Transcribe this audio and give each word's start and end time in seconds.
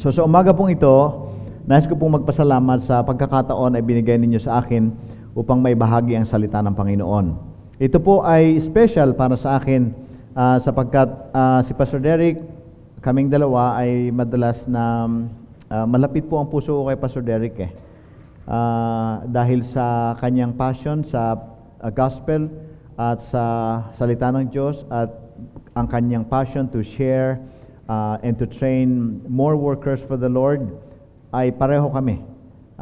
So 0.00 0.08
sa 0.08 0.24
umaga 0.24 0.56
pong 0.56 0.72
ito, 0.72 1.28
nais 1.68 1.84
ko 1.84 1.92
pong 1.92 2.22
magpasalamat 2.22 2.80
sa 2.80 3.04
pagkakataon 3.04 3.76
ay 3.76 3.84
binigay 3.84 4.16
ninyo 4.16 4.40
sa 4.40 4.64
akin 4.64 4.88
upang 5.36 5.60
may 5.60 5.76
bahagi 5.76 6.16
ang 6.16 6.24
salita 6.24 6.64
ng 6.64 6.72
Panginoon. 6.72 7.26
Ito 7.76 8.00
po 8.00 8.24
ay 8.24 8.56
special 8.56 9.12
para 9.12 9.36
sa 9.36 9.60
akin 9.60 9.92
ah, 10.32 10.56
sapagkat 10.56 11.08
ah, 11.36 11.60
si 11.60 11.76
Pastor 11.76 12.00
Derek, 12.00 12.40
kaming 13.04 13.28
dalawa 13.28 13.76
ay 13.76 14.08
madalas 14.08 14.64
na 14.64 15.04
ah, 15.68 15.84
malapit 15.84 16.24
po 16.24 16.40
ang 16.40 16.48
puso 16.48 16.72
ko 16.72 16.88
kay 16.88 16.96
Pastor 16.96 17.20
Derek 17.20 17.56
eh. 17.60 17.72
Ah, 18.48 19.22
dahil 19.28 19.60
sa 19.60 20.16
kanyang 20.18 20.56
passion 20.56 21.04
sa 21.04 21.36
ah, 21.84 21.92
gospel 21.92 22.48
at 22.96 23.20
sa 23.20 23.44
salita 24.00 24.32
ng 24.32 24.48
Diyos 24.48 24.88
at 24.88 25.12
ang 25.76 25.84
kanyang 25.84 26.24
passion 26.24 26.64
to 26.68 26.80
share 26.80 27.40
uh, 27.88 28.18
and 28.22 28.38
to 28.38 28.46
train 28.46 29.18
more 29.26 29.54
workers 29.58 30.02
for 30.04 30.18
the 30.18 30.28
Lord 30.28 30.66
ay 31.32 31.50
pareho 31.54 31.88
kami. 31.88 32.20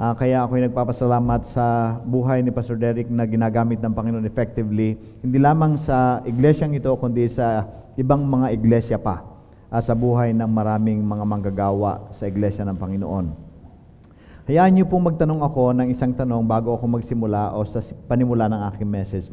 Ah, 0.00 0.16
kaya 0.16 0.40
ako'y 0.40 0.64
nagpapasalamat 0.64 1.52
sa 1.52 1.98
buhay 2.08 2.40
ni 2.40 2.48
Pastor 2.48 2.80
Derek 2.80 3.12
na 3.12 3.28
ginagamit 3.28 3.84
ng 3.84 3.92
Panginoon 3.92 4.24
effectively, 4.24 4.96
hindi 5.20 5.36
lamang 5.36 5.76
sa 5.76 6.24
iglesyang 6.24 6.72
ito, 6.72 6.88
kundi 6.96 7.28
sa 7.28 7.68
ibang 8.00 8.24
mga 8.24 8.48
iglesia 8.54 8.96
pa, 8.96 9.20
ah, 9.68 9.82
sa 9.84 9.92
buhay 9.92 10.32
ng 10.32 10.48
maraming 10.48 11.04
mga 11.04 11.24
manggagawa 11.26 12.08
sa 12.16 12.24
iglesia 12.24 12.64
ng 12.64 12.80
Panginoon. 12.80 13.26
Hayaan 14.48 14.72
niyo 14.72 14.88
pong 14.88 15.12
magtanong 15.12 15.44
ako 15.44 15.76
ng 15.76 15.92
isang 15.92 16.16
tanong 16.16 16.48
bago 16.48 16.74
ako 16.74 16.96
magsimula 16.96 17.52
o 17.52 17.62
sa 17.68 17.84
panimula 18.08 18.48
ng 18.48 18.60
aking 18.72 18.88
message. 18.88 19.28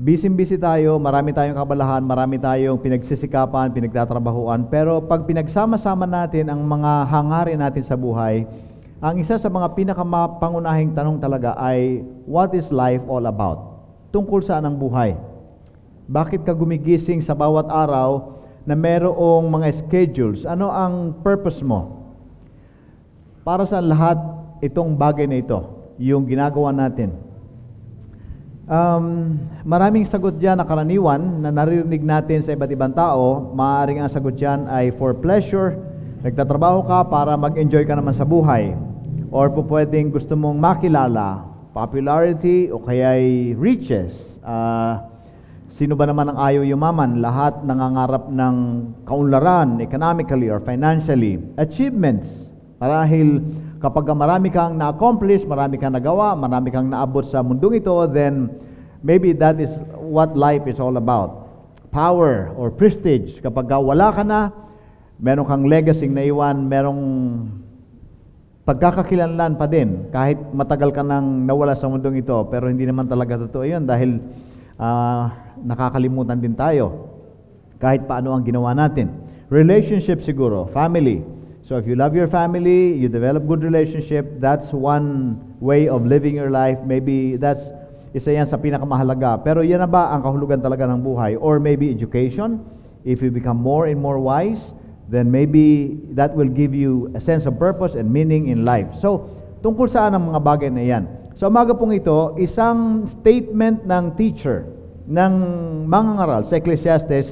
Busy-busy 0.00 0.56
tayo, 0.56 0.96
marami 0.96 1.28
tayong 1.28 1.60
kabalahan, 1.60 2.00
marami 2.00 2.40
tayong 2.40 2.80
pinagsisikapan, 2.80 3.68
pinagtatrabahuan, 3.68 4.64
pero 4.72 5.04
pag 5.04 5.28
pinagsama-sama 5.28 6.08
natin 6.08 6.48
ang 6.48 6.64
mga 6.64 7.04
hangarin 7.04 7.60
natin 7.60 7.84
sa 7.84 8.00
buhay, 8.00 8.48
ang 8.96 9.20
isa 9.20 9.36
sa 9.36 9.52
mga 9.52 9.76
pinakapangunahing 9.76 10.96
tanong 10.96 11.20
talaga 11.20 11.52
ay, 11.60 12.00
what 12.24 12.48
is 12.56 12.72
life 12.72 13.04
all 13.12 13.28
about? 13.28 13.84
Tungkol 14.08 14.40
saan 14.40 14.64
ang 14.64 14.80
buhay? 14.80 15.20
Bakit 16.08 16.48
ka 16.48 16.56
gumigising 16.56 17.20
sa 17.20 17.36
bawat 17.36 17.68
araw 17.68 18.40
na 18.64 18.72
merong 18.72 19.52
mga 19.52 19.84
schedules? 19.84 20.48
Ano 20.48 20.72
ang 20.72 21.12
purpose 21.20 21.60
mo? 21.60 22.08
Para 23.44 23.68
sa 23.68 23.84
lahat 23.84 24.16
itong 24.64 24.96
bagay 24.96 25.28
na 25.28 25.44
ito, 25.44 25.60
yung 26.00 26.24
ginagawa 26.24 26.72
natin. 26.72 27.28
Um, 28.70 29.34
maraming 29.66 30.06
sagot 30.06 30.38
dyan 30.38 30.54
na 30.54 30.62
karaniwan 30.62 31.18
na 31.42 31.50
naririnig 31.50 32.06
natin 32.06 32.38
sa 32.38 32.54
iba't 32.54 32.70
ibang 32.70 32.94
tao. 32.94 33.50
Maaaring 33.50 33.98
ang 33.98 34.06
sagot 34.06 34.38
dyan 34.38 34.70
ay 34.70 34.94
for 34.94 35.10
pleasure, 35.10 35.74
nagtatrabaho 36.22 36.86
ka 36.86 37.02
para 37.10 37.34
mag-enjoy 37.34 37.82
ka 37.82 37.98
naman 37.98 38.14
sa 38.14 38.22
buhay. 38.22 38.78
Or 39.34 39.50
po 39.50 39.66
pwedeng 39.66 40.14
gusto 40.14 40.38
mong 40.38 40.54
makilala, 40.54 41.42
popularity 41.74 42.70
o 42.70 42.78
kaya'y 42.78 43.58
riches. 43.58 44.38
Ah, 44.46 45.02
sino 45.66 45.98
ba 45.98 46.06
naman 46.06 46.30
ang 46.30 46.38
ayaw 46.38 46.62
yumaman? 46.62 47.18
Lahat 47.18 47.66
nangangarap 47.66 48.30
ng 48.30 48.54
kaunlaran, 49.02 49.82
economically 49.82 50.46
or 50.46 50.62
financially. 50.62 51.42
Achievements. 51.58 52.46
Marahil 52.78 53.42
kapag 53.80 54.12
marami 54.12 54.52
kang 54.52 54.76
na-accomplish, 54.76 55.48
marami 55.48 55.80
kang 55.80 55.96
nagawa, 55.96 56.36
marami 56.36 56.68
kang 56.68 56.86
naabot 56.86 57.24
sa 57.24 57.40
mundong 57.40 57.80
ito, 57.80 57.96
then 58.12 58.52
maybe 59.00 59.32
that 59.32 59.56
is 59.56 59.72
what 59.96 60.36
life 60.36 60.68
is 60.68 60.76
all 60.76 60.94
about. 61.00 61.48
Power 61.90 62.52
or 62.54 62.68
prestige. 62.70 63.40
Kapag 63.40 63.66
wala 63.72 64.12
ka 64.12 64.22
na, 64.22 64.52
meron 65.16 65.48
kang 65.48 65.64
legacy 65.64 66.06
na 66.06 66.22
iwan, 66.22 66.68
merong 66.68 67.02
pagkakakilanlan 68.68 69.56
pa 69.56 69.66
din 69.66 70.12
kahit 70.12 70.38
matagal 70.52 70.94
ka 70.94 71.02
nang 71.02 71.48
nawala 71.48 71.74
sa 71.74 71.90
mundong 71.90 72.22
ito 72.22 72.36
pero 72.52 72.70
hindi 72.70 72.86
naman 72.86 73.08
talaga 73.08 73.40
totoo 73.48 73.66
yun 73.66 73.82
dahil 73.82 74.22
ah, 74.78 75.32
nakakalimutan 75.58 76.38
din 76.38 76.54
tayo 76.54 77.10
kahit 77.80 78.04
paano 78.04 78.36
ang 78.36 78.44
ginawa 78.44 78.76
natin. 78.76 79.08
Relationship 79.50 80.22
siguro, 80.22 80.68
family. 80.70 81.39
So 81.70 81.78
if 81.78 81.86
you 81.86 81.94
love 81.94 82.18
your 82.18 82.26
family, 82.26 82.98
you 82.98 83.06
develop 83.06 83.46
good 83.46 83.62
relationship, 83.62 84.42
that's 84.42 84.74
one 84.74 85.38
way 85.62 85.86
of 85.86 86.02
living 86.02 86.34
your 86.34 86.50
life. 86.50 86.82
Maybe 86.82 87.38
that's 87.38 87.70
isa 88.10 88.34
yan 88.34 88.50
sa 88.50 88.58
pinakamahalaga. 88.58 89.38
Pero 89.46 89.62
yan 89.62 89.78
na 89.78 89.86
ba 89.86 90.10
ang 90.10 90.18
kahulugan 90.26 90.58
talaga 90.58 90.90
ng 90.90 90.98
buhay? 90.98 91.38
Or 91.38 91.62
maybe 91.62 91.86
education, 91.86 92.58
if 93.06 93.22
you 93.22 93.30
become 93.30 93.54
more 93.54 93.86
and 93.86 94.02
more 94.02 94.18
wise, 94.18 94.74
then 95.06 95.30
maybe 95.30 95.94
that 96.18 96.34
will 96.34 96.50
give 96.50 96.74
you 96.74 97.06
a 97.14 97.22
sense 97.22 97.46
of 97.46 97.54
purpose 97.54 97.94
and 97.94 98.10
meaning 98.10 98.50
in 98.50 98.66
life. 98.66 98.90
So, 98.98 99.30
tungkol 99.62 99.86
saan 99.86 100.18
ang 100.18 100.26
mga 100.26 100.42
bagay 100.42 100.74
na 100.74 100.82
yan? 100.82 101.06
So, 101.38 101.46
umaga 101.46 101.70
pong 101.78 101.94
ito, 101.94 102.34
isang 102.42 103.06
statement 103.06 103.86
ng 103.86 104.18
teacher, 104.18 104.66
ng 105.06 105.32
mga 105.86 106.10
ngaral 106.18 106.42
sa 106.42 106.58
Ecclesiastes, 106.58 107.30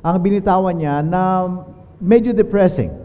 ang 0.00 0.16
binitawan 0.24 0.72
niya 0.72 1.04
na 1.04 1.52
medyo 2.00 2.32
depressing. 2.32 3.03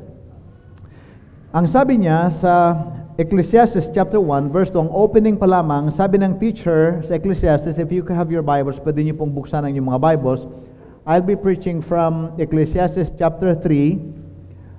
Ang 1.49 1.65
sabi 1.65 1.97
niya 1.97 2.29
sa 2.29 2.77
Ecclesiastes 3.17 3.89
chapter 3.89 4.21
1 4.21 4.53
verse 4.53 4.69
2, 4.69 4.85
ang 4.85 4.91
opening 4.93 5.33
pa 5.33 5.49
lamang, 5.49 5.89
sabi 5.89 6.21
ng 6.21 6.37
teacher 6.37 7.01
sa 7.01 7.17
Ecclesiastes, 7.17 7.81
if 7.81 7.89
you 7.89 8.05
have 8.05 8.29
your 8.29 8.45
Bibles, 8.45 8.77
pwede 8.85 9.01
niyo 9.01 9.17
pong 9.17 9.33
buksan 9.33 9.65
ang 9.65 9.73
inyong 9.73 9.97
mga 9.97 10.01
Bibles. 10.13 10.45
I'll 11.09 11.25
be 11.25 11.33
preaching 11.33 11.81
from 11.81 12.37
Ecclesiastes 12.37 13.17
chapter 13.17 13.57
3. 13.57 13.65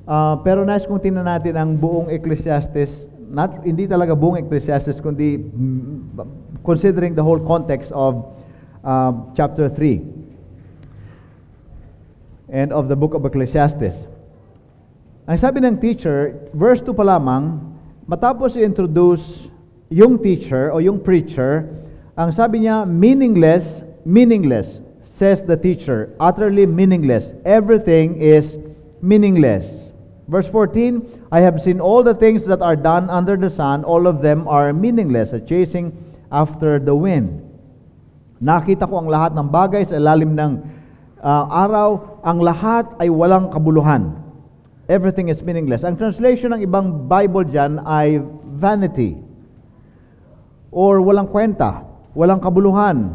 Uh, 0.07 0.39
pero 0.47 0.63
nais 0.63 0.87
kong 0.87 1.03
tingnan 1.03 1.27
natin 1.27 1.59
ang 1.59 1.75
buong 1.75 2.07
Ecclesiastes, 2.07 3.11
not, 3.19 3.67
hindi 3.67 3.91
talaga 3.91 4.15
buong 4.15 4.39
Ecclesiastes, 4.39 5.03
kundi 5.03 5.43
mm, 5.43 6.23
considering 6.63 7.19
the 7.19 7.25
whole 7.27 7.43
context 7.43 7.91
of 7.91 8.31
uh, 8.87 9.11
chapter 9.35 9.67
3 9.67 10.07
and 12.55 12.71
of 12.71 12.87
the 12.87 12.95
book 12.95 13.19
of 13.19 13.27
Ecclesiastes. 13.27 14.20
Ang 15.29 15.37
sabi 15.37 15.61
ng 15.61 15.77
teacher, 15.77 16.49
verse 16.57 16.81
2 16.81 16.97
pa 16.97 17.05
lamang, 17.05 17.61
matapos 18.09 18.57
i-introduce 18.57 19.53
yung 19.93 20.17
teacher 20.17 20.73
o 20.73 20.81
yung 20.81 20.97
preacher, 20.97 21.69
ang 22.17 22.33
sabi 22.33 22.65
niya, 22.65 22.89
meaningless, 22.89 23.85
meaningless, 24.09 24.81
says 25.05 25.45
the 25.45 25.57
teacher, 25.57 26.17
utterly 26.17 26.65
meaningless. 26.65 27.37
Everything 27.45 28.17
is 28.17 28.57
meaningless. 29.05 29.93
Verse 30.25 30.49
14, 30.49 31.29
I 31.29 31.45
have 31.45 31.61
seen 31.61 31.83
all 31.83 32.01
the 32.01 32.17
things 32.17 32.47
that 32.49 32.65
are 32.65 32.79
done 32.79 33.11
under 33.13 33.37
the 33.37 33.51
sun, 33.51 33.85
all 33.85 34.09
of 34.09 34.23
them 34.25 34.49
are 34.49 34.73
meaningless, 34.73 35.37
a 35.37 35.41
chasing 35.43 35.93
after 36.33 36.81
the 36.81 36.95
wind. 36.95 37.45
Nakita 38.41 38.89
ko 38.89 39.05
ang 39.05 39.11
lahat 39.13 39.37
ng 39.37 39.53
bagay 39.53 39.85
sa 39.85 40.01
ilalim 40.01 40.33
ng 40.33 40.65
uh, 41.21 41.45
araw, 41.51 42.21
ang 42.25 42.41
lahat 42.41 42.89
ay 42.97 43.13
walang 43.13 43.53
kabuluhan. 43.53 44.30
Everything 44.91 45.31
is 45.31 45.39
meaningless. 45.47 45.87
Ang 45.87 45.95
translation 45.95 46.51
ng 46.51 46.67
ibang 46.67 47.07
Bible 47.07 47.47
dyan 47.47 47.79
ay 47.87 48.19
vanity 48.59 49.15
or 50.75 50.99
walang 50.99 51.31
kwenta, 51.31 51.87
walang 52.11 52.43
kabuluhan. 52.43 53.15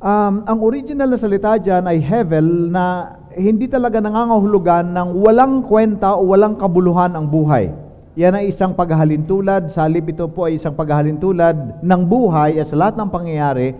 Um, 0.00 0.34
ang 0.48 0.64
original 0.64 1.12
na 1.12 1.20
salita 1.20 1.60
dyan 1.60 1.84
ay 1.84 2.00
hevel 2.00 2.72
na 2.72 3.20
hindi 3.36 3.68
talaga 3.68 4.00
nangangahulugan 4.00 4.96
ng 4.96 5.08
walang 5.20 5.60
kwenta 5.68 6.16
o 6.16 6.24
walang 6.32 6.56
kabuluhan 6.56 7.12
ang 7.12 7.28
buhay. 7.28 7.68
Yan 8.16 8.40
ay 8.40 8.48
isang 8.48 8.72
paghahalintulad, 8.72 9.68
salip 9.68 10.08
ito 10.08 10.24
po 10.24 10.48
ay 10.48 10.56
isang 10.56 10.72
paghahalintulad 10.72 11.84
ng 11.84 12.02
buhay 12.08 12.56
at 12.56 12.72
sa 12.72 12.80
lahat 12.80 12.96
ng 12.96 13.12
pangyayari 13.12 13.76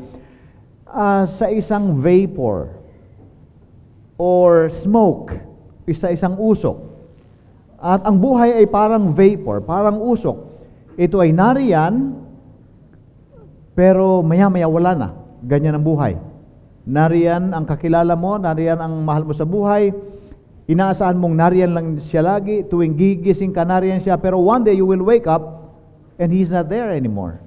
uh, 0.92 1.24
sa 1.24 1.48
isang 1.48 1.96
vapor 1.96 2.76
or 4.20 4.68
smoke 4.68 5.49
isa-isang 5.90 6.38
usok. 6.38 6.78
At 7.80 8.06
ang 8.06 8.20
buhay 8.20 8.60
ay 8.60 8.66
parang 8.70 9.10
vapor, 9.10 9.64
parang 9.66 9.98
usok. 9.98 10.46
Ito 10.94 11.18
ay 11.18 11.34
nariyan, 11.34 12.12
pero 13.74 14.20
maya-maya 14.20 14.68
wala 14.68 14.92
na. 14.92 15.08
Ganyan 15.40 15.80
ang 15.80 15.84
buhay. 15.84 16.20
Nariyan 16.84 17.56
ang 17.56 17.64
kakilala 17.64 18.12
mo, 18.14 18.36
nariyan 18.36 18.80
ang 18.80 19.00
mahal 19.04 19.24
mo 19.24 19.32
sa 19.32 19.48
buhay, 19.48 19.92
inaasahan 20.68 21.16
mong 21.16 21.34
nariyan 21.34 21.72
lang 21.72 21.86
siya 21.98 22.20
lagi, 22.20 22.62
tuwing 22.68 22.94
gigising 22.94 23.50
ka 23.50 23.64
nariyan 23.64 24.04
siya, 24.04 24.20
pero 24.20 24.36
one 24.36 24.62
day 24.62 24.76
you 24.76 24.84
will 24.84 25.02
wake 25.02 25.24
up 25.24 25.72
and 26.20 26.30
He's 26.30 26.52
not 26.52 26.68
there 26.68 26.92
anymore. 26.92 27.40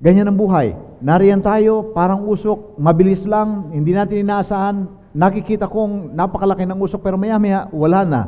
Ganyan 0.00 0.32
ang 0.32 0.38
buhay. 0.38 0.74
Nariyan 1.00 1.44
tayo, 1.44 1.92
parang 1.92 2.24
usok, 2.26 2.76
mabilis 2.80 3.24
lang, 3.28 3.70
hindi 3.70 3.92
natin 3.92 4.24
inaasahan, 4.24 4.88
nakikita 5.10 5.66
kong 5.66 6.14
napakalaki 6.14 6.66
ng 6.66 6.78
usok 6.78 7.02
pero 7.02 7.16
maya-maya 7.18 7.66
wala 7.74 8.00
na. 8.06 8.22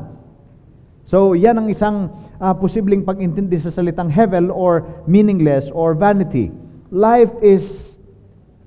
So, 1.02 1.34
yan 1.34 1.58
ang 1.58 1.69
isang 1.70 2.14
uh, 2.38 2.55
posibleng 2.55 3.02
pag-intindi 3.02 3.58
sa 3.58 3.75
salitang 3.75 4.06
hevel 4.06 4.55
or 4.55 4.87
meaningless 5.11 5.67
or 5.75 5.99
vanity. 5.99 6.55
Life 6.94 7.34
is 7.43 7.94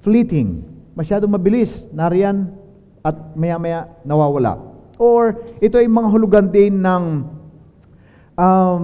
fleeting. 0.04 0.68
Masyadong 1.00 1.32
mabilis. 1.32 1.88
Nariyan 1.96 2.52
at 3.06 3.16
maya-maya 3.40 3.88
nawawala. 4.04 4.60
Or 5.00 5.40
ito 5.64 5.80
ay 5.80 5.88
mga 5.88 6.08
hulugan 6.12 6.48
din 6.52 6.84
ng 6.84 7.04
um, 8.36 8.84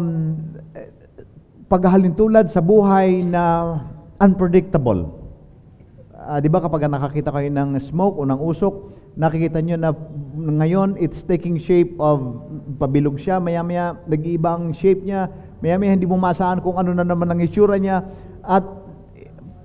paghahalintulad 1.72 2.52
sa 2.52 2.60
buhay 2.60 3.24
na 3.24 3.80
unpredictable. 4.20 5.18
Ah, 6.14 6.38
di 6.38 6.52
ba 6.52 6.62
kapag 6.62 6.86
nakakita 6.86 7.34
kayo 7.34 7.50
ng 7.50 7.80
smoke 7.82 8.20
o 8.20 8.28
ng 8.28 8.38
usok, 8.38 9.01
nakikita 9.16 9.60
nyo 9.60 9.76
na 9.76 9.92
ngayon 10.36 10.96
it's 10.96 11.24
taking 11.28 11.60
shape 11.60 11.96
of 12.00 12.42
pabilog 12.80 13.20
siya, 13.20 13.44
maya-maya 13.44 14.00
nag-iiba 14.08 14.56
shape 14.72 15.04
niya, 15.04 15.28
maya-maya 15.60 15.92
hindi 15.94 16.08
mo 16.08 16.16
masahan 16.16 16.64
kung 16.64 16.80
ano 16.80 16.96
na 16.96 17.04
naman 17.04 17.28
ang 17.28 17.40
itsura 17.44 17.76
niya, 17.76 18.08
at 18.42 18.64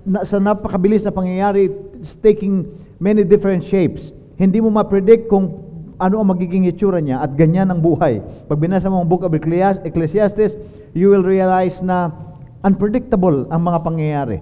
na, 0.07 0.23
sa 0.27 0.39
napakabilis 0.39 1.03
na 1.07 1.11
pangyayari, 1.11 1.71
it's 1.99 2.15
taking 2.19 2.67
many 2.99 3.23
different 3.23 3.63
shapes. 3.63 4.11
Hindi 4.37 4.61
mo 4.61 4.69
ma-predict 4.69 5.27
kung 5.27 5.67
ano 5.97 6.21
ang 6.21 6.29
magiging 6.29 6.69
itsura 6.69 7.01
niya 7.01 7.25
at 7.25 7.33
ganyan 7.33 7.73
ang 7.73 7.81
buhay. 7.81 8.21
Pag 8.45 8.57
binasa 8.61 8.85
mo 8.87 9.01
ang 9.01 9.09
Book 9.09 9.25
of 9.25 9.33
Ecclesias- 9.33 9.81
Ecclesiastes, 9.81 10.53
you 10.93 11.09
will 11.09 11.25
realize 11.25 11.81
na 11.81 12.13
unpredictable 12.61 13.49
ang 13.49 13.61
mga 13.65 13.79
pangyayari. 13.81 14.37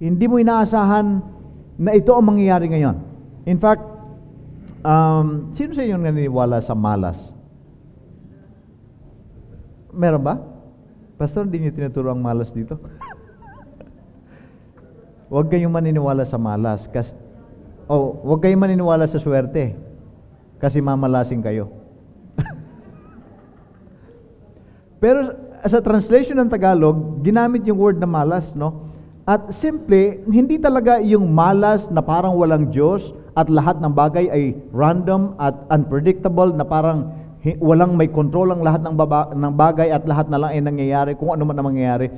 Hindi 0.00 0.24
mo 0.24 0.40
inaasahan 0.40 1.20
na 1.76 1.90
ito 1.92 2.16
ang 2.16 2.24
mangyayari 2.32 2.72
ngayon. 2.72 2.96
In 3.44 3.60
fact, 3.60 3.84
um, 4.86 5.50
sino 5.58 5.74
sa 5.74 5.82
inyo 5.82 5.98
naniniwala 5.98 6.62
sa 6.62 6.78
malas? 6.78 7.34
Meron 9.90 10.22
ba? 10.22 10.38
Pastor, 11.18 11.48
hindi 11.48 11.66
niyo 11.66 11.72
tinuturo 11.74 12.12
ang 12.12 12.22
malas 12.22 12.52
dito? 12.52 12.76
Huwag 15.32 15.50
kayong 15.50 15.72
maniniwala 15.72 16.22
sa 16.22 16.38
malas. 16.38 16.86
Kasi, 16.86 17.10
oh, 17.90 18.20
huwag 18.22 18.44
kayong 18.44 18.62
maniniwala 18.62 19.08
sa 19.10 19.18
swerte. 19.18 19.74
Kasi 20.60 20.78
mamalasing 20.78 21.42
kayo. 21.42 21.72
Pero 25.02 25.34
sa 25.66 25.82
translation 25.82 26.38
ng 26.38 26.52
Tagalog, 26.52 27.24
ginamit 27.26 27.66
yung 27.66 27.80
word 27.80 27.98
na 27.98 28.06
malas, 28.06 28.54
no? 28.54 28.86
At 29.26 29.50
simple, 29.50 30.22
hindi 30.30 30.60
talaga 30.60 31.02
yung 31.02 31.26
malas 31.26 31.90
na 31.90 31.98
parang 31.98 32.38
walang 32.38 32.70
Diyos 32.70 33.10
at 33.36 33.52
lahat 33.52 33.76
ng 33.84 33.92
bagay 33.92 34.26
ay 34.32 34.44
random 34.72 35.36
at 35.36 35.52
unpredictable 35.68 36.48
na 36.56 36.64
parang 36.64 37.12
walang 37.60 37.94
may 37.94 38.08
control 38.08 38.50
ang 38.50 38.64
lahat 38.64 38.82
ng, 38.82 38.96
baba, 38.96 39.30
ng 39.30 39.52
bagay 39.54 39.92
at 39.92 40.02
lahat 40.08 40.26
na 40.32 40.40
lang 40.40 40.50
ay 40.56 40.60
nangyayari 40.64 41.12
kung 41.14 41.30
ano 41.30 41.44
man 41.44 41.54
ang 41.54 41.68
mangyayari. 41.68 42.08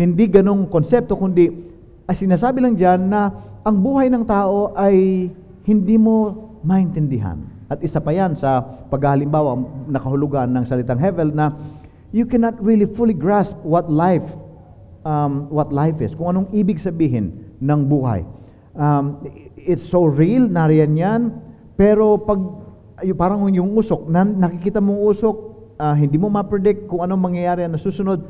Hindi 0.00 0.26
ganong 0.26 0.66
konsepto, 0.72 1.14
kundi 1.14 1.52
ay 2.08 2.16
sinasabi 2.16 2.64
lang 2.64 2.74
dyan 2.74 3.06
na 3.06 3.30
ang 3.62 3.76
buhay 3.78 4.10
ng 4.10 4.24
tao 4.26 4.74
ay 4.74 5.28
hindi 5.62 5.94
mo 6.00 6.48
maintindihan. 6.64 7.38
At 7.70 7.78
isa 7.84 8.02
pa 8.02 8.10
yan 8.10 8.34
sa 8.34 8.64
paghalimbawa, 8.90 9.54
nakahulugan 9.86 10.50
ng 10.50 10.64
salitang 10.66 10.98
heaven 10.98 11.36
na 11.36 11.54
you 12.10 12.26
cannot 12.26 12.58
really 12.58 12.88
fully 12.88 13.14
grasp 13.14 13.54
what 13.62 13.86
life 13.86 14.26
um, 15.06 15.50
what 15.50 15.70
life 15.70 15.98
is, 16.02 16.14
kung 16.14 16.34
anong 16.34 16.48
ibig 16.54 16.78
sabihin 16.78 17.54
ng 17.62 17.80
buhay. 17.86 18.26
Um, 18.72 19.20
it's 19.66 19.86
so 19.86 20.04
real, 20.06 20.46
nariyan 20.46 20.92
yan, 20.98 21.20
pero 21.78 22.18
pag 22.20 22.38
yung 23.02 23.18
parang 23.18 23.40
yung 23.50 23.74
usok, 23.74 24.06
na, 24.06 24.22
nakikita 24.22 24.78
mong 24.78 25.00
usok, 25.10 25.36
ah, 25.78 25.94
hindi 25.98 26.16
mo 26.16 26.30
ma-predict 26.30 26.86
kung 26.86 27.02
anong 27.02 27.32
mangyayari 27.32 27.66
na 27.66 27.80
susunod. 27.80 28.22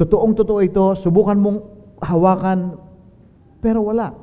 Totoong 0.00 0.32
totoo 0.32 0.64
ito, 0.64 0.96
subukan 0.96 1.36
mong 1.36 1.58
hawakan, 2.00 2.80
pero 3.60 3.84
wala. 3.84 4.16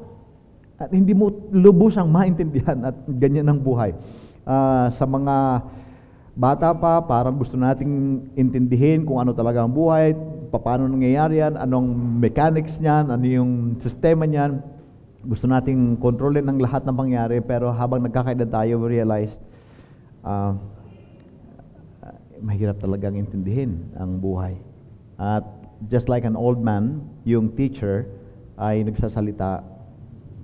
At 0.82 0.90
hindi 0.90 1.14
mo 1.14 1.30
lubusang 1.54 2.10
maintindihan 2.10 2.82
at 2.90 2.98
ganyan 3.06 3.46
ang 3.48 3.62
buhay. 3.62 3.94
Ah, 4.44 4.90
sa 4.90 5.06
mga 5.06 5.70
bata 6.34 6.74
pa, 6.74 6.98
parang 7.06 7.38
gusto 7.38 7.54
nating 7.54 8.26
intindihin 8.34 9.06
kung 9.06 9.22
ano 9.22 9.38
talaga 9.38 9.62
ang 9.62 9.70
buhay, 9.70 10.18
paano 10.50 10.90
nangyayari 10.90 11.42
yan, 11.42 11.58
anong 11.58 12.18
mechanics 12.18 12.82
niyan, 12.82 13.14
ano 13.14 13.26
yung 13.26 13.52
sistema 13.82 14.26
niyan. 14.26 14.62
Gusto 15.24 15.48
nating 15.48 16.04
kontrolin 16.04 16.44
ang 16.52 16.60
lahat 16.60 16.84
ng 16.84 16.96
pangyari, 17.00 17.40
pero 17.40 17.72
habang 17.72 18.04
nagkakaedad 18.04 18.52
tayo, 18.52 18.76
we 18.84 19.00
realize, 19.00 19.32
ah, 20.20 20.52
mahirap 22.44 22.84
talagang 22.84 23.16
intindihin 23.16 23.88
ang 23.96 24.20
buhay. 24.20 24.60
At 25.16 25.48
just 25.88 26.12
like 26.12 26.28
an 26.28 26.36
old 26.36 26.60
man, 26.60 27.08
yung 27.24 27.56
teacher 27.56 28.04
ay 28.60 28.84
nagsasalita 28.84 29.64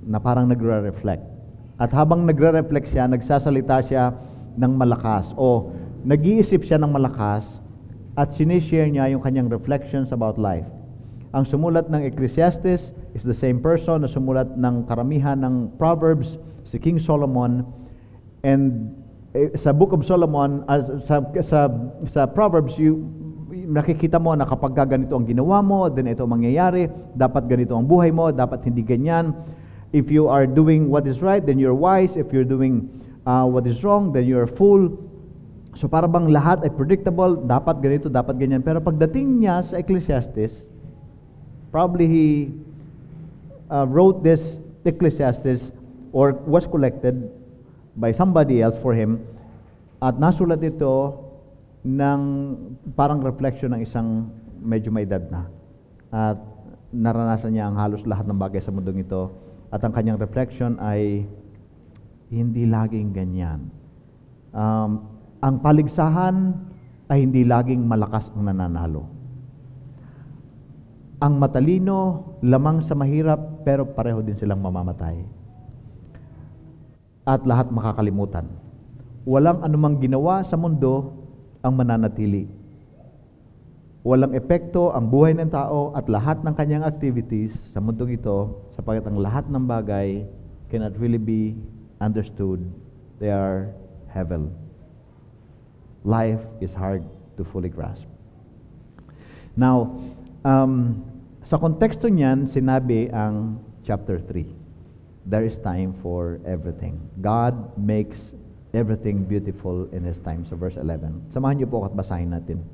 na 0.08 0.16
parang 0.16 0.48
nagre-reflect. 0.48 1.28
At 1.76 1.92
habang 1.92 2.24
nagre-reflect 2.24 2.88
siya, 2.88 3.12
nagsasalita 3.12 3.84
siya 3.84 4.16
ng 4.56 4.80
malakas 4.80 5.36
o 5.36 5.76
nag-iisip 6.08 6.64
siya 6.64 6.80
ng 6.80 6.92
malakas 6.96 7.60
at 8.16 8.32
sinishare 8.32 8.88
niya 8.88 9.12
yung 9.12 9.20
kanyang 9.20 9.52
reflections 9.52 10.16
about 10.16 10.40
life. 10.40 10.68
Ang 11.30 11.46
sumulat 11.46 11.94
ng 11.94 12.02
Ecclesiastes 12.10 12.90
is 13.14 13.22
the 13.22 13.38
same 13.38 13.62
person 13.62 14.02
na 14.02 14.10
sumulat 14.10 14.50
ng 14.58 14.90
karamihan 14.90 15.38
ng 15.38 15.78
Proverbs, 15.78 16.42
si 16.66 16.82
King 16.82 16.98
Solomon. 16.98 17.62
And 18.42 18.98
eh, 19.38 19.54
sa 19.54 19.70
Book 19.70 19.94
of 19.94 20.02
Solomon, 20.02 20.66
as 20.66 20.90
sa, 21.06 21.22
sa, 21.46 21.70
sa 22.10 22.26
Proverbs, 22.26 22.82
you, 22.82 23.06
nakikita 23.70 24.18
mo 24.18 24.34
na 24.34 24.50
kapag 24.50 24.74
ka 24.74 24.90
ganito 24.90 25.14
ang 25.14 25.30
ginawa 25.30 25.62
mo, 25.62 25.86
then 25.86 26.10
ito 26.10 26.26
ang 26.26 26.34
mangyayari, 26.34 26.90
dapat 27.14 27.46
ganito 27.46 27.78
ang 27.78 27.86
buhay 27.86 28.10
mo, 28.10 28.34
dapat 28.34 28.66
hindi 28.66 28.82
ganyan. 28.82 29.38
If 29.94 30.10
you 30.10 30.26
are 30.26 30.50
doing 30.50 30.90
what 30.90 31.06
is 31.06 31.22
right, 31.22 31.46
then 31.46 31.62
you're 31.62 31.78
wise. 31.78 32.18
If 32.18 32.34
you're 32.34 32.46
doing 32.46 32.90
uh, 33.30 33.46
what 33.46 33.70
is 33.70 33.86
wrong, 33.86 34.10
then 34.18 34.26
you're 34.26 34.50
a 34.50 34.54
fool. 34.58 34.98
So 35.78 35.86
para 35.86 36.10
bang 36.10 36.34
lahat 36.34 36.66
ay 36.66 36.74
predictable, 36.74 37.38
dapat 37.38 37.86
ganito, 37.86 38.10
dapat 38.10 38.42
ganyan. 38.42 38.66
Pero 38.66 38.82
pagdating 38.82 39.46
niya 39.46 39.62
sa 39.62 39.78
Ecclesiastes, 39.78 40.66
probably 41.72 42.08
he 42.08 42.28
uh, 43.70 43.86
wrote 43.88 44.24
this 44.24 44.58
Ecclesiastes 44.86 45.72
or 46.12 46.34
was 46.50 46.66
collected 46.66 47.30
by 47.96 48.12
somebody 48.12 48.62
else 48.62 48.78
for 48.80 48.96
him 48.96 49.22
at 50.00 50.16
nasulat 50.16 50.64
ito 50.64 51.20
ng 51.84 52.22
parang 52.96 53.20
reflection 53.20 53.76
ng 53.76 53.82
isang 53.84 54.32
medyo 54.60 54.92
may 54.92 55.04
edad 55.04 55.24
na. 55.28 55.44
At 56.12 56.40
naranasan 56.96 57.56
niya 57.56 57.68
ang 57.70 57.76
halos 57.76 58.04
lahat 58.08 58.28
ng 58.28 58.40
bagay 58.40 58.60
sa 58.64 58.72
mundong 58.72 59.04
ito. 59.04 59.32
At 59.70 59.84
ang 59.86 59.94
kanyang 59.94 60.18
reflection 60.18 60.80
ay 60.82 61.28
hindi 62.32 62.64
laging 62.66 63.14
ganyan. 63.14 63.70
Um, 64.56 65.06
ang 65.40 65.62
paligsahan 65.62 66.58
ay 67.12 67.26
hindi 67.26 67.46
laging 67.46 67.86
malakas 67.86 68.34
ang 68.34 68.50
nananalo. 68.50 69.19
Ang 71.20 71.36
matalino, 71.36 72.32
lamang 72.40 72.80
sa 72.80 72.96
mahirap, 72.96 73.68
pero 73.68 73.84
pareho 73.84 74.24
din 74.24 74.40
silang 74.40 74.64
mamamatay. 74.64 75.20
At 77.28 77.44
lahat 77.44 77.68
makakalimutan. 77.76 78.48
Walang 79.28 79.60
anumang 79.68 80.00
ginawa 80.00 80.48
sa 80.48 80.56
mundo 80.56 81.20
ang 81.60 81.76
mananatili. 81.76 82.48
Walang 84.00 84.32
epekto 84.32 84.96
ang 84.96 85.12
buhay 85.12 85.36
ng 85.36 85.52
tao 85.52 85.92
at 85.92 86.08
lahat 86.08 86.40
ng 86.40 86.56
kanyang 86.56 86.88
activities 86.88 87.52
sa 87.76 87.84
mundong 87.84 88.16
ito 88.16 88.64
sapagkat 88.80 89.12
ang 89.12 89.20
lahat 89.20 89.44
ng 89.52 89.68
bagay 89.68 90.24
cannot 90.72 90.96
really 90.96 91.20
be 91.20 91.60
understood. 92.00 92.64
They 93.20 93.28
are 93.28 93.76
heaven. 94.08 94.56
Life 96.08 96.40
is 96.64 96.72
hard 96.72 97.04
to 97.36 97.44
fully 97.44 97.68
grasp. 97.68 98.08
Now, 99.60 100.00
um, 100.50 101.06
sa 101.46 101.62
konteksto 101.62 102.10
niyan, 102.10 102.50
sinabi 102.50 103.14
ang 103.14 103.62
chapter 103.86 104.18
3. 104.18 104.46
There 105.30 105.46
is 105.46 105.62
time 105.62 105.94
for 106.02 106.42
everything. 106.50 106.98
God 107.22 107.78
makes 107.78 108.34
everything 108.74 109.30
beautiful 109.30 109.86
in 109.94 110.02
His 110.02 110.18
time. 110.18 110.42
So 110.50 110.58
verse 110.58 110.78
11. 110.78 111.30
Samahan 111.30 111.62
niyo 111.62 111.70
po 111.70 111.86
ako 111.86 111.94
at 111.94 111.96
basahin 111.98 112.34
natin. 112.34 112.66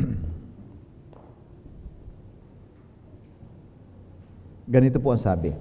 Ganito 4.74 4.96
po 4.96 5.12
ang 5.12 5.20
sabi. 5.20 5.52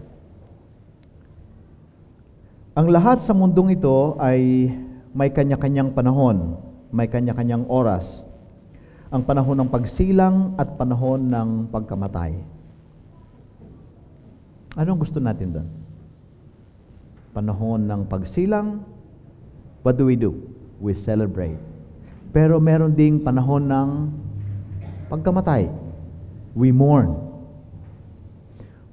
Ang 2.79 2.87
lahat 2.95 3.19
sa 3.19 3.35
mundong 3.35 3.75
ito 3.75 4.15
ay 4.23 4.71
may 5.11 5.27
kanya-kanyang 5.33 5.91
panahon, 5.91 6.55
may 6.95 7.11
kanya-kanyang 7.11 7.67
oras. 7.67 8.28
Ang 9.09 9.25
panahon 9.25 9.57
ng 9.57 9.69
pagsilang 9.73 10.53
at 10.57 10.77
panahon 10.77 11.29
ng 11.29 11.49
pagkamatay. 11.73 12.37
Anong 14.77 14.99
gusto 15.01 15.17
natin 15.17 15.49
doon? 15.49 15.69
Panahon 17.33 17.89
ng 17.89 18.01
pagsilang, 18.05 18.85
what 19.81 19.97
do 19.97 20.05
we 20.05 20.13
do? 20.13 20.37
We 20.77 20.93
celebrate. 20.93 21.57
Pero 22.29 22.61
meron 22.61 22.93
ding 22.93 23.25
panahon 23.25 23.65
ng 23.65 23.89
pagkamatay. 25.09 25.65
We 26.53 26.69
mourn. 26.69 27.17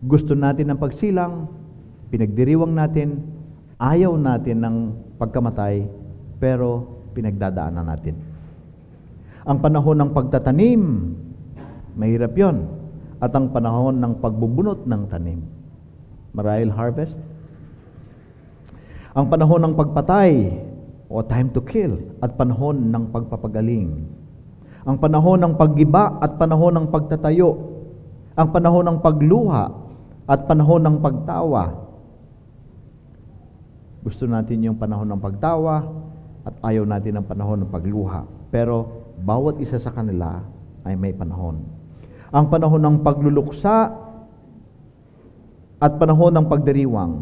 Gusto 0.00 0.32
natin 0.32 0.72
ng 0.72 0.80
pagsilang, 0.80 1.52
pinagdiriwang 2.08 2.72
natin, 2.72 3.36
Ayaw 3.76 4.16
natin 4.16 4.64
ng 4.64 4.76
pagkamatay, 5.20 5.84
pero 6.40 6.88
pinagdadaanan 7.12 7.84
natin. 7.84 8.16
Ang 9.46 9.62
panahon 9.62 9.96
ng 10.02 10.10
pagtatanim, 10.10 10.82
mahirap 11.94 12.34
yon. 12.34 12.66
At 13.22 13.30
ang 13.32 13.54
panahon 13.54 14.02
ng 14.02 14.18
pagbubunot 14.18 14.84
ng 14.84 15.02
tanim, 15.06 15.40
marahil 16.34 16.68
harvest. 16.68 17.16
Ang 19.14 19.30
panahon 19.30 19.62
ng 19.64 19.74
pagpatay, 19.78 20.32
o 21.06 21.22
time 21.22 21.48
to 21.54 21.62
kill, 21.62 21.94
at 22.18 22.34
panahon 22.34 22.90
ng 22.90 23.14
pagpapagaling. 23.14 24.04
Ang 24.82 24.96
panahon 24.98 25.38
ng 25.38 25.54
paggiba 25.54 26.18
at 26.18 26.34
panahon 26.36 26.74
ng 26.76 26.86
pagtatayo. 26.90 27.50
Ang 28.34 28.48
panahon 28.50 28.84
ng 28.84 28.98
pagluha 28.98 29.64
at 30.26 30.40
panahon 30.44 30.82
ng 30.82 30.96
pagtawa. 30.98 31.86
Gusto 34.02 34.26
natin 34.26 34.62
yung 34.62 34.78
panahon 34.78 35.06
ng 35.10 35.22
pagtawa 35.22 35.86
at 36.46 36.54
ayaw 36.66 36.86
natin 36.86 37.18
ang 37.18 37.26
panahon 37.26 37.66
ng 37.66 37.70
pagluha. 37.70 38.26
Pero 38.54 39.05
bawat 39.20 39.60
isa 39.62 39.80
sa 39.80 39.92
kanila 39.92 40.44
ay 40.84 40.94
may 40.94 41.12
panahon. 41.16 41.64
Ang 42.34 42.46
panahon 42.52 42.82
ng 42.82 42.96
pagluluksa 43.00 43.94
at 45.80 45.92
panahon 45.96 46.32
ng 46.36 46.46
pagdiriwang. 46.48 47.12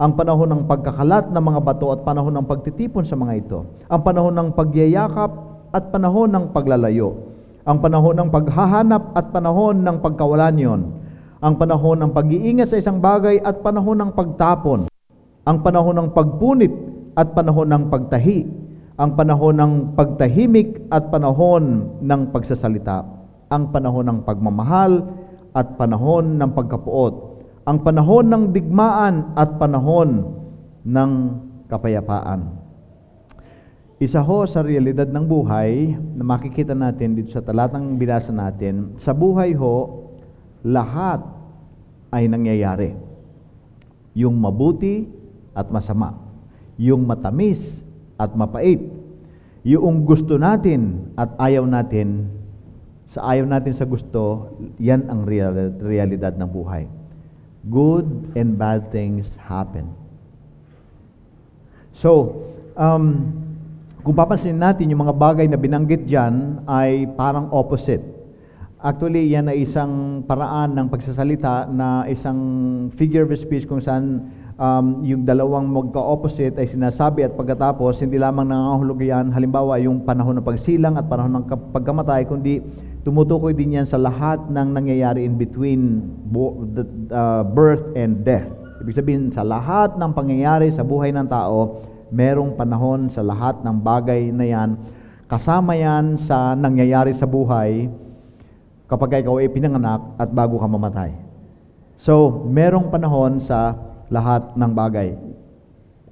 Ang 0.00 0.12
panahon 0.16 0.48
ng 0.48 0.62
pagkakalat 0.66 1.30
ng 1.30 1.44
mga 1.44 1.60
bato 1.62 1.92
at 1.92 2.00
panahon 2.02 2.34
ng 2.34 2.46
pagtitipon 2.48 3.04
sa 3.04 3.14
mga 3.14 3.32
ito. 3.38 3.60
Ang 3.86 4.00
panahon 4.02 4.34
ng 4.34 4.48
pagyayakap 4.56 5.30
at 5.72 5.84
panahon 5.92 6.30
ng 6.32 6.44
paglalayo. 6.50 7.32
Ang 7.62 7.78
panahon 7.78 8.16
ng 8.18 8.28
paghahanap 8.32 9.14
at 9.14 9.30
panahon 9.30 9.86
ng 9.86 9.96
pagkawalan 10.02 10.56
yon. 10.58 10.80
Ang 11.42 11.54
panahon 11.58 11.98
ng 12.02 12.10
pag-iingat 12.14 12.70
sa 12.70 12.78
isang 12.78 12.98
bagay 12.98 13.38
at 13.42 13.62
panahon 13.62 13.98
ng 13.98 14.10
pagtapon. 14.14 14.90
Ang 15.42 15.56
panahon 15.62 15.94
ng 15.98 16.08
pagpunit 16.14 16.70
at 17.18 17.34
panahon 17.34 17.68
ng 17.70 17.84
pagtahi. 17.90 18.61
Ang 19.00 19.16
panahon 19.16 19.56
ng 19.56 19.74
pagtahimik 19.96 20.88
at 20.92 21.08
panahon 21.08 21.96
ng 22.00 22.22
pagsasalita. 22.32 23.04
Ang 23.48 23.72
panahon 23.72 24.06
ng 24.08 24.18
pagmamahal 24.24 24.92
at 25.56 25.76
panahon 25.76 26.36
ng 26.36 26.50
pagkapuot 26.52 27.32
ang 27.62 27.78
panahon 27.86 28.26
ng 28.26 28.44
digmaan 28.50 29.38
at 29.38 29.54
panahon 29.54 30.34
ng 30.82 31.12
kapayapaan. 31.70 32.58
Isa 34.02 34.18
ho 34.18 34.42
sa 34.50 34.66
realidad 34.66 35.06
ng 35.06 35.22
buhay 35.22 35.94
na 35.94 36.26
makikita 36.26 36.74
natin 36.74 37.14
dito 37.14 37.30
sa 37.30 37.38
talatang 37.38 37.94
binasa 37.94 38.34
natin, 38.34 38.98
sa 38.98 39.14
buhay 39.14 39.54
ho, 39.54 40.10
lahat 40.66 41.22
ay 42.10 42.26
nangyayari. 42.26 42.98
Yung 44.18 44.42
mabuti 44.42 45.06
at 45.54 45.70
masama. 45.70 46.18
Yung 46.82 47.06
matamis 47.06 47.81
at 48.22 48.30
mapait. 48.38 48.78
Yung 49.66 50.06
gusto 50.06 50.38
natin 50.38 51.10
at 51.18 51.34
ayaw 51.42 51.66
natin, 51.66 52.30
sa 53.10 53.34
ayaw 53.34 53.50
natin 53.50 53.74
sa 53.74 53.82
gusto, 53.82 54.54
yan 54.78 55.10
ang 55.10 55.26
realidad 55.82 56.38
ng 56.38 56.46
buhay 56.46 56.86
good 57.70 58.34
and 58.34 58.58
bad 58.58 58.90
things 58.90 59.30
happen. 59.38 59.86
So, 61.94 62.42
um, 62.74 63.30
kung 64.02 64.18
papansin 64.18 64.58
natin, 64.58 64.90
yung 64.90 65.06
mga 65.06 65.14
bagay 65.14 65.46
na 65.46 65.60
binanggit 65.60 66.08
dyan 66.08 66.64
ay 66.66 67.06
parang 67.14 67.52
opposite. 67.54 68.02
Actually, 68.82 69.30
yan 69.30 69.46
ay 69.46 69.62
isang 69.62 70.26
paraan 70.26 70.74
ng 70.74 70.90
pagsasalita 70.90 71.70
na 71.70 72.02
isang 72.10 72.40
figure 72.98 73.22
of 73.22 73.30
speech 73.38 73.62
kung 73.70 73.78
saan 73.78 74.26
um, 74.62 75.02
yung 75.02 75.26
dalawang 75.26 75.66
magka-opposite 75.66 76.54
ay 76.54 76.70
sinasabi 76.70 77.26
at 77.26 77.34
pagkatapos, 77.34 77.98
hindi 77.98 78.22
lamang 78.22 78.46
nangangahulog 78.46 79.00
yan, 79.02 79.26
halimbawa 79.34 79.82
yung 79.82 80.06
panahon 80.06 80.38
ng 80.38 80.46
pagsilang 80.46 80.94
at 80.94 81.10
panahon 81.10 81.42
ng 81.42 81.74
pagkamatay, 81.74 82.22
kundi 82.30 82.62
Tumutukoy 83.02 83.50
din 83.50 83.74
yan 83.74 83.82
sa 83.82 83.98
lahat 83.98 84.46
ng 84.46 84.78
nangyayari 84.78 85.26
in 85.26 85.34
between 85.34 86.06
uh, 87.10 87.42
birth 87.42 87.82
and 87.98 88.22
death. 88.22 88.46
Ibig 88.78 88.94
sabihin, 88.94 89.22
sa 89.34 89.42
lahat 89.42 89.98
ng 89.98 90.10
pangyayari 90.14 90.70
sa 90.70 90.86
buhay 90.86 91.10
ng 91.10 91.26
tao, 91.26 91.82
merong 92.14 92.54
panahon 92.54 93.10
sa 93.10 93.26
lahat 93.26 93.58
ng 93.66 93.74
bagay 93.82 94.30
na 94.30 94.46
yan. 94.46 94.70
Kasama 95.26 95.74
yan 95.74 96.14
sa 96.14 96.54
nangyayari 96.54 97.10
sa 97.10 97.26
buhay 97.26 97.90
kapag 98.86 99.26
ikaw 99.26 99.42
ay 99.42 99.50
pinanganak 99.50 100.14
at 100.14 100.30
bago 100.30 100.62
ka 100.62 100.70
mamatay. 100.70 101.10
So, 101.98 102.46
merong 102.46 102.86
panahon 102.86 103.42
sa 103.42 103.74
lahat 104.12 104.52
ng 104.52 104.72
bagay. 104.76 105.16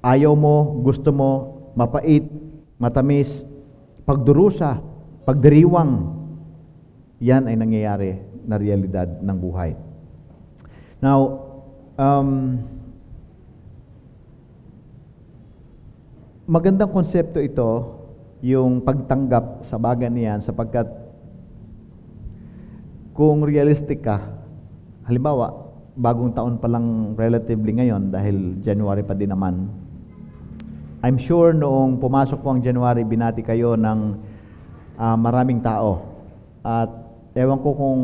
Ayaw 0.01 0.33
mo, 0.33 0.81
gusto 0.81 1.13
mo, 1.13 1.31
mapait, 1.77 2.25
matamis, 2.81 3.29
pagdurusa, 4.09 4.81
pagdiriwang, 5.21 6.17
yan 7.21 7.45
ay 7.45 7.53
nangyayari 7.53 8.17
na 8.49 8.57
realidad 8.57 9.05
ng 9.21 9.37
buhay. 9.37 9.77
Now, 10.97 11.45
um, 11.93 12.57
magandang 16.49 16.89
konsepto 16.89 17.37
ito, 17.37 18.01
yung 18.41 18.81
pagtanggap 18.81 19.69
sa 19.69 19.77
bagay 19.77 20.09
niyan 20.09 20.41
sapagkat 20.41 20.89
kung 23.13 23.45
realistic 23.45 24.01
ka, 24.01 24.17
halimbawa, 25.05 25.70
bagong 26.01 26.33
taon 26.33 26.57
pa 26.57 26.65
lang 26.65 27.13
relatively 27.13 27.77
ngayon 27.77 28.09
dahil 28.09 28.57
January 28.65 29.05
pa 29.05 29.13
din 29.13 29.29
naman, 29.29 29.69
I'm 31.05 31.21
sure 31.21 31.53
noong 31.53 32.01
pumasok 32.01 32.41
po 32.41 32.57
ang 32.57 32.61
January, 32.65 33.05
binati 33.05 33.45
kayo 33.45 33.77
ng 33.77 33.99
uh, 34.97 35.17
maraming 35.17 35.61
tao. 35.61 36.09
At 36.61 37.01
Ewan 37.31 37.63
ko 37.63 37.71
kung 37.71 38.01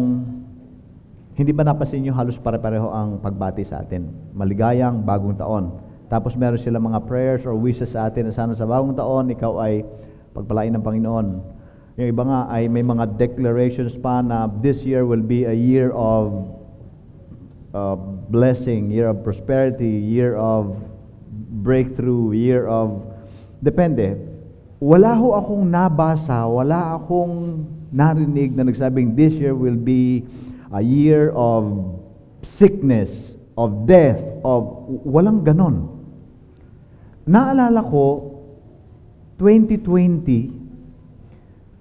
hindi 1.36 1.52
ba 1.52 1.68
napansin 1.68 2.00
nyo 2.00 2.16
halos 2.16 2.40
pare-pareho 2.40 2.88
ang 2.88 3.20
pagbati 3.20 3.60
sa 3.68 3.84
atin. 3.84 4.08
Maligayang 4.32 5.04
bagong 5.04 5.36
taon. 5.36 5.84
Tapos 6.08 6.40
meron 6.40 6.56
sila 6.56 6.80
mga 6.80 7.04
prayers 7.04 7.44
or 7.44 7.52
wishes 7.52 7.92
sa 7.92 8.08
atin 8.08 8.32
na 8.32 8.34
sana 8.34 8.56
sa 8.56 8.64
bagong 8.64 8.96
taon, 8.96 9.28
ikaw 9.28 9.60
ay 9.60 9.84
pagpalain 10.32 10.72
ng 10.72 10.80
Panginoon. 10.80 11.28
Yung 12.00 12.08
iba 12.08 12.24
nga 12.24 12.48
ay 12.48 12.72
may 12.72 12.88
mga 12.88 13.20
declarations 13.20 14.00
pa 14.00 14.24
na 14.24 14.48
this 14.48 14.88
year 14.88 15.04
will 15.04 15.20
be 15.20 15.44
a 15.44 15.52
year 15.52 15.92
of 15.92 16.48
uh, 17.78 17.96
blessing, 18.34 18.90
year 18.90 19.14
of 19.14 19.22
prosperity, 19.24 20.02
year 20.02 20.34
of 20.36 20.82
breakthrough, 21.62 22.34
year 22.34 22.66
of... 22.66 23.06
Depende. 23.62 24.18
Wala 24.82 25.14
ho 25.18 25.34
akong 25.34 25.66
nabasa, 25.70 26.46
wala 26.46 26.98
akong 26.98 27.66
narinig 27.90 28.54
na 28.54 28.62
nagsabing 28.66 29.18
this 29.18 29.34
year 29.34 29.58
will 29.58 29.78
be 29.78 30.22
a 30.74 30.82
year 30.82 31.34
of 31.34 31.66
sickness, 32.46 33.34
of 33.58 33.90
death, 33.90 34.22
of 34.46 34.86
walang 35.06 35.42
ganon. 35.42 35.90
Naalala 37.26 37.82
ko 37.82 38.38
2020 39.42 40.67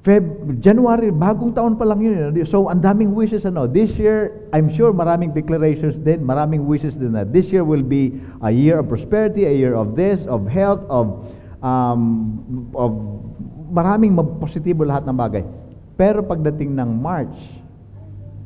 Feb 0.06 0.62
January 0.62 1.10
bagong 1.10 1.50
taon 1.50 1.74
pa 1.74 1.82
lang 1.82 1.98
yun. 1.98 2.30
So 2.46 2.70
ang 2.70 2.78
daming 2.78 3.10
wishes 3.10 3.42
ano. 3.42 3.66
This 3.66 3.98
year, 3.98 4.46
I'm 4.54 4.70
sure 4.70 4.94
maraming 4.94 5.34
declarations 5.34 5.98
din, 5.98 6.22
maraming 6.22 6.62
wishes 6.62 6.94
din 6.94 7.18
na 7.18 7.26
this 7.26 7.50
year 7.50 7.66
will 7.66 7.82
be 7.82 8.14
a 8.38 8.54
year 8.54 8.78
of 8.78 8.86
prosperity, 8.86 9.50
a 9.50 9.54
year 9.54 9.74
of 9.74 9.98
this, 9.98 10.22
of 10.30 10.46
health, 10.46 10.86
of 10.86 11.26
um, 11.58 12.38
of 12.78 12.94
maraming 13.66 14.14
positibo 14.38 14.86
lahat 14.86 15.02
ng 15.10 15.16
bagay. 15.18 15.42
Pero 15.98 16.22
pagdating 16.22 16.70
ng 16.70 16.90
March, 17.02 17.34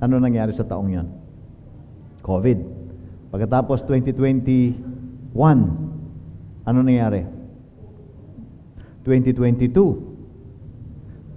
ano 0.00 0.16
nangyari 0.16 0.56
sa 0.56 0.64
taong 0.64 0.88
yon? 0.88 1.12
COVID. 2.24 2.58
Pagkatapos 3.36 3.84
2021, 3.84 4.80
ano 6.64 6.78
nangyari? 6.80 7.28
2022. 9.04 10.09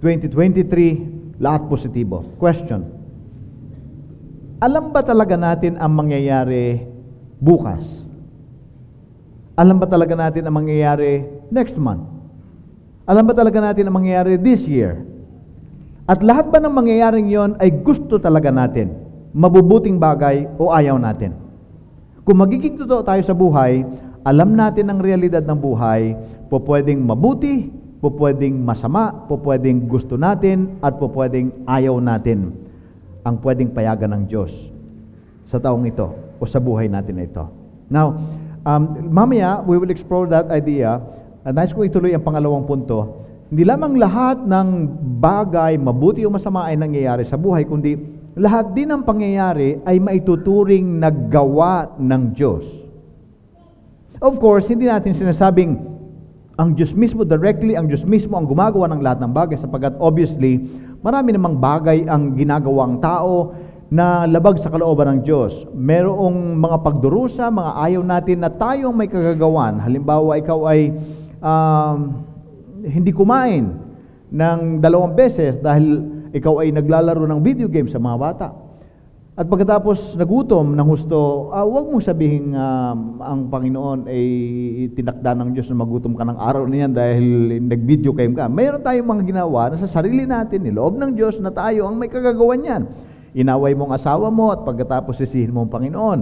2023, 0.04 1.40
lahat 1.40 1.64
positibo. 1.64 2.28
Question. 2.36 2.84
Alam 4.60 4.92
ba 4.92 5.00
talaga 5.00 5.32
natin 5.40 5.80
ang 5.80 5.96
mangyayari 5.96 6.84
bukas? 7.40 7.88
Alam 9.56 9.80
ba 9.80 9.88
talaga 9.88 10.12
natin 10.12 10.44
ang 10.44 10.60
mangyayari 10.60 11.24
next 11.48 11.80
month? 11.80 12.04
Alam 13.08 13.24
ba 13.28 13.32
talaga 13.32 13.64
natin 13.64 13.88
ang 13.88 13.96
mangyayari 13.96 14.36
this 14.36 14.68
year? 14.68 15.00
At 16.04 16.20
lahat 16.20 16.52
ba 16.52 16.60
ng 16.60 16.72
mangyayaring 16.72 17.32
yon 17.32 17.56
ay 17.56 17.72
gusto 17.72 18.20
talaga 18.20 18.52
natin? 18.52 18.92
Mabubuting 19.32 19.96
bagay 19.96 20.44
o 20.60 20.68
ayaw 20.68 21.00
natin? 21.00 21.32
Kung 22.28 22.44
magiging 22.44 22.76
totoo 22.76 23.00
tayo 23.00 23.24
sa 23.24 23.32
buhay, 23.32 23.84
alam 24.24 24.52
natin 24.52 24.88
ang 24.88 25.00
realidad 25.00 25.44
ng 25.44 25.56
buhay, 25.56 26.16
po 26.48 26.60
pwedeng 26.64 27.04
mabuti, 27.04 27.83
po 28.04 28.12
pwedeng 28.20 28.60
masama, 28.60 29.24
po 29.24 29.40
pwedeng 29.40 29.88
gusto 29.88 30.20
natin, 30.20 30.76
at 30.84 31.00
po 31.00 31.08
pwedeng 31.08 31.64
ayaw 31.64 31.96
natin 32.04 32.52
ang 33.24 33.40
pwedeng 33.40 33.72
payagan 33.72 34.12
ng 34.12 34.22
Diyos 34.28 34.52
sa 35.48 35.56
taong 35.56 35.88
ito 35.88 36.12
o 36.36 36.44
sa 36.44 36.60
buhay 36.60 36.92
natin 36.92 37.24
ito. 37.24 37.48
Now, 37.88 38.20
Um, 38.64 39.12
mamaya, 39.12 39.60
we 39.60 39.76
will 39.76 39.92
explore 39.92 40.24
that 40.24 40.48
idea. 40.48 40.96
Uh, 41.44 41.52
nais 41.52 41.68
ko 41.68 41.84
ituloy 41.84 42.16
ang 42.16 42.24
pangalawang 42.24 42.64
punto. 42.64 43.28
Hindi 43.52 43.60
lamang 43.60 44.00
lahat 44.00 44.40
ng 44.40 44.68
bagay, 45.20 45.76
mabuti 45.76 46.24
o 46.24 46.32
masama 46.32 46.64
ay 46.72 46.80
nangyayari 46.80 47.28
sa 47.28 47.36
buhay, 47.36 47.68
kundi 47.68 48.00
lahat 48.32 48.72
din 48.72 48.88
ng 48.88 49.04
pangyayari 49.04 49.84
ay 49.84 50.00
maituturing 50.00 50.96
na 50.96 51.12
gawa 51.12 51.92
ng 52.00 52.32
Diyos. 52.32 52.64
Of 54.16 54.40
course, 54.40 54.64
hindi 54.72 54.88
natin 54.88 55.12
sinasabing 55.12 55.93
ang 56.54 56.78
Diyos 56.78 56.94
mismo 56.94 57.26
directly, 57.26 57.74
ang 57.74 57.90
Diyos 57.90 58.06
mismo 58.06 58.38
ang 58.38 58.46
gumagawa 58.46 58.86
ng 58.94 59.02
lahat 59.02 59.18
ng 59.22 59.32
bagay 59.34 59.58
sapagkat 59.58 59.98
obviously, 59.98 60.62
marami 61.02 61.34
namang 61.34 61.58
bagay 61.58 62.06
ang 62.06 62.38
ginagawa 62.38 62.86
ang 62.86 62.96
tao 63.02 63.54
na 63.90 64.26
labag 64.26 64.62
sa 64.62 64.70
kalooban 64.70 65.18
ng 65.18 65.20
Diyos. 65.26 65.66
Merong 65.74 66.54
mga 66.58 66.76
pagdurusa, 66.82 67.50
mga 67.50 67.72
ayaw 67.78 68.02
natin 68.06 68.38
na 68.42 68.50
tayo 68.50 68.90
ang 68.90 68.96
may 68.96 69.10
kagagawan. 69.10 69.82
Halimbawa, 69.82 70.38
ikaw 70.38 70.58
ay 70.70 70.94
um, 71.42 71.98
hindi 72.86 73.10
kumain 73.10 73.74
ng 74.30 74.78
dalawang 74.78 75.14
beses 75.14 75.58
dahil 75.58 76.06
ikaw 76.34 76.62
ay 76.62 76.74
naglalaro 76.74 77.26
ng 77.26 77.40
video 77.42 77.66
game 77.66 77.90
sa 77.90 77.98
mga 77.98 78.16
bata. 78.18 78.63
At 79.34 79.50
pagkatapos 79.50 80.14
nagutom 80.14 80.78
ng 80.78 80.86
husto, 80.86 81.50
uh, 81.50 81.66
huwag 81.66 81.90
mong 81.90 82.06
sabihin 82.06 82.54
um, 82.54 83.18
ang 83.18 83.50
Panginoon 83.50 84.06
ay 84.06 84.26
tinakda 84.94 85.34
ng 85.34 85.50
Diyos 85.50 85.66
na 85.66 85.82
magutom 85.82 86.14
ka 86.14 86.22
ng 86.22 86.38
araw 86.38 86.62
na 86.70 86.86
yan 86.86 86.94
dahil 86.94 87.58
nag-video 87.66 88.14
game 88.14 88.38
ka. 88.38 88.46
Mayroon 88.46 88.86
tayong 88.86 89.10
mga 89.10 89.26
ginawa 89.26 89.74
na 89.74 89.82
sa 89.82 89.90
sarili 89.90 90.22
natin, 90.22 90.62
niloob 90.62 90.94
ng 91.02 91.18
Diyos 91.18 91.42
na 91.42 91.50
tayo 91.50 91.90
ang 91.90 91.98
may 91.98 92.06
kagagawan 92.06 92.62
yan. 92.62 92.86
Inaway 93.34 93.74
mong 93.74 93.98
asawa 93.98 94.30
mo 94.30 94.54
at 94.54 94.62
pagkatapos 94.62 95.18
sisihin 95.18 95.50
mo 95.50 95.66
ang 95.66 95.70
Panginoon. 95.74 96.20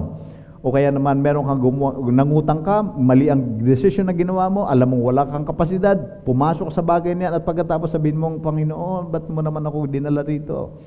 O 0.65 0.73
kaya 0.73 0.89
naman 0.89 1.21
meron 1.21 1.45
kang 1.45 1.61
gumawa, 1.61 2.01
nangutang 2.09 2.65
ka, 2.65 2.81
mali 2.81 3.29
ang 3.29 3.61
decision 3.61 4.09
na 4.09 4.17
ginawa 4.17 4.49
mo, 4.49 4.65
alam 4.65 4.89
mong 4.89 5.05
wala 5.05 5.29
kang 5.29 5.45
kapasidad, 5.45 6.25
pumasok 6.25 6.73
sa 6.73 6.81
bagay 6.81 7.13
niyan 7.13 7.37
at 7.37 7.45
pagkatapos 7.45 7.93
sabihin 7.93 8.17
mong, 8.17 8.41
Panginoon, 8.41 9.13
ba't 9.13 9.29
mo 9.29 9.45
naman 9.45 9.69
ako 9.69 9.85
dinala 9.85 10.25
rito? 10.25 10.81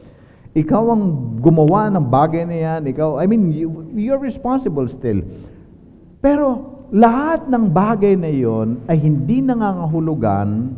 Ikaw 0.56 0.84
ang 0.88 1.04
gumawa 1.44 1.92
ng 1.92 2.06
bagay 2.08 2.48
na 2.48 2.56
yan. 2.56 2.82
Ikaw, 2.88 3.20
I 3.20 3.28
mean, 3.28 3.52
you, 3.52 3.92
you're 3.92 4.22
responsible 4.22 4.88
still. 4.88 5.20
Pero 6.24 6.80
lahat 6.96 7.52
ng 7.52 7.76
bagay 7.76 8.16
na 8.16 8.32
yon 8.32 8.80
ay 8.88 8.96
hindi 9.04 9.44
nangangahulugan 9.44 10.72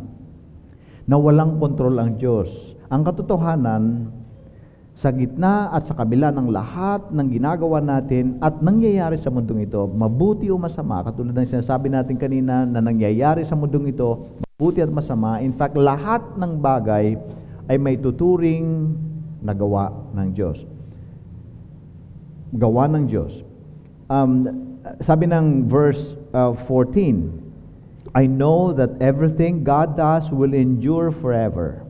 na 1.06 1.16
walang 1.16 1.62
kontrol 1.62 1.94
ang 1.94 2.18
Diyos. 2.18 2.50
Ang 2.90 3.06
katotohanan, 3.06 4.10
sa 4.98 5.14
gitna 5.14 5.70
at 5.70 5.86
sa 5.86 5.94
kabila 5.94 6.34
ng 6.34 6.50
lahat 6.50 7.14
ng 7.14 7.26
ginagawa 7.30 7.78
natin 7.78 8.34
at 8.42 8.58
nangyayari 8.58 9.14
sa 9.14 9.30
mundong 9.30 9.62
ito, 9.62 9.86
mabuti 9.86 10.50
o 10.50 10.58
masama, 10.58 11.06
katulad 11.06 11.38
ng 11.38 11.46
sinasabi 11.46 11.86
natin 11.86 12.18
kanina 12.18 12.66
na 12.66 12.82
nangyayari 12.82 13.46
sa 13.46 13.54
mundong 13.54 13.94
ito, 13.94 14.26
mabuti 14.58 14.82
at 14.82 14.90
masama, 14.90 15.38
in 15.38 15.54
fact, 15.54 15.78
lahat 15.78 16.18
ng 16.34 16.58
bagay 16.58 17.14
ay 17.70 17.78
may 17.78 17.94
tuturing 17.94 18.98
na 19.42 19.54
gawa 19.54 19.92
ng 20.14 20.28
Diyos. 20.34 20.64
Gawa 22.54 22.88
ng 22.90 23.04
Diyos. 23.06 23.44
Um, 24.08 24.48
sabi 25.04 25.28
ng 25.28 25.68
verse 25.68 26.16
uh, 26.32 26.56
14, 26.66 28.14
I 28.16 28.24
know 28.24 28.72
that 28.72 28.96
everything 29.04 29.62
God 29.62 29.96
does 29.96 30.32
will 30.32 30.56
endure 30.56 31.12
forever. 31.12 31.84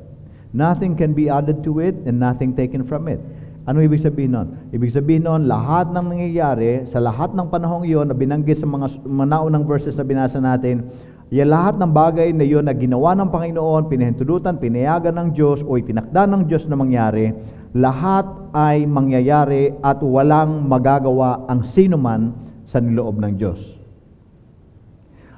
Nothing 0.50 0.96
can 0.96 1.14
be 1.14 1.30
added 1.30 1.62
to 1.68 1.78
it 1.78 1.94
and 2.08 2.18
nothing 2.18 2.56
taken 2.56 2.82
from 2.82 3.06
it. 3.06 3.22
Ano 3.68 3.84
ibig 3.84 4.00
sabihin 4.00 4.32
nun? 4.32 4.48
Ibig 4.72 4.88
sabihin 4.88 5.28
nun, 5.28 5.44
lahat 5.44 5.92
ng 5.92 6.16
nangyayari, 6.16 6.88
sa 6.88 7.04
lahat 7.04 7.36
ng 7.36 7.52
panahong 7.52 7.84
iyon 7.84 8.08
na 8.08 8.16
binanggit 8.16 8.56
sa 8.56 8.64
mga, 8.64 9.04
mga 9.04 9.26
naunang 9.28 9.68
verses 9.68 9.92
na 10.00 10.08
binasa 10.08 10.40
natin, 10.40 10.88
yan 11.28 11.52
lahat 11.52 11.76
ng 11.76 11.92
bagay 11.92 12.32
na 12.32 12.40
iyon 12.40 12.64
na 12.64 12.72
ginawa 12.72 13.12
ng 13.12 13.28
Panginoon, 13.28 13.92
pinahintulutan, 13.92 14.56
pinayagan 14.56 15.12
ng 15.12 15.28
Diyos 15.36 15.60
o 15.60 15.76
itinakda 15.76 16.24
ng 16.24 16.48
Diyos 16.48 16.64
na 16.64 16.80
mangyari, 16.80 17.36
lahat 17.76 18.24
ay 18.56 18.88
mangyayari 18.88 19.76
at 19.84 20.00
walang 20.00 20.64
magagawa 20.64 21.44
ang 21.52 21.68
sino 21.68 22.00
man 22.00 22.32
sa 22.64 22.80
niloob 22.80 23.20
ng 23.20 23.32
Diyos. 23.36 23.60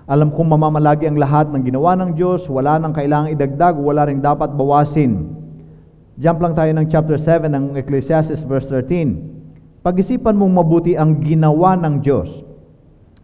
Alam 0.07 0.31
kong 0.31 0.55
mamamalagi 0.55 1.11
ang 1.11 1.19
lahat 1.19 1.51
ng 1.51 1.63
ginawa 1.67 1.99
ng 1.99 2.15
Diyos, 2.15 2.47
wala 2.47 2.79
nang 2.79 2.95
kailangang 2.95 3.35
idagdag, 3.35 3.75
wala 3.75 4.07
rin 4.07 4.23
dapat 4.23 4.55
bawasin. 4.55 5.27
Jump 6.23 6.39
lang 6.39 6.55
tayo 6.55 6.71
ng 6.71 6.87
chapter 6.87 7.19
7 7.19 7.51
ng 7.51 7.75
Ecclesiastes 7.79 8.47
verse 8.47 8.71
13. 8.71 9.83
Pag-isipan 9.83 10.39
mong 10.39 10.53
mabuti 10.55 10.95
ang 10.95 11.19
ginawa 11.19 11.75
ng 11.79 11.99
Diyos. 11.99 12.50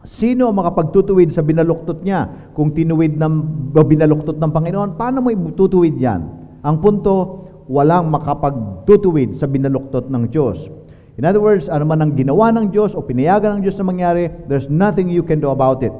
Sino 0.07 0.47
ang 0.47 0.57
makapagtutuwid 0.63 1.35
sa 1.35 1.43
binaluktot 1.43 2.07
niya? 2.07 2.55
Kung 2.55 2.71
tinuwid 2.71 3.19
ng 3.19 3.35
binaluktot 3.75 4.39
ng 4.39 4.51
Panginoon, 4.55 4.95
paano 4.95 5.19
mo 5.19 5.35
itutuwid 5.35 5.99
yan? 5.99 6.23
Ang 6.63 6.77
punto, 6.79 7.43
walang 7.67 8.07
makapagtutuwid 8.15 9.35
sa 9.35 9.51
binaluktot 9.51 10.07
ng 10.07 10.31
Diyos. 10.31 10.71
In 11.19 11.27
other 11.27 11.43
words, 11.43 11.67
ano 11.67 11.83
man 11.83 12.07
ang 12.07 12.13
ginawa 12.15 12.55
ng 12.55 12.71
Diyos 12.71 12.95
o 12.95 13.03
pinayagan 13.03 13.59
ng 13.59 13.63
Diyos 13.67 13.75
na 13.75 13.85
mangyari, 13.89 14.31
there's 14.47 14.71
nothing 14.71 15.11
you 15.11 15.27
can 15.27 15.43
do 15.43 15.51
about 15.51 15.83
it. 15.83 15.93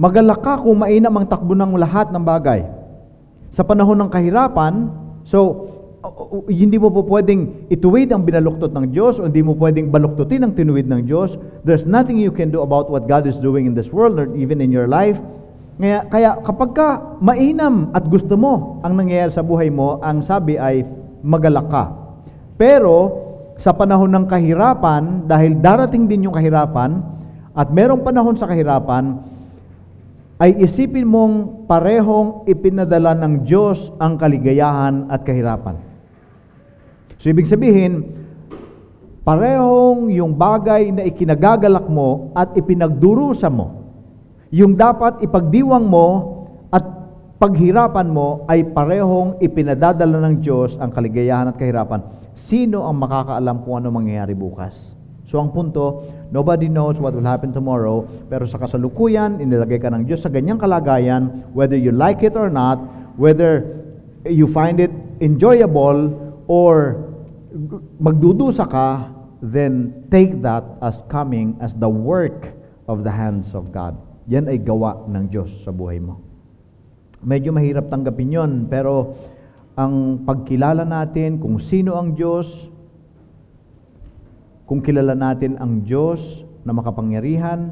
Magalak 0.00 0.40
ka 0.40 0.64
kung 0.64 0.80
mainam 0.80 1.12
ang 1.20 1.28
takbo 1.28 1.52
ng 1.52 1.76
lahat 1.76 2.08
ng 2.08 2.24
bagay. 2.24 2.64
Sa 3.52 3.60
panahon 3.60 4.00
ng 4.00 4.08
kahirapan, 4.08 4.88
so 5.20 5.68
hindi 6.50 6.76
mo 6.76 6.90
po 6.90 7.06
pwedeng 7.06 7.70
ituwid 7.70 8.10
ang 8.10 8.26
binaluktot 8.26 8.74
ng 8.74 8.90
Diyos 8.90 9.18
o 9.18 9.26
hindi 9.28 9.42
mo 9.42 9.54
pwedeng 9.56 9.88
baluktutin 9.92 10.44
ang 10.44 10.52
tinuwid 10.52 10.90
ng 10.90 11.06
Diyos. 11.06 11.38
There's 11.62 11.86
nothing 11.86 12.18
you 12.18 12.34
can 12.34 12.50
do 12.50 12.62
about 12.62 12.88
what 12.90 13.06
God 13.06 13.24
is 13.28 13.38
doing 13.38 13.66
in 13.66 13.74
this 13.76 13.90
world 13.90 14.18
or 14.18 14.26
even 14.34 14.58
in 14.58 14.74
your 14.74 14.90
life. 14.90 15.18
Kaya, 15.76 16.08
kaya 16.08 16.30
kapag 16.40 16.70
ka 16.72 16.88
mainam 17.20 17.92
at 17.92 18.08
gusto 18.08 18.34
mo 18.34 18.80
ang 18.80 18.96
nangyayari 18.96 19.28
sa 19.28 19.44
buhay 19.44 19.68
mo, 19.68 20.00
ang 20.00 20.24
sabi 20.24 20.56
ay 20.56 20.88
magalak 21.20 21.68
ka. 21.68 21.84
Pero 22.56 23.26
sa 23.60 23.72
panahon 23.76 24.08
ng 24.12 24.24
kahirapan, 24.28 25.28
dahil 25.28 25.60
darating 25.60 26.08
din 26.08 26.28
yung 26.28 26.36
kahirapan, 26.36 27.00
at 27.56 27.72
merong 27.72 28.04
panahon 28.04 28.36
sa 28.36 28.48
kahirapan, 28.48 29.20
ay 30.36 30.60
isipin 30.60 31.08
mong 31.08 31.64
parehong 31.64 32.44
ipinadala 32.44 33.16
ng 33.16 33.48
Diyos 33.48 33.88
ang 33.96 34.20
kaligayahan 34.20 35.08
at 35.08 35.24
kahirapan. 35.24 35.85
So, 37.26 37.34
ibig 37.34 37.50
sabihin, 37.50 38.06
parehong 39.26 40.14
yung 40.14 40.38
bagay 40.38 40.94
na 40.94 41.02
ikinagagalak 41.02 41.90
mo 41.90 42.30
at 42.38 42.54
ipinagdurusa 42.54 43.50
mo, 43.50 43.82
yung 44.54 44.78
dapat 44.78 45.18
ipagdiwang 45.26 45.90
mo 45.90 46.06
at 46.70 46.86
paghirapan 47.42 48.14
mo 48.14 48.46
ay 48.46 48.62
parehong 48.70 49.42
ipinadadala 49.42 50.22
ng 50.22 50.38
Diyos 50.38 50.78
ang 50.78 50.94
kaligayahan 50.94 51.50
at 51.50 51.58
kahirapan. 51.58 52.30
Sino 52.38 52.86
ang 52.86 52.94
makakaalam 53.02 53.66
kung 53.66 53.82
ano 53.82 53.90
mangyayari 53.90 54.38
bukas? 54.38 54.78
So 55.26 55.42
ang 55.42 55.50
punto, 55.50 56.06
nobody 56.30 56.70
knows 56.70 57.02
what 57.02 57.10
will 57.10 57.26
happen 57.26 57.50
tomorrow, 57.50 58.06
pero 58.30 58.46
sa 58.46 58.62
kasalukuyan, 58.62 59.42
inilagay 59.42 59.82
ka 59.82 59.90
ng 59.90 60.06
Diyos 60.06 60.22
sa 60.22 60.30
ganyang 60.30 60.62
kalagayan, 60.62 61.50
whether 61.50 61.74
you 61.74 61.90
like 61.90 62.22
it 62.22 62.38
or 62.38 62.46
not, 62.46 62.78
whether 63.18 63.66
you 64.22 64.46
find 64.46 64.78
it 64.78 64.94
enjoyable 65.18 66.14
or 66.46 67.05
magdudusa 68.00 68.68
ka, 68.68 69.10
then 69.40 70.06
take 70.12 70.40
that 70.44 70.64
as 70.80 71.00
coming 71.08 71.56
as 71.60 71.76
the 71.76 71.88
work 71.88 72.52
of 72.88 73.02
the 73.02 73.12
hands 73.12 73.52
of 73.52 73.72
God. 73.72 73.96
Yan 74.26 74.50
ay 74.50 74.58
gawa 74.60 75.06
ng 75.06 75.24
Diyos 75.30 75.50
sa 75.62 75.70
buhay 75.70 76.02
mo. 76.02 76.20
Medyo 77.22 77.54
mahirap 77.54 77.88
tanggapin 77.88 78.34
yon, 78.34 78.52
pero 78.68 79.16
ang 79.76 80.24
pagkilala 80.24 80.84
natin 80.84 81.36
kung 81.40 81.60
sino 81.60 81.96
ang 81.96 82.16
Diyos, 82.16 82.48
kung 84.66 84.82
kilala 84.82 85.14
natin 85.14 85.56
ang 85.60 85.84
Diyos 85.86 86.42
na 86.66 86.74
makapangyarihan 86.74 87.70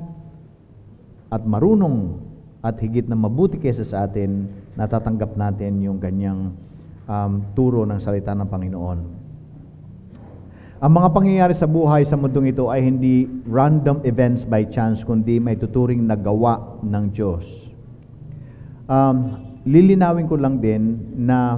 at 1.32 1.42
marunong 1.42 2.22
at 2.62 2.78
higit 2.78 3.10
na 3.10 3.18
mabuti 3.18 3.58
kaysa 3.58 3.84
sa 3.84 4.06
atin, 4.06 4.46
natatanggap 4.78 5.34
natin 5.34 5.82
yung 5.82 5.98
ganyang 5.98 6.54
um, 7.10 7.32
turo 7.52 7.82
ng 7.82 7.98
salita 7.98 8.32
ng 8.32 8.48
Panginoon. 8.48 9.23
Ang 10.84 11.00
mga 11.00 11.16
pangyayari 11.16 11.56
sa 11.56 11.64
buhay 11.64 12.04
sa 12.04 12.12
mundong 12.12 12.52
ito 12.52 12.68
ay 12.68 12.84
hindi 12.84 13.24
random 13.48 14.04
events 14.04 14.44
by 14.44 14.68
chance, 14.68 15.00
kundi 15.00 15.40
may 15.40 15.56
tuturing 15.56 16.04
na 16.04 16.12
gawa 16.12 16.60
ng 16.84 17.08
Diyos. 17.08 17.72
Um, 18.84 19.40
lilinawin 19.64 20.28
ko 20.28 20.36
lang 20.36 20.60
din 20.60 21.00
na 21.16 21.56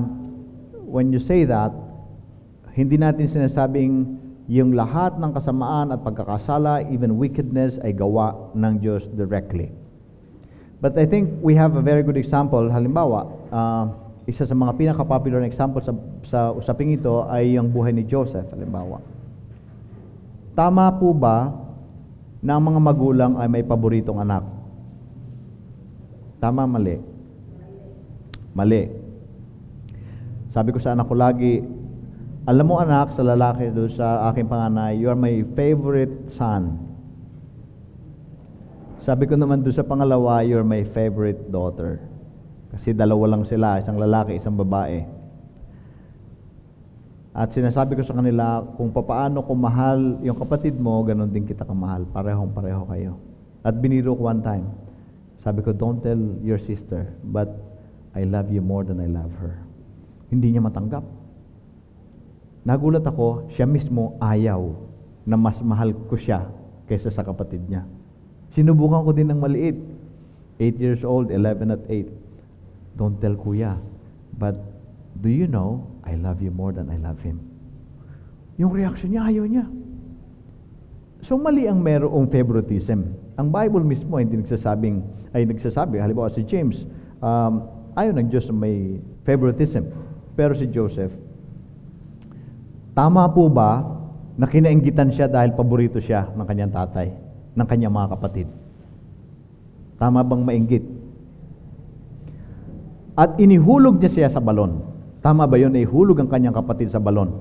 when 0.87 1.11
you 1.11 1.19
say 1.19 1.43
that, 1.43 1.75
hindi 2.79 2.95
natin 2.95 3.27
sinasabing 3.27 4.15
yung 4.47 4.79
lahat 4.79 5.19
ng 5.19 5.35
kasamaan 5.35 5.91
at 5.91 6.07
pagkakasala, 6.07 6.87
even 6.87 7.19
wickedness, 7.19 7.83
ay 7.83 7.99
gawa 7.99 8.31
ng 8.55 8.79
Diyos 8.79 9.11
directly. 9.19 9.75
But 10.79 10.95
I 10.95 11.03
think 11.03 11.35
we 11.43 11.59
have 11.59 11.75
a 11.75 11.83
very 11.83 12.07
good 12.07 12.15
example. 12.15 12.71
Halimbawa, 12.71 13.27
uh, 13.51 13.91
isa 14.31 14.47
sa 14.47 14.55
mga 14.55 14.79
pinaka-popular 14.79 15.43
na 15.43 15.51
example 15.51 15.83
sa, 15.83 15.91
sa 16.23 16.55
usaping 16.55 16.95
ito 16.95 17.27
ay 17.27 17.59
yung 17.59 17.75
buhay 17.75 17.91
ni 17.91 18.07
Joseph, 18.07 18.47
halimbawa. 18.55 19.16
Tama 20.57 20.89
po 20.97 21.13
ba 21.13 21.53
na 22.41 22.57
ang 22.57 22.65
mga 22.65 22.81
magulang 22.81 23.33
ay 23.37 23.45
may 23.45 23.61
paboritong 23.61 24.25
anak. 24.25 24.41
Tama, 26.41 26.65
mali? 26.65 26.97
Mali. 28.57 28.89
Sabi 30.57 30.73
ko 30.73 30.81
sa 30.81 30.97
anak 30.97 31.13
ko 31.13 31.15
lagi, 31.17 31.61
alam 32.49 32.65
mo 32.65 32.81
anak, 32.81 33.13
sa 33.13 33.21
lalaki 33.21 33.69
doon 33.69 33.93
sa 33.93 34.33
aking 34.33 34.49
panganay, 34.49 34.97
you 34.97 35.13
are 35.13 35.19
my 35.19 35.45
favorite 35.53 36.25
son. 36.33 36.81
Sabi 39.05 39.29
ko 39.29 39.37
naman 39.37 39.61
doon 39.61 39.77
sa 39.77 39.85
pangalawa, 39.85 40.41
you 40.41 40.57
are 40.57 40.65
my 40.65 40.89
favorite 40.97 41.53
daughter. 41.53 42.01
Kasi 42.73 42.97
dalawa 42.97 43.37
lang 43.37 43.45
sila, 43.45 43.77
isang 43.83 44.01
lalaki, 44.01 44.41
isang 44.41 44.57
babae. 44.57 45.16
At 47.37 47.53
sinasabi 47.53 48.01
ko 48.01 48.03
sa 48.03 48.17
kanila, 48.17 48.65
kung 48.81 48.89
papaano 48.89 49.45
ko 49.45 49.53
mahal 49.53 50.25
yung 50.25 50.41
kapatid 50.41 50.81
mo, 50.81 51.05
ganun 51.05 51.29
din 51.29 51.45
kita 51.45 51.69
kamahal. 51.69 52.09
Parehong 52.09 52.49
pareho 52.49 52.89
kayo. 52.89 53.21
At 53.61 53.77
biniro 53.77 54.17
ko 54.17 54.33
one 54.33 54.41
time. 54.41 54.65
Sabi 55.45 55.61
ko, 55.61 55.77
don't 55.77 56.01
tell 56.01 56.17
your 56.41 56.57
sister, 56.57 57.05
but 57.29 57.53
I 58.17 58.25
love 58.25 58.49
you 58.49 58.65
more 58.65 58.89
than 58.89 59.05
I 59.05 59.09
love 59.13 59.29
her. 59.37 59.61
Hindi 60.33 60.57
niya 60.57 60.65
matanggap. 60.65 61.05
Nagulat 62.65 63.05
ako, 63.05 63.53
siya 63.53 63.69
mismo 63.69 64.17
ayaw 64.17 64.73
na 65.29 65.37
mas 65.37 65.61
mahal 65.61 65.93
ko 66.09 66.17
siya 66.17 66.49
kaysa 66.89 67.13
sa 67.13 67.21
kapatid 67.21 67.61
niya. 67.69 67.85
Sinubukan 68.57 69.05
ko 69.05 69.13
din 69.13 69.29
ng 69.29 69.39
maliit. 69.45 69.77
8 70.57 70.81
years 70.81 71.05
old, 71.05 71.29
11 71.29 71.69
at 71.69 71.85
8. 71.85 72.97
Don't 72.97 73.21
tell 73.21 73.37
kuya, 73.37 73.77
but 74.41 74.57
do 75.21 75.29
you 75.29 75.45
know, 75.45 75.85
I 76.07 76.15
love 76.15 76.39
you 76.39 76.55
more 76.55 76.71
than 76.71 76.87
I 76.89 76.97
love 77.03 77.19
him. 77.21 77.43
Yung 78.57 78.73
reaction 78.73 79.13
niya, 79.13 79.29
ayaw 79.29 79.45
niya. 79.45 79.67
So 81.21 81.35
mali 81.37 81.67
ang 81.67 81.83
merong 81.83 82.31
favoritism. 82.31 83.13
Ang 83.37 83.53
Bible 83.53 83.85
mismo 83.85 84.17
hindi 84.17 84.39
nagsasabing, 84.41 85.03
ay 85.37 85.45
nagsasabi, 85.45 86.01
halimbawa 86.01 86.33
si 86.33 86.47
James, 86.47 86.89
um, 87.21 87.67
ayaw 87.99 88.17
ng 88.17 88.33
Diyos 88.33 88.49
may 88.55 89.03
favoritism. 89.27 89.91
Pero 90.33 90.57
si 90.57 90.71
Joseph, 90.73 91.13
tama 92.97 93.29
po 93.29 93.53
ba 93.53 93.85
na 94.39 94.49
kinainggitan 94.49 95.13
siya 95.13 95.29
dahil 95.29 95.53
paborito 95.53 96.01
siya 96.01 96.33
ng 96.33 96.47
kanyang 96.49 96.73
tatay, 96.73 97.13
ng 97.53 97.67
kanyang 97.69 97.93
mga 97.93 98.09
kapatid? 98.17 98.49
Tama 100.01 100.25
bang 100.25 100.43
mainggit? 100.45 100.85
At 103.17 103.41
inihulog 103.41 104.01
niya 104.01 104.13
siya 104.13 104.29
sa 104.29 104.41
balon. 104.45 104.96
Tama 105.27 105.43
ba 105.43 105.59
yun 105.59 105.75
na 105.75 105.83
ihulog 105.83 106.23
ang 106.23 106.31
kanyang 106.31 106.55
kapatid 106.55 106.95
sa 106.95 107.03
balon? 107.03 107.35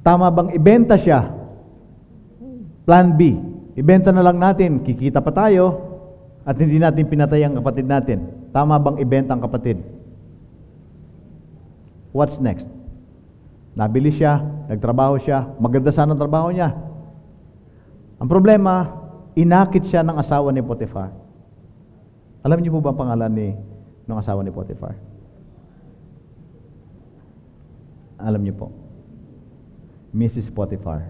Tama 0.00 0.32
bang 0.32 0.56
ibenta 0.56 0.96
siya? 0.96 1.28
Plan 2.88 3.12
B. 3.12 3.36
Ibenta 3.76 4.08
na 4.08 4.24
lang 4.24 4.40
natin, 4.40 4.80
kikita 4.80 5.20
pa 5.20 5.28
tayo, 5.28 5.84
at 6.48 6.56
hindi 6.56 6.80
natin 6.80 7.04
pinatay 7.04 7.44
ang 7.44 7.60
kapatid 7.60 7.84
natin. 7.84 8.24
Tama 8.56 8.80
bang 8.80 9.04
ibenta 9.04 9.36
ang 9.36 9.44
kapatid? 9.44 9.84
What's 12.16 12.40
next? 12.40 12.64
Nabili 13.76 14.16
siya, 14.16 14.40
nagtrabaho 14.72 15.20
siya, 15.20 15.44
maganda 15.60 15.92
sana 15.92 16.16
ang 16.16 16.20
trabaho 16.24 16.48
niya. 16.48 16.72
Ang 18.16 18.32
problema, 18.32 18.96
inakit 19.36 19.92
siya 19.92 20.00
ng 20.00 20.16
asawa 20.16 20.48
ni 20.56 20.64
Potiphar. 20.64 21.12
Alam 22.40 22.64
niyo 22.64 22.72
po 22.72 22.80
ba 22.80 22.96
ang 22.96 23.00
pangalan 23.04 23.28
ni 23.28 23.71
ng 24.06 24.18
asawa 24.18 24.42
ni 24.42 24.50
Potiphar? 24.50 24.94
Alam 28.22 28.42
niyo 28.46 28.54
po. 28.54 28.66
Mrs. 30.14 30.52
Potiphar. 30.52 31.08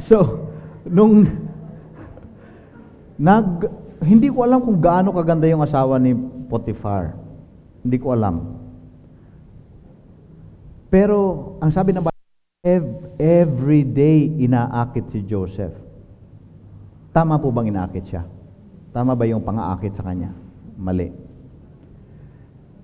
So, 0.00 0.48
nung 0.88 1.28
nag 3.20 3.70
hindi 4.02 4.26
ko 4.26 4.42
alam 4.42 4.66
kung 4.66 4.82
gaano 4.82 5.14
kaganda 5.14 5.46
yung 5.46 5.62
asawa 5.62 5.94
ni 6.02 6.10
Potiphar. 6.50 7.14
Hindi 7.86 7.98
ko 8.02 8.10
alam. 8.10 8.58
Pero 10.90 11.18
ang 11.62 11.70
sabi 11.70 11.94
ng 11.94 12.10
every 13.18 13.86
day 13.86 14.26
inaakit 14.42 15.10
si 15.14 15.22
Joseph. 15.22 15.74
Tama 17.14 17.38
po 17.38 17.54
bang 17.54 17.70
inaakit 17.70 18.04
siya? 18.06 18.22
Tama 18.92 19.16
ba 19.16 19.24
yung 19.24 19.40
pangaakit 19.40 19.96
sa 19.96 20.04
kanya? 20.04 20.36
Mali. 20.76 21.08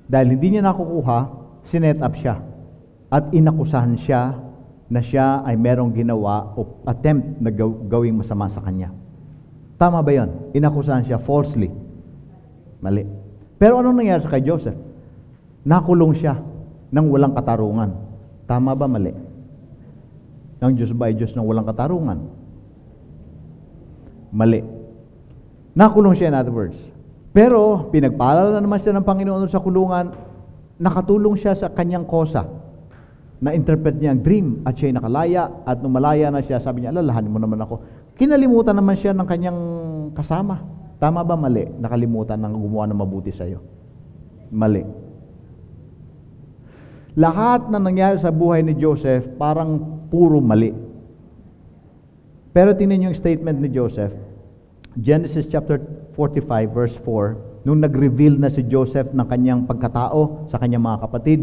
Dahil 0.08 0.28
hindi 0.32 0.56
niya 0.56 0.64
nakukuha, 0.64 1.18
sinet 1.68 2.00
up 2.00 2.16
siya. 2.16 2.40
At 3.12 3.28
inakusahan 3.32 3.96
siya 4.00 4.40
na 4.88 5.04
siya 5.04 5.44
ay 5.44 5.60
merong 5.60 5.92
ginawa 5.92 6.56
o 6.56 6.80
attempt 6.88 7.44
na 7.44 7.52
gaw- 7.52 7.84
gawing 7.92 8.16
masama 8.16 8.48
sa 8.48 8.64
kanya. 8.64 8.88
Tama 9.76 10.00
ba 10.00 10.10
yon? 10.10 10.56
Inakusahan 10.56 11.04
siya 11.04 11.20
falsely. 11.20 11.68
Mali. 12.80 13.04
Pero 13.60 13.76
anong 13.76 14.00
nangyari 14.00 14.24
sa 14.24 14.32
kay 14.32 14.40
Joseph? 14.40 14.76
Nakulong 15.68 16.16
siya 16.16 16.40
ng 16.88 17.06
walang 17.12 17.36
katarungan. 17.36 17.92
Tama 18.48 18.72
ba 18.72 18.88
mali? 18.88 19.12
Ang 20.64 20.72
Diyos 20.72 20.96
ba 20.96 21.12
ay 21.12 21.14
Diyos 21.20 21.36
ng 21.36 21.44
walang 21.44 21.68
katarungan? 21.68 22.18
Mali. 24.32 24.77
Nakulong 25.78 26.18
siya 26.18 26.34
in 26.34 26.36
other 26.36 26.50
words. 26.50 26.74
Pero 27.30 27.86
pinagpalala 27.94 28.58
na 28.58 28.66
naman 28.66 28.82
siya 28.82 28.98
ng 28.98 29.06
Panginoon 29.06 29.46
sa 29.46 29.62
kulungan, 29.62 30.10
nakatulong 30.82 31.38
siya 31.38 31.54
sa 31.54 31.70
kanyang 31.70 32.02
kosa. 32.02 32.50
Na-interpret 33.38 33.94
niya 33.94 34.10
ang 34.10 34.22
dream 34.26 34.66
at 34.66 34.74
siya'y 34.74 34.90
nakalaya 34.90 35.62
at 35.62 35.78
nung 35.78 35.94
malaya 35.94 36.34
na 36.34 36.42
siya, 36.42 36.58
sabi 36.58 36.82
niya, 36.82 36.90
alalahanin 36.90 37.30
mo 37.30 37.38
naman 37.38 37.62
ako. 37.62 37.86
Kinalimutan 38.18 38.74
naman 38.74 38.98
siya 38.98 39.14
ng 39.14 39.22
kanyang 39.22 39.60
kasama. 40.18 40.66
Tama 40.98 41.22
ba 41.22 41.38
mali? 41.38 41.62
Nakalimutan 41.78 42.42
ng 42.42 42.58
gumawa 42.58 42.90
ng 42.90 42.98
mabuti 42.98 43.30
sa 43.30 43.46
iyo. 43.46 43.62
Mali. 44.50 44.82
Lahat 47.14 47.70
na 47.70 47.78
nangyari 47.78 48.18
sa 48.18 48.34
buhay 48.34 48.66
ni 48.66 48.74
Joseph, 48.74 49.30
parang 49.38 49.78
puro 50.10 50.42
mali. 50.42 50.74
Pero 52.50 52.74
tingnan 52.74 52.98
niyo 52.98 53.08
yung 53.14 53.18
statement 53.18 53.62
ni 53.62 53.70
Joseph. 53.70 54.27
Genesis 54.96 55.44
chapter 55.44 55.82
45 56.16 56.72
verse 56.72 56.96
4, 57.04 57.68
nung 57.68 57.84
nag-reveal 57.84 58.40
na 58.40 58.48
si 58.48 58.64
Joseph 58.64 59.12
ng 59.12 59.26
kanyang 59.28 59.68
pagkatao 59.68 60.48
sa 60.48 60.56
kanyang 60.56 60.80
mga 60.88 60.98
kapatid 61.04 61.40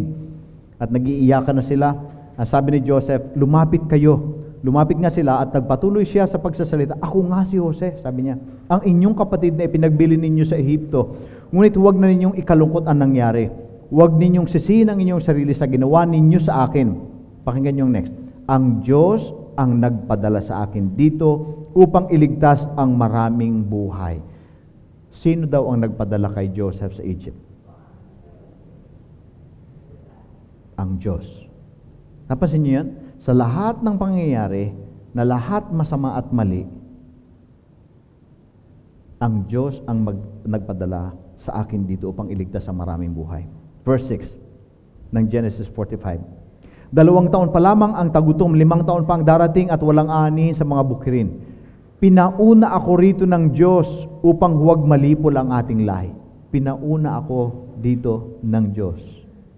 at 0.82 0.90
nag-iiyakan 0.90 1.62
na 1.62 1.66
sila, 1.66 1.88
ang 2.36 2.48
sabi 2.50 2.76
ni 2.76 2.80
Joseph, 2.82 3.22
lumapit 3.38 3.86
kayo. 3.86 4.42
Lumapit 4.66 4.98
nga 4.98 5.14
sila 5.14 5.46
at 5.46 5.54
nagpatuloy 5.54 6.04
siya 6.10 6.26
sa 6.26 6.42
pagsasalita, 6.42 6.98
ako 6.98 7.30
nga 7.30 7.46
si 7.46 7.62
Jose, 7.62 8.02
sabi 8.02 8.26
niya, 8.26 8.42
ang 8.66 8.82
inyong 8.82 9.14
kapatid 9.14 9.54
na 9.54 9.70
ipinagbili 9.70 10.18
ninyo 10.18 10.42
sa 10.42 10.58
Ehipto, 10.58 11.22
ngunit 11.54 11.78
huwag 11.78 12.02
na 12.02 12.10
ninyong 12.10 12.34
ikalungkot 12.42 12.90
ang 12.90 12.98
nangyari. 12.98 13.46
Huwag 13.94 14.18
ninyong 14.18 14.50
sisihin 14.50 14.90
ang 14.90 14.98
inyong 14.98 15.22
sarili 15.22 15.54
sa 15.54 15.70
ginawa 15.70 16.02
ninyo 16.10 16.42
sa 16.42 16.66
akin. 16.66 16.98
Pakinggan 17.46 17.78
yung 17.78 17.94
next. 17.94 18.18
Ang 18.50 18.82
Diyos 18.82 19.30
ang 19.56 19.80
nagpadala 19.80 20.40
sa 20.44 20.68
akin 20.68 20.96
dito 20.96 21.68
upang 21.76 22.12
iligtas 22.12 22.68
ang 22.76 22.96
maraming 22.96 23.64
buhay. 23.64 24.20
Sino 25.16 25.48
daw 25.48 25.72
ang 25.72 25.84
nagpadala 25.84 26.32
kay 26.36 26.52
Joseph 26.52 27.00
sa 27.00 27.04
Egypt? 27.04 27.40
Ang 30.76 31.00
Diyos. 31.00 31.24
Napansin 32.28 32.62
niyo 32.64 32.74
yan? 32.84 32.90
Sa 33.24 33.32
lahat 33.32 33.80
ng 33.80 33.96
pangyayari, 33.96 34.76
na 35.16 35.24
lahat 35.24 35.72
masama 35.72 36.20
at 36.20 36.28
mali, 36.36 36.68
ang 39.24 39.48
Diyos 39.48 39.80
ang 39.88 40.04
mag, 40.04 40.20
nagpadala 40.44 41.16
sa 41.40 41.64
akin 41.64 41.88
dito 41.88 42.12
upang 42.12 42.28
iligtas 42.28 42.68
ang 42.68 42.84
maraming 42.84 43.16
buhay. 43.16 43.48
Verse 43.88 44.12
6 44.12 44.36
ng 45.16 45.26
Genesis 45.32 45.72
45. 45.72 46.35
Dalawang 46.96 47.28
taon 47.28 47.52
pa 47.52 47.60
lamang 47.60 47.92
ang 47.92 48.08
tagutom, 48.08 48.56
limang 48.56 48.88
taon 48.88 49.04
pa 49.04 49.20
ang 49.20 49.28
darating 49.28 49.68
at 49.68 49.84
walang 49.84 50.08
ani 50.08 50.56
sa 50.56 50.64
mga 50.64 50.80
bukirin. 50.88 51.28
Pinauna 52.00 52.72
ako 52.72 52.92
rito 52.96 53.24
ng 53.28 53.52
Diyos 53.52 54.08
upang 54.24 54.56
huwag 54.56 54.80
malipol 54.88 55.36
ang 55.36 55.52
ating 55.52 55.84
lahi. 55.84 56.16
Pinauna 56.56 57.20
ako 57.20 57.68
dito 57.84 58.40
ng 58.48 58.66
Diyos 58.72 59.04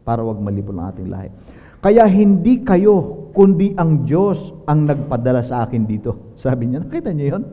para 0.02 0.26
huwag 0.26 0.42
malipol 0.42 0.82
ang 0.82 0.90
ating 0.90 1.14
lahi. 1.14 1.30
Kaya 1.78 2.10
hindi 2.10 2.66
kayo, 2.66 3.30
kundi 3.38 3.78
ang 3.78 4.02
Diyos 4.02 4.50
ang 4.66 4.90
nagpadala 4.90 5.46
sa 5.46 5.62
akin 5.70 5.86
dito. 5.86 6.34
Sabi 6.42 6.74
niya, 6.74 6.82
nakita 6.82 7.14
niyo 7.14 7.38
yon? 7.38 7.44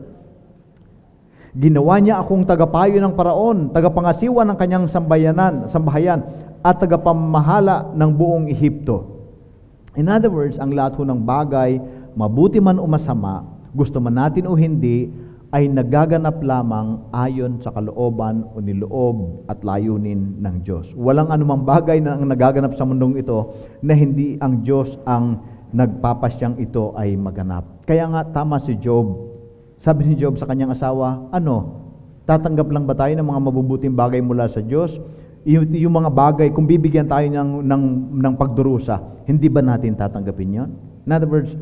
Ginawa 1.61 2.01
niya 2.01 2.25
akong 2.25 2.41
tagapayo 2.41 2.97
ng 2.97 3.13
paraon, 3.13 3.69
tagapangasiwa 3.69 4.49
ng 4.49 4.57
kanyang 4.57 4.85
sambayanan, 4.89 5.69
sambahayan, 5.69 6.25
at 6.65 6.81
tagapamahala 6.81 7.93
ng 7.93 8.09
buong 8.17 8.49
Ehipto. 8.49 9.14
In 9.95 10.11
other 10.11 10.27
words, 10.27 10.59
ang 10.59 10.75
lahat 10.75 10.99
ng 10.99 11.23
bagay, 11.23 11.79
mabuti 12.19 12.59
man 12.59 12.79
o 12.79 12.87
masama, 12.87 13.47
gusto 13.71 14.03
man 14.03 14.19
natin 14.19 14.43
o 14.47 14.55
hindi, 14.55 15.07
ay 15.55 15.71
nagaganap 15.71 16.43
lamang 16.43 16.99
ayon 17.15 17.63
sa 17.63 17.71
kalooban 17.71 18.43
o 18.51 18.59
niloob 18.59 19.47
at 19.47 19.63
layunin 19.63 20.43
ng 20.43 20.55
Diyos. 20.67 20.91
Walang 20.99 21.31
anumang 21.31 21.63
bagay 21.63 22.03
na 22.03 22.19
ang 22.19 22.27
nagaganap 22.27 22.75
sa 22.75 22.83
mundong 22.83 23.15
ito 23.15 23.55
na 23.79 23.95
hindi 23.95 24.35
ang 24.43 24.67
Diyos 24.67 24.99
ang 25.07 25.39
nagpapasyang 25.71 26.59
ito 26.59 26.91
ay 26.99 27.15
maganap. 27.15 27.87
Kaya 27.87 28.03
nga 28.11 28.27
tama 28.35 28.59
si 28.59 28.75
Job. 28.83 29.31
Sabi 29.79 30.11
ni 30.11 30.19
Job 30.19 30.35
sa 30.35 30.43
kanyang 30.43 30.75
asawa, 30.75 31.31
ano, 31.31 31.87
tatanggap 32.27 32.67
lang 32.75 32.83
ba 32.83 32.95
tayo 32.95 33.15
ng 33.15 33.27
mga 33.27 33.41
mabubuting 33.47 33.95
bagay 33.95 34.19
mula 34.19 34.51
sa 34.51 34.59
Diyos? 34.59 34.99
Yung, 35.45 35.93
mga 35.93 36.09
bagay, 36.09 36.47
kung 36.49 36.65
bibigyan 36.65 37.05
tayo 37.05 37.29
ng, 37.29 37.61
ng, 37.61 37.83
ng 38.17 38.33
pagdurusa, 38.33 38.97
hindi 39.29 39.45
ba 39.45 39.61
natin 39.61 39.93
tatanggapin 39.93 40.57
yon? 40.57 40.69
In 41.05 41.13
other 41.13 41.29
words, 41.29 41.53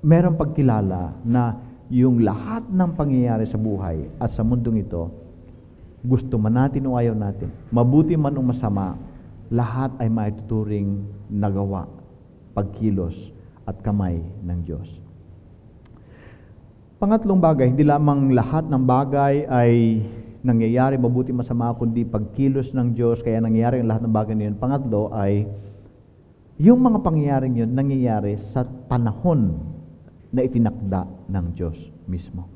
meron 0.00 0.40
pagkilala 0.40 1.12
na 1.20 1.60
yung 1.92 2.24
lahat 2.24 2.64
ng 2.64 2.90
pangyayari 2.96 3.44
sa 3.44 3.60
buhay 3.60 4.08
at 4.16 4.32
sa 4.32 4.40
mundong 4.40 4.80
ito, 4.80 5.12
gusto 6.00 6.40
man 6.40 6.56
natin 6.56 6.88
o 6.88 6.96
ayaw 6.96 7.12
natin, 7.12 7.52
mabuti 7.68 8.16
man 8.16 8.36
o 8.36 8.44
masama, 8.44 8.96
lahat 9.52 9.92
ay 10.00 10.08
maituturing 10.08 11.04
nagawa, 11.28 11.84
pagkilos 12.56 13.36
at 13.68 13.76
kamay 13.84 14.20
ng 14.48 14.60
Diyos. 14.64 14.88
Pangatlong 16.96 17.38
bagay, 17.38 17.68
hindi 17.68 17.84
lamang 17.84 18.32
lahat 18.32 18.64
ng 18.64 18.82
bagay 18.88 19.44
ay 19.44 19.72
nangyayari 20.48 20.96
mabuti 20.96 21.30
masama, 21.30 21.76
kundi 21.76 22.08
pagkilos 22.08 22.72
ng 22.72 22.96
Diyos, 22.96 23.20
kaya 23.20 23.44
nangyayari 23.44 23.84
ang 23.84 23.88
lahat 23.92 24.02
ng 24.08 24.14
bagay 24.16 24.34
na 24.34 24.44
yun. 24.48 24.56
Pangatlo 24.56 25.12
ay, 25.12 25.44
yung 26.58 26.80
mga 26.80 26.98
pangyayaring 27.04 27.54
yun 27.54 27.70
nangyayari 27.70 28.40
sa 28.40 28.66
panahon 28.66 29.60
na 30.32 30.40
itinakda 30.42 31.06
ng 31.28 31.46
Diyos 31.54 31.76
mismo. 32.08 32.48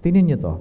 Tingnan 0.00 0.24
niyo 0.30 0.38
to. 0.38 0.54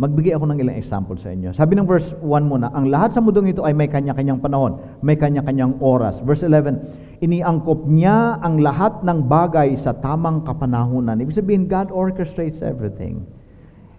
Magbigay 0.00 0.32
ako 0.32 0.48
ng 0.48 0.58
ilang 0.64 0.80
example 0.80 1.20
sa 1.20 1.28
inyo. 1.28 1.52
Sabi 1.52 1.76
ng 1.76 1.84
verse 1.84 2.16
1 2.16 2.24
muna, 2.48 2.72
ang 2.72 2.88
lahat 2.88 3.12
sa 3.12 3.20
mundong 3.20 3.52
ito 3.52 3.68
ay 3.68 3.76
may 3.76 3.84
kanya-kanyang 3.84 4.40
panahon, 4.40 4.80
may 5.04 5.12
kanya-kanyang 5.12 5.76
oras. 5.76 6.16
Verse 6.24 6.40
11, 6.40 7.20
iniangkop 7.20 7.84
niya 7.84 8.40
ang 8.40 8.64
lahat 8.64 9.04
ng 9.04 9.28
bagay 9.28 9.76
sa 9.76 9.92
tamang 9.92 10.40
kapanahunan. 10.40 11.20
Ibig 11.20 11.36
sabihin, 11.36 11.68
God 11.68 11.92
orchestrates 11.92 12.64
everything. 12.64 13.28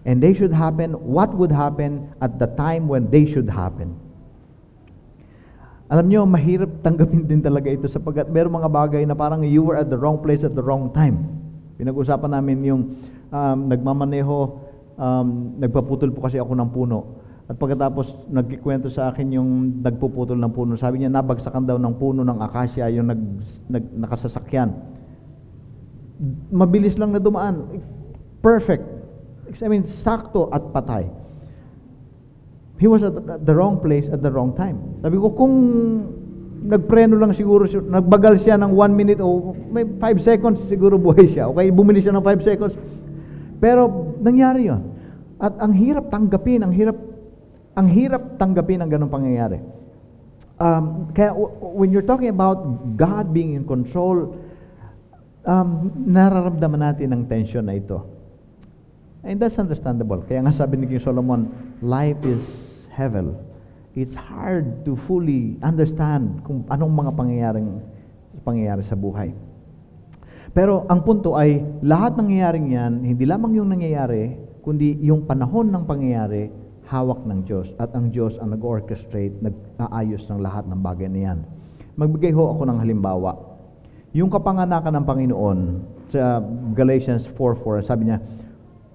And 0.02 0.18
they 0.18 0.34
should 0.34 0.50
happen, 0.50 0.98
what 0.98 1.30
would 1.34 1.54
happen 1.54 2.10
at 2.18 2.42
the 2.42 2.50
time 2.58 2.90
when 2.90 3.06
they 3.06 3.22
should 3.22 3.46
happen. 3.46 3.94
Alam 5.92 6.08
niyo, 6.08 6.24
mahirap 6.24 6.80
tanggapin 6.80 7.28
din 7.28 7.44
talaga 7.44 7.68
ito 7.68 7.84
sapagkat 7.84 8.26
meron 8.32 8.56
mga 8.56 8.70
bagay 8.72 9.02
na 9.04 9.12
parang 9.12 9.44
you 9.44 9.60
were 9.60 9.76
at 9.76 9.92
the 9.92 9.98
wrong 9.98 10.18
place 10.24 10.40
at 10.40 10.56
the 10.56 10.64
wrong 10.64 10.88
time. 10.96 11.20
Pinag-usapan 11.76 12.32
namin 12.32 12.58
yung 12.64 12.82
um, 13.28 13.58
nagmamaneho, 13.68 14.36
um, 14.96 15.28
nagpaputol 15.60 16.08
po 16.16 16.24
kasi 16.24 16.40
ako 16.40 16.56
ng 16.56 16.70
puno. 16.72 17.20
At 17.44 17.60
pagkatapos 17.60 18.24
nagkikwento 18.32 18.88
sa 18.88 19.12
akin 19.12 19.36
yung 19.36 19.50
nagpuputol 19.84 20.40
ng 20.40 20.52
puno, 20.56 20.80
sabi 20.80 21.04
niya 21.04 21.12
nabagsakan 21.12 21.68
daw 21.68 21.76
ng 21.76 21.94
puno 22.00 22.24
ng 22.24 22.38
akasya 22.40 22.88
yung 22.88 23.12
nag, 23.12 23.22
nag, 23.68 23.84
nakasasakyan. 23.92 24.72
Mabilis 26.48 26.96
lang 26.96 27.12
na 27.12 27.20
dumaan. 27.20 27.82
Perfect. 28.40 29.01
I 29.60 29.68
mean, 29.68 29.84
sakto 29.84 30.48
at 30.48 30.64
patay. 30.72 31.04
He 32.80 32.88
was 32.88 33.04
at 33.04 33.14
the 33.14 33.54
wrong 33.54 33.78
place 33.78 34.08
at 34.08 34.24
the 34.24 34.32
wrong 34.32 34.56
time. 34.56 34.98
Sabi 35.04 35.20
ko, 35.20 35.30
kung 35.30 35.54
nagpreno 36.66 37.18
lang 37.18 37.34
siguro, 37.34 37.66
nagbagal 37.66 38.42
siya 38.42 38.58
ng 38.58 38.72
one 38.72 38.94
minute 38.94 39.20
o 39.22 39.54
may 39.70 39.86
five 39.98 40.18
seconds, 40.22 40.62
siguro 40.66 40.98
buhay 40.98 41.30
siya. 41.30 41.50
Okay, 41.50 41.70
bumili 41.70 42.02
siya 42.02 42.14
ng 42.14 42.24
five 42.26 42.42
seconds. 42.42 42.74
Pero 43.62 44.14
nangyari 44.18 44.66
yon. 44.66 44.82
At 45.42 45.58
ang 45.58 45.74
hirap 45.74 46.10
tanggapin, 46.10 46.62
ang 46.62 46.74
hirap, 46.74 46.98
ang 47.74 47.86
hirap 47.90 48.38
tanggapin 48.38 48.82
ang 48.82 48.90
ganong 48.90 49.10
pangyayari. 49.10 49.58
Um, 50.62 51.10
kaya 51.10 51.34
when 51.58 51.90
you're 51.90 52.06
talking 52.06 52.30
about 52.30 52.62
God 52.94 53.34
being 53.34 53.58
in 53.58 53.66
control, 53.66 54.38
um, 55.42 55.90
nararamdaman 56.06 56.82
natin 56.82 57.10
ang 57.10 57.22
tension 57.26 57.66
na 57.66 57.74
ito. 57.74 58.11
And 59.22 59.38
that's 59.38 59.58
understandable. 59.58 60.26
Kaya 60.26 60.42
nga 60.42 60.50
sabi 60.50 60.82
ni 60.82 60.90
King 60.90 61.02
Solomon, 61.02 61.46
life 61.78 62.18
is 62.26 62.42
heaven. 62.90 63.38
It's 63.94 64.18
hard 64.18 64.82
to 64.82 64.98
fully 65.06 65.62
understand 65.62 66.42
kung 66.42 66.66
anong 66.66 66.90
mga 66.90 67.10
pangyayaring 67.14 67.70
pangyayari 68.42 68.82
sa 68.82 68.98
buhay. 68.98 69.30
Pero 70.52 70.84
ang 70.90 71.06
punto 71.06 71.38
ay, 71.38 71.62
lahat 71.80 72.18
ng 72.18 72.28
nangyayaring 72.28 72.68
yan, 72.76 72.92
hindi 73.06 73.24
lamang 73.24 73.56
yung 73.56 73.72
nangyayari, 73.72 74.36
kundi 74.60 75.00
yung 75.00 75.24
panahon 75.24 75.70
ng 75.70 75.84
pangyayari, 75.86 76.52
hawak 76.90 77.24
ng 77.24 77.46
Diyos. 77.46 77.72
At 77.80 77.96
ang 77.96 78.12
Diyos 78.12 78.36
ang 78.36 78.52
nag-orchestrate, 78.52 79.38
nag-aayos 79.40 80.28
ng 80.28 80.38
lahat 80.42 80.68
ng 80.68 80.80
bagay 80.82 81.08
na 81.08 81.20
yan. 81.32 81.38
Magbigay 81.96 82.34
ho 82.36 82.52
ako 82.52 82.68
ng 82.68 82.78
halimbawa. 82.84 83.32
Yung 84.12 84.28
kapanganakan 84.28 85.00
ng 85.00 85.06
Panginoon, 85.08 85.58
sa 86.12 86.44
Galatians 86.76 87.24
4.4, 87.32 87.88
sabi 87.88 88.12
niya, 88.12 88.20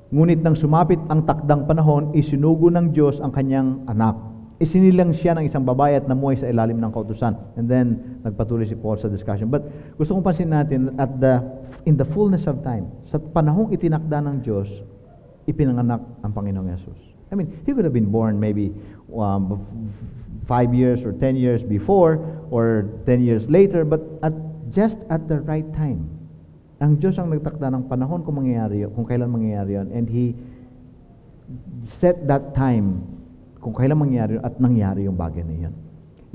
Ngunit 0.07 0.39
nang 0.39 0.55
sumapit 0.55 0.99
ang 1.11 1.27
takdang 1.27 1.67
panahon, 1.67 2.15
isinugo 2.15 2.71
ng 2.71 2.95
Diyos 2.95 3.19
ang 3.19 3.35
kanyang 3.35 3.83
anak. 3.91 4.15
Isinilang 4.57 5.13
siya 5.13 5.37
ng 5.37 5.45
isang 5.45 5.67
babae 5.67 5.99
at 5.99 6.09
namuhay 6.09 6.39
sa 6.39 6.49
ilalim 6.49 6.81
ng 6.81 6.89
kautusan. 6.89 7.35
And 7.59 7.69
then, 7.69 8.17
nagpatuloy 8.25 8.65
si 8.65 8.73
Paul 8.73 8.97
sa 8.97 9.11
discussion. 9.11 9.53
But 9.53 9.67
gusto 9.99 10.17
kong 10.17 10.25
pansin 10.25 10.49
natin, 10.49 10.97
at 10.97 11.19
the, 11.21 11.43
in 11.85 11.99
the 11.99 12.07
fullness 12.07 12.49
of 12.49 12.63
time, 12.65 12.89
sa 13.05 13.21
panahong 13.21 13.69
itinakda 13.75 14.23
ng 14.23 14.41
Diyos, 14.41 14.71
ipinanganak 15.45 16.01
ang 16.25 16.31
Panginoong 16.33 16.73
Yesus. 16.73 16.99
I 17.29 17.35
mean, 17.35 17.51
he 17.67 17.75
could 17.75 17.83
have 17.83 17.93
been 17.93 18.09
born 18.09 18.39
maybe 18.39 18.71
um, 19.11 19.61
five 20.47 20.73
years 20.73 21.03
or 21.03 21.11
ten 21.11 21.35
years 21.35 21.61
before 21.61 22.23
or 22.49 22.87
ten 23.05 23.19
years 23.21 23.45
later, 23.51 23.83
but 23.83 23.99
at 24.23 24.33
just 24.71 24.97
at 25.11 25.27
the 25.27 25.43
right 25.43 25.67
time. 25.75 26.16
Ang 26.77 27.01
Diyos 27.01 27.17
ang 27.17 27.33
nagtakda 27.33 27.73
ng 27.73 27.89
panahon 27.89 28.21
kung 28.21 28.37
mangyayari 28.37 28.85
yun, 28.85 28.93
kung 28.93 29.05
kailan 29.09 29.33
mangyayari 29.33 29.81
yun. 29.81 29.87
And 29.89 30.05
He 30.05 30.37
set 31.89 32.21
that 32.29 32.53
time 32.53 33.01
kung 33.57 33.73
kailan 33.73 33.97
mangyayari 33.97 34.37
yun 34.37 34.43
at 34.45 34.53
nangyari 34.61 35.09
yung 35.09 35.17
bagay 35.17 35.41
na 35.41 35.69
yun. 35.69 35.73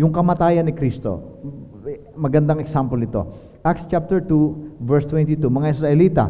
Yung 0.01 0.11
kamatayan 0.11 0.67
ni 0.67 0.75
Kristo, 0.75 1.39
magandang 2.19 2.59
example 2.59 2.99
ito. 2.99 3.23
Acts 3.63 3.87
chapter 3.87 4.19
2, 4.19 4.83
verse 4.83 5.07
22, 5.07 5.47
mga 5.47 5.69
Israelita, 5.71 6.27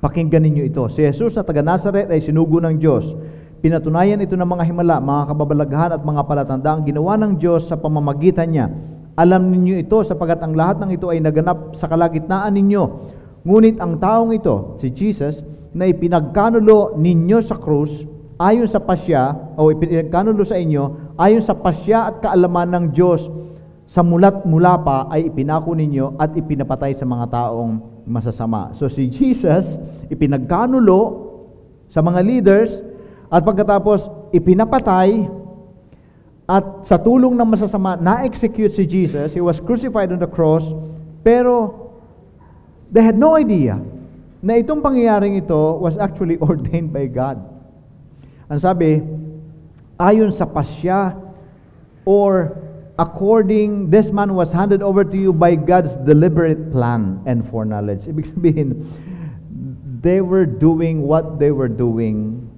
pakinggan 0.00 0.48
ninyo 0.48 0.64
ito. 0.64 0.88
Si 0.88 1.04
Jesus 1.04 1.36
na 1.36 1.44
taga 1.44 1.60
Nazareth 1.60 2.08
ay 2.08 2.24
sinugo 2.24 2.64
ng 2.64 2.80
Diyos. 2.80 3.12
Pinatunayan 3.60 4.22
ito 4.22 4.38
ng 4.38 4.46
mga 4.46 4.64
himala, 4.70 5.02
mga 5.02 5.22
kababalaghan 5.34 5.90
at 5.98 6.02
mga 6.06 6.22
palatanda 6.24 6.70
ang 6.72 6.86
ginawa 6.86 7.20
ng 7.20 7.36
Diyos 7.36 7.68
sa 7.68 7.76
pamamagitan 7.76 8.48
niya. 8.48 8.72
Alam 9.18 9.50
ninyo 9.50 9.82
ito 9.82 9.98
sapagat 10.06 10.38
ang 10.46 10.54
lahat 10.54 10.78
ng 10.78 10.94
ito 10.94 11.10
ay 11.10 11.18
naganap 11.18 11.74
sa 11.74 11.90
kalagitnaan 11.90 12.54
ninyo. 12.54 12.82
Ngunit 13.48 13.80
ang 13.80 13.96
taong 13.96 14.36
ito, 14.36 14.76
si 14.76 14.92
Jesus, 14.92 15.40
na 15.72 15.88
ipinagkanulo 15.88 17.00
ninyo 17.00 17.40
sa 17.40 17.56
krus, 17.56 18.04
ayon 18.36 18.68
sa 18.68 18.76
pasya, 18.76 19.56
o 19.56 19.72
ipinagkanulo 19.72 20.44
sa 20.44 20.60
inyo, 20.60 21.16
ayon 21.16 21.40
sa 21.40 21.56
pasya 21.56 22.12
at 22.12 22.20
kaalaman 22.20 22.68
ng 22.68 22.84
Diyos, 22.92 23.24
sa 23.88 24.04
mulat 24.04 24.44
mula 24.44 24.76
pa 24.84 25.08
ay 25.08 25.32
ipinako 25.32 25.72
ninyo 25.72 26.20
at 26.20 26.36
ipinapatay 26.36 26.92
sa 26.92 27.08
mga 27.08 27.24
taong 27.32 28.04
masasama. 28.04 28.76
So 28.76 28.84
si 28.92 29.08
Jesus, 29.08 29.80
ipinagkanulo 30.12 31.32
sa 31.88 32.04
mga 32.04 32.20
leaders, 32.20 32.84
at 33.32 33.48
pagkatapos 33.48 34.12
ipinapatay, 34.36 35.24
at 36.44 36.84
sa 36.84 37.00
tulong 37.00 37.32
ng 37.32 37.48
masasama, 37.48 37.96
na-execute 37.96 38.76
si 38.76 38.84
Jesus. 38.84 39.32
He 39.32 39.40
was 39.40 39.56
crucified 39.56 40.12
on 40.12 40.20
the 40.20 40.28
cross, 40.28 40.68
pero 41.24 41.87
they 42.90 43.02
had 43.02 43.16
no 43.16 43.36
idea 43.36 43.80
na 44.42 44.54
itong 44.54 44.80
pangyayaring 44.80 45.36
ito 45.36 45.76
was 45.82 45.98
actually 45.98 46.38
ordained 46.48 46.92
by 46.92 47.06
God. 47.06 47.42
Ang 48.48 48.60
sabi, 48.62 49.02
ayon 49.98 50.30
sa 50.32 50.46
pasya 50.46 51.18
or 52.06 52.56
according, 52.98 53.90
this 53.90 54.10
man 54.10 54.34
was 54.34 54.52
handed 54.52 54.82
over 54.82 55.04
to 55.04 55.16
you 55.16 55.32
by 55.32 55.54
God's 55.54 55.94
deliberate 56.06 56.72
plan 56.72 57.20
and 57.26 57.44
foreknowledge. 57.50 58.06
Ibig 58.08 58.32
sabihin, 58.32 58.68
they 60.00 60.20
were 60.20 60.46
doing 60.46 61.02
what 61.02 61.38
they 61.38 61.50
were 61.50 61.68
doing 61.68 62.48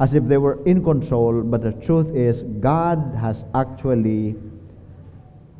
as 0.00 0.14
if 0.14 0.24
they 0.26 0.38
were 0.38 0.58
in 0.64 0.82
control, 0.82 1.42
but 1.42 1.62
the 1.62 1.72
truth 1.84 2.08
is, 2.14 2.42
God 2.58 2.98
has 3.20 3.44
actually 3.54 4.34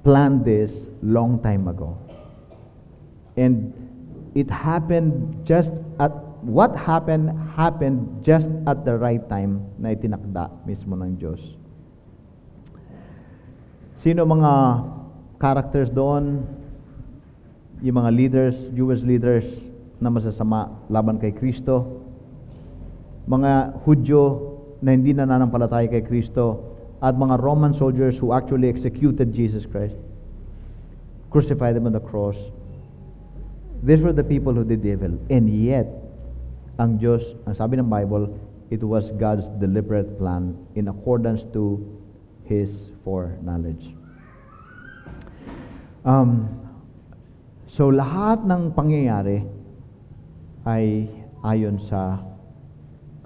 planned 0.03 0.45
this 0.45 0.89
long 1.03 1.39
time 1.43 1.69
ago. 1.69 1.97
And 3.37 3.82
it 4.35 4.49
happened 4.49 5.45
just 5.45 5.73
at 6.01 6.13
what 6.43 6.75
happened 6.75 7.31
happened 7.55 8.25
just 8.25 8.49
at 8.67 8.83
the 8.85 8.97
right 8.97 9.23
time 9.31 9.63
na 9.79 9.95
itinakda 9.95 10.51
mismo 10.67 10.99
ng 10.99 11.15
Diyos. 11.21 11.41
Sino 14.03 14.27
mga 14.27 14.83
characters 15.39 15.91
doon? 15.95 16.43
Yung 17.83 17.97
mga 17.99 18.11
leaders, 18.11 18.67
Jewish 18.75 19.07
leaders 19.07 19.47
na 20.03 20.11
masasama 20.11 20.75
laban 20.91 21.23
kay 21.23 21.31
Kristo. 21.31 22.03
Mga 23.31 23.79
Hudyo 23.87 24.23
na 24.83 24.91
hindi 24.91 25.15
nananampalataya 25.15 25.87
kay 25.87 26.03
Kristo 26.03 26.75
at 26.99 27.15
mga 27.15 27.39
Roman 27.39 27.71
soldiers 27.71 28.19
who 28.19 28.35
actually 28.35 28.67
executed 28.67 29.31
Jesus 29.31 29.63
Christ. 29.63 29.95
Crucified 31.31 31.79
him 31.79 31.87
on 31.87 31.95
the 31.95 32.03
cross. 32.03 32.39
These 33.83 34.07
were 34.07 34.15
the 34.15 34.23
people 34.23 34.55
who 34.55 34.63
did 34.63 34.87
evil. 34.87 35.19
And 35.27 35.51
yet, 35.51 35.91
ang 36.79 37.03
Diyos, 37.03 37.35
ang 37.51 37.59
sabi 37.59 37.83
ng 37.83 37.91
Bible, 37.91 38.31
it 38.71 38.79
was 38.79 39.11
God's 39.19 39.51
deliberate 39.59 40.17
plan 40.23 40.55
in 40.79 40.87
accordance 40.87 41.43
to 41.51 41.83
His 42.47 42.95
foreknowledge. 43.03 43.91
Um, 46.07 46.47
so 47.67 47.91
lahat 47.91 48.47
ng 48.47 48.71
pangyayari 48.71 49.47
ay 50.63 51.11
ayon 51.43 51.83
sa 51.83 52.23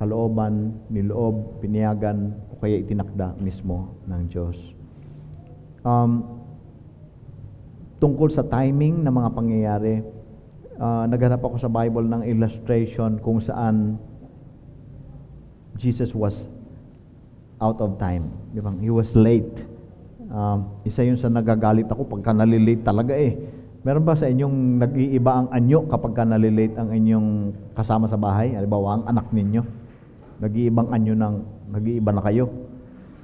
kalooban, 0.00 0.76
niloob, 0.88 1.60
piniyagan, 1.60 2.32
o 2.52 2.56
kaya 2.60 2.80
itinakda 2.80 3.36
mismo 3.40 3.96
ng 4.08 4.22
Diyos. 4.28 4.56
Um, 5.84 6.40
tungkol 8.00 8.28
sa 8.28 8.44
timing 8.44 9.04
ng 9.04 9.12
mga 9.12 9.30
pangyayari, 9.32 9.94
uh, 10.80 11.04
naghanap 11.08 11.40
ako 11.40 11.56
sa 11.60 11.70
Bible 11.72 12.06
ng 12.08 12.22
illustration 12.24 13.20
kung 13.20 13.40
saan 13.40 14.00
Jesus 15.76 16.16
was 16.16 16.48
out 17.60 17.80
of 17.80 17.96
time. 18.00 18.32
Di 18.52 18.60
ba? 18.60 18.72
He 18.80 18.92
was 18.92 19.12
late. 19.16 19.64
Um, 20.26 20.82
isa 20.82 21.04
yun 21.06 21.16
sa 21.16 21.30
nagagalit 21.30 21.86
ako 21.88 22.08
pagka 22.08 22.32
nalilate 22.32 22.82
talaga 22.82 23.14
eh. 23.14 23.36
Meron 23.86 24.02
ba 24.02 24.18
sa 24.18 24.26
inyong 24.26 24.82
nag-iiba 24.82 25.30
ang 25.30 25.48
anyo 25.54 25.86
kapag 25.86 26.12
ka 26.18 26.24
nalilate 26.26 26.74
ang 26.74 26.90
inyong 26.90 27.28
kasama 27.78 28.10
sa 28.10 28.18
bahay? 28.18 28.50
Halimbawa, 28.50 28.98
ang 28.98 29.04
anak 29.06 29.30
ninyo. 29.30 29.62
Nag-iibang 30.42 30.90
anyo 30.90 31.14
ng, 31.14 31.36
nag-iiba 31.70 32.10
na 32.10 32.22
kayo. 32.26 32.50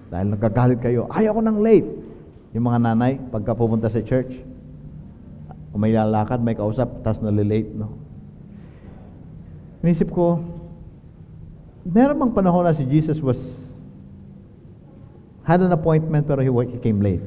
Dahil 0.07 0.39
nagagalit 0.39 0.79
kayo, 0.79 1.11
ayaw 1.11 1.35
ko 1.35 1.43
ng 1.43 1.59
late. 1.59 1.89
Yung 2.55 2.69
mga 2.69 2.79
nanay, 2.79 3.19
pagka 3.33 3.59
pumunta 3.59 3.91
sa 3.91 3.99
church, 4.07 4.39
kung 5.73 5.81
may 5.81 5.97
lalakad, 5.97 6.45
may 6.45 6.53
kausap, 6.53 7.01
tapos 7.01 7.25
nalilate, 7.25 7.73
no? 7.73 7.97
Inisip 9.81 10.13
ko, 10.13 10.39
meron 11.83 12.21
bang 12.21 12.33
panahon 12.37 12.69
na 12.69 12.77
si 12.77 12.87
Jesus 12.87 13.19
was 13.19 13.41
had 15.43 15.59
an 15.59 15.75
appointment 15.75 16.23
pero 16.23 16.39
he, 16.39 16.53
he 16.71 16.79
came 16.79 17.03
late. 17.03 17.25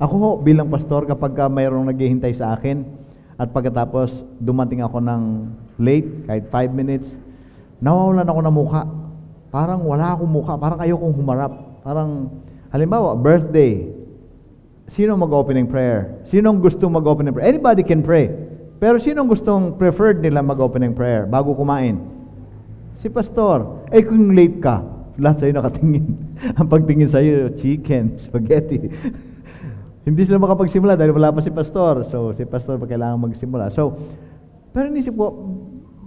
Ako 0.00 0.14
ho, 0.18 0.30
bilang 0.40 0.72
pastor, 0.72 1.04
kapag 1.04 1.36
ka 1.36 1.46
mayroong 1.46 1.86
naghihintay 1.86 2.32
sa 2.32 2.56
akin 2.56 2.82
at 3.36 3.52
pagkatapos 3.52 4.24
dumating 4.40 4.80
ako 4.80 4.98
ng 4.98 5.22
late, 5.78 6.26
kahit 6.26 6.44
5 6.50 6.72
minutes, 6.74 7.14
nawawalan 7.78 8.26
ako 8.26 8.40
ng 8.42 8.54
mukha. 8.54 8.82
Parang 9.52 9.84
wala 9.84 10.16
akong 10.16 10.32
mukha, 10.32 10.54
parang 10.56 10.80
ayokong 10.80 11.14
humarap. 11.14 11.52
Parang, 11.84 12.32
halimbawa, 12.72 13.12
birthday, 13.14 14.01
sino 14.92 15.16
mag-opening 15.16 15.64
prayer? 15.64 16.20
Sinong 16.28 16.60
gusto 16.60 16.84
mag-opening 16.92 17.32
prayer? 17.32 17.48
Anybody 17.48 17.80
can 17.80 18.04
pray. 18.04 18.28
Pero 18.76 19.00
sinong 19.00 19.30
gustong 19.32 19.80
preferred 19.80 20.20
nila 20.20 20.44
mag-opening 20.44 20.92
prayer 20.92 21.24
bago 21.24 21.56
kumain? 21.56 21.96
Si 23.00 23.08
pastor. 23.08 23.88
Eh 23.88 24.04
kung 24.04 24.36
late 24.36 24.60
ka, 24.60 24.84
lahat 25.16 25.40
sa'yo 25.40 25.52
nakatingin. 25.56 26.04
Ang 26.60 26.68
pagtingin 26.68 27.08
sa'yo, 27.08 27.56
chicken, 27.56 28.14
spaghetti. 28.28 28.92
Hindi 30.06 30.20
sila 30.28 30.42
makapagsimula 30.42 30.98
dahil 30.98 31.16
wala 31.16 31.32
pa 31.32 31.40
si 31.40 31.48
pastor. 31.48 32.04
So, 32.04 32.36
si 32.36 32.44
pastor 32.44 32.76
pa 32.76 32.84
kailangan 32.84 33.32
magsimula. 33.32 33.72
So, 33.72 33.96
pero 34.76 34.92
inisip 34.92 35.14
ko, 35.14 35.26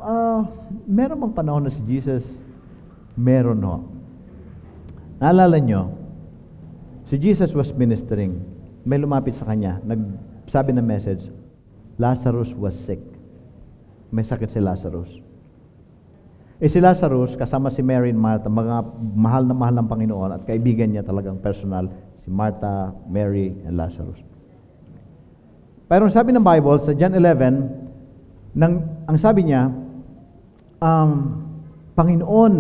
uh, 0.04 0.46
meron 0.86 1.26
bang 1.26 1.34
panahon 1.34 1.64
na 1.66 1.72
si 1.74 1.82
Jesus? 1.88 2.28
Meron 3.16 3.64
ho. 3.64 3.88
Naalala 5.24 5.58
nyo, 5.64 5.96
si 7.08 7.16
Jesus 7.16 7.56
was 7.56 7.72
ministering. 7.72 8.55
May 8.86 9.02
lumapit 9.02 9.34
sa 9.34 9.50
kanya, 9.50 9.82
nagsabi 9.82 10.70
ng 10.78 10.86
message, 10.86 11.34
Lazarus 11.98 12.54
was 12.54 12.78
sick. 12.78 13.02
May 14.14 14.22
sakit 14.22 14.54
si 14.54 14.62
Lazarus. 14.62 15.10
Eh 16.62 16.72
si 16.72 16.80
Lazarus, 16.80 17.36
kasama 17.36 17.68
si 17.68 17.84
Mary 17.84 18.14
and 18.14 18.22
Martha, 18.22 18.48
mga 18.48 18.86
mahal 19.18 19.44
na 19.44 19.58
mahal 19.58 19.76
ng 19.76 19.90
Panginoon 19.92 20.32
at 20.38 20.42
kaibigan 20.48 20.88
niya 20.88 21.04
talagang 21.04 21.42
personal, 21.42 21.92
si 22.24 22.32
Martha, 22.32 22.96
Mary, 23.12 23.58
and 23.68 23.76
Lazarus. 23.76 24.22
Pero 25.90 26.08
sabi 26.08 26.32
ng 26.32 26.46
Bible, 26.46 26.80
sa 26.80 26.96
John 26.96 27.12
11, 27.12 28.56
nang, 28.56 28.74
ang 29.10 29.18
sabi 29.20 29.52
niya, 29.52 29.68
um, 30.80 31.10
Panginoon, 31.98 32.54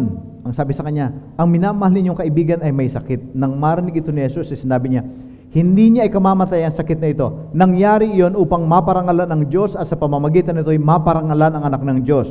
ang 0.45 0.53
sabi 0.53 0.75
sa 0.75 0.83
kanya, 0.83 1.09
ang 1.39 1.47
minamahal 1.49 1.95
ninyong 1.95 2.19
kaibigan 2.19 2.59
ay 2.61 2.69
may 2.69 2.91
sakit. 2.91 3.33
Nang 3.33 3.55
marinig 3.57 3.97
ito 3.97 4.11
ni 4.11 4.21
Jesus, 4.27 4.53
sinabi 4.53 4.91
niya, 4.91 5.07
hindi 5.55 5.87
niya 5.87 6.03
ikamamatay 6.11 6.67
ang 6.67 6.75
sakit 6.75 6.99
na 6.99 7.15
ito. 7.15 7.47
Nangyari 7.55 8.11
iyon 8.11 8.35
upang 8.35 8.67
maparangalan 8.67 9.23
ng 9.23 9.41
Diyos 9.47 9.71
at 9.71 9.87
sa 9.87 9.95
pamamagitan 9.95 10.51
nito 10.51 10.67
ay 10.67 10.75
maparangalan 10.83 11.55
ang 11.55 11.63
anak 11.63 11.79
ng 11.79 12.03
Diyos. 12.03 12.27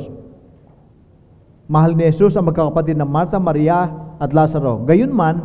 Mahal 1.65 1.97
ni 1.97 2.05
Jesus 2.05 2.37
ang 2.37 2.45
magkakapatid 2.45 2.93
ng 2.93 3.09
Martha, 3.09 3.41
Maria 3.41 3.89
at 4.21 4.29
Lazaro. 4.29 4.85
Gayunman, 4.85 5.41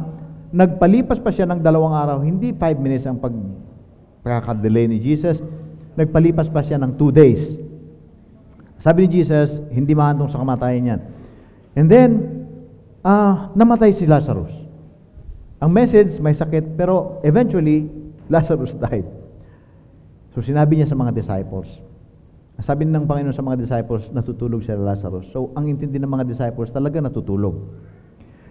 nagpalipas 0.52 1.24
pa 1.24 1.32
siya 1.32 1.48
ng 1.48 1.64
dalawang 1.64 1.96
araw. 1.96 2.20
Hindi 2.20 2.52
five 2.52 2.76
minutes 2.76 3.08
ang 3.08 3.16
pag 3.16 3.32
pagkakadelay 4.20 4.84
ni 4.84 5.00
Jesus. 5.00 5.40
Nagpalipas 5.96 6.52
pa 6.52 6.60
siya 6.60 6.76
ng 6.76 7.00
two 7.00 7.08
days. 7.08 7.56
Sabi 8.76 9.08
ni 9.08 9.24
Jesus, 9.24 9.56
hindi 9.72 9.96
mahantong 9.96 10.28
sa 10.28 10.36
kamatayan 10.36 10.84
yan. 10.84 11.00
And 11.72 11.88
then, 11.88 12.10
uh, 13.00 13.48
namatay 13.56 13.96
si 13.96 14.04
Lazarus. 14.04 14.59
Ang 15.60 15.70
message, 15.76 16.16
may 16.24 16.32
sakit, 16.32 16.74
pero 16.74 17.20
eventually, 17.20 17.86
Lazarus 18.32 18.72
died. 18.72 19.04
So 20.32 20.40
sinabi 20.40 20.80
niya 20.80 20.88
sa 20.88 20.96
mga 20.96 21.12
disciples, 21.12 21.68
sabi 22.60 22.84
ng 22.84 23.08
Panginoon 23.08 23.32
sa 23.32 23.40
mga 23.40 23.56
disciples, 23.56 24.12
natutulog 24.12 24.60
si 24.60 24.72
Lazarus. 24.76 25.32
So, 25.32 25.48
ang 25.56 25.64
intindi 25.72 25.96
ng 25.96 26.12
mga 26.12 26.28
disciples, 26.28 26.68
talaga 26.68 27.00
natutulog. 27.00 27.56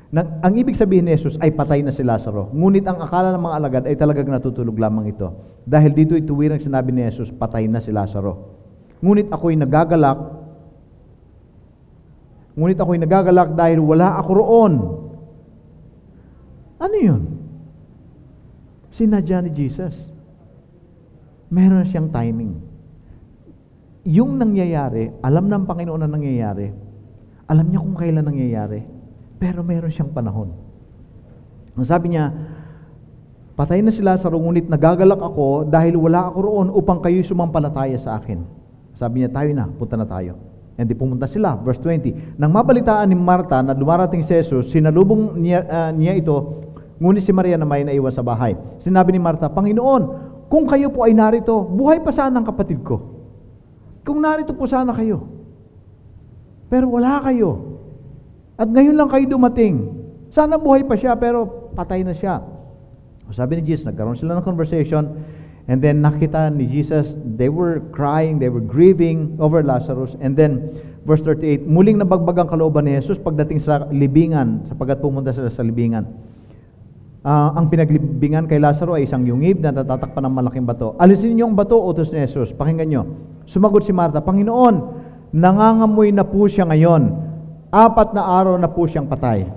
Nang, 0.09 0.41
ang 0.41 0.53
ibig 0.57 0.73
sabihin 0.73 1.05
ni 1.05 1.13
Jesus 1.13 1.37
ay 1.37 1.53
patay 1.53 1.85
na 1.85 1.93
si 1.93 2.01
Lazaro. 2.01 2.49
Ngunit 2.49 2.81
ang 2.89 2.97
akala 2.97 3.29
ng 3.37 3.43
mga 3.45 3.55
alagad 3.61 3.83
ay 3.85 3.93
talagang 3.93 4.25
natutulog 4.25 4.73
lamang 4.73 5.13
ito. 5.13 5.29
Dahil 5.61 5.93
dito 5.93 6.17
ituwirang 6.17 6.57
sinabi 6.57 6.89
ni 6.89 7.05
Jesus, 7.05 7.29
patay 7.29 7.69
na 7.69 7.77
si 7.77 7.93
Lazaro. 7.93 8.57
Ngunit 9.05 9.29
ako'y 9.29 9.53
nagagalak, 9.53 10.17
ngunit 12.57 12.77
ako'y 12.81 12.97
nagagalak 12.97 13.53
dahil 13.53 13.77
wala 13.85 14.17
ako 14.17 14.31
roon. 14.33 14.73
Ano 16.79 16.95
yun? 16.95 17.21
Sinadya 18.95 19.43
ni 19.43 19.51
Jesus. 19.51 19.93
Meron 21.51 21.85
siyang 21.85 22.09
timing 22.09 22.69
yung 24.09 24.39
nangyayari, 24.39 25.11
alam 25.21 25.45
ng 25.45 25.69
Panginoon 25.69 26.01
na 26.01 26.09
nangyayari, 26.09 26.71
alam 27.45 27.65
niya 27.67 27.83
kung 27.83 27.93
kailan 27.93 28.25
nangyayari, 28.25 28.81
pero 29.37 29.61
meron 29.61 29.93
siyang 29.93 30.09
panahon. 30.09 30.49
Ang 31.77 31.85
sabi 31.85 32.15
niya, 32.15 32.33
patay 33.53 33.85
na 33.85 33.93
si 33.93 34.01
Lazaro, 34.01 34.39
ngunit 34.39 34.65
nagagalak 34.65 35.21
ako 35.21 35.69
dahil 35.69 35.99
wala 35.99 36.25
ako 36.25 36.37
roon 36.41 36.67
upang 36.73 37.03
kayo'y 37.05 37.21
sumampalataya 37.21 38.01
sa 38.01 38.17
akin. 38.17 38.41
Sabi 38.97 39.23
niya, 39.23 39.29
tayo 39.29 39.51
na, 39.53 39.67
punta 39.67 39.93
na 39.93 40.09
tayo. 40.09 40.35
And 40.79 40.87
di 40.87 40.95
pumunta 40.95 41.27
sila. 41.27 41.59
Verse 41.59 41.79
20, 41.83 42.39
Nang 42.39 42.55
mabalitaan 42.55 43.11
ni 43.11 43.15
Marta 43.19 43.59
na 43.59 43.75
dumarating 43.75 44.23
si 44.23 44.31
Jesus, 44.31 44.71
sinalubong 44.71 45.35
niya, 45.35 45.67
uh, 45.67 45.91
niya 45.91 46.15
ito, 46.15 46.68
ngunit 46.99 47.23
si 47.23 47.31
Maria 47.31 47.55
na 47.55 47.65
may 47.65 47.87
naiwan 47.87 48.11
sa 48.11 48.21
bahay. 48.21 48.59
Sinabi 48.83 49.15
ni 49.15 49.19
Marta, 49.23 49.47
Panginoon, 49.47 50.03
kung 50.51 50.67
kayo 50.67 50.91
po 50.91 51.07
ay 51.07 51.15
narito, 51.15 51.63
buhay 51.63 52.03
pa 52.03 52.11
saan 52.11 52.35
ang 52.35 52.43
kapatid 52.43 52.83
ko? 52.83 52.99
Kung 54.03 54.19
narito 54.19 54.51
po 54.51 54.67
sana 54.67 54.91
kayo. 54.91 55.25
Pero 56.67 56.91
wala 56.91 57.23
kayo. 57.23 57.81
At 58.59 58.67
ngayon 58.67 58.95
lang 58.99 59.09
kayo 59.09 59.25
dumating. 59.25 59.95
Sana 60.29 60.59
buhay 60.59 60.83
pa 60.85 60.99
siya 60.99 61.15
pero 61.15 61.71
patay 61.73 62.03
na 62.03 62.13
siya. 62.13 62.43
Sabi 63.29 63.61
ni 63.61 63.63
Jesus, 63.63 63.85
nagkaroon 63.85 64.17
sila 64.17 64.37
ng 64.37 64.45
conversation 64.45 65.21
and 65.69 65.85
then 65.85 66.01
nakita 66.01 66.49
ni 66.49 66.65
Jesus, 66.65 67.13
they 67.37 67.47
were 67.47 67.85
crying, 67.93 68.41
they 68.41 68.49
were 68.49 68.63
grieving 68.63 69.37
over 69.37 69.61
Lazarus. 69.61 70.17
And 70.17 70.33
then, 70.33 70.73
verse 71.05 71.21
38, 71.21 71.69
muling 71.69 72.01
nabagbag 72.01 72.41
ang 72.41 72.49
kalooban 72.49 72.89
ni 72.89 72.97
Jesus 72.97 73.21
pagdating 73.21 73.61
sa 73.61 73.85
libingan, 73.93 74.65
sapagkat 74.65 74.97
pumunta 74.97 75.29
sila 75.29 75.53
sa 75.53 75.61
libingan. 75.61 76.09
Uh, 77.19 77.51
ang 77.51 77.67
pinaglibingan 77.67 78.47
kay 78.47 78.63
Lazaro 78.63 78.95
ay 78.95 79.03
isang 79.03 79.27
yungib 79.27 79.59
na 79.59 79.75
natatakpan 79.75 80.23
ng 80.23 80.33
malaking 80.39 80.63
bato. 80.63 80.95
Alisin 80.95 81.35
niyo 81.35 81.51
ang 81.51 81.55
bato, 81.55 81.75
utos 81.75 82.15
ni 82.15 82.23
Jesus. 82.23 82.55
Pakinggan 82.55 82.87
niyo. 82.87 83.03
Sumagot 83.43 83.83
si 83.83 83.91
Martha, 83.91 84.23
Panginoon, 84.23 84.75
nangangamoy 85.35 86.15
na 86.15 86.23
po 86.23 86.47
siya 86.47 86.63
ngayon. 86.63 87.11
Apat 87.75 88.15
na 88.15 88.23
araw 88.23 88.55
na 88.55 88.71
po 88.71 88.87
siyang 88.87 89.11
patay. 89.11 89.51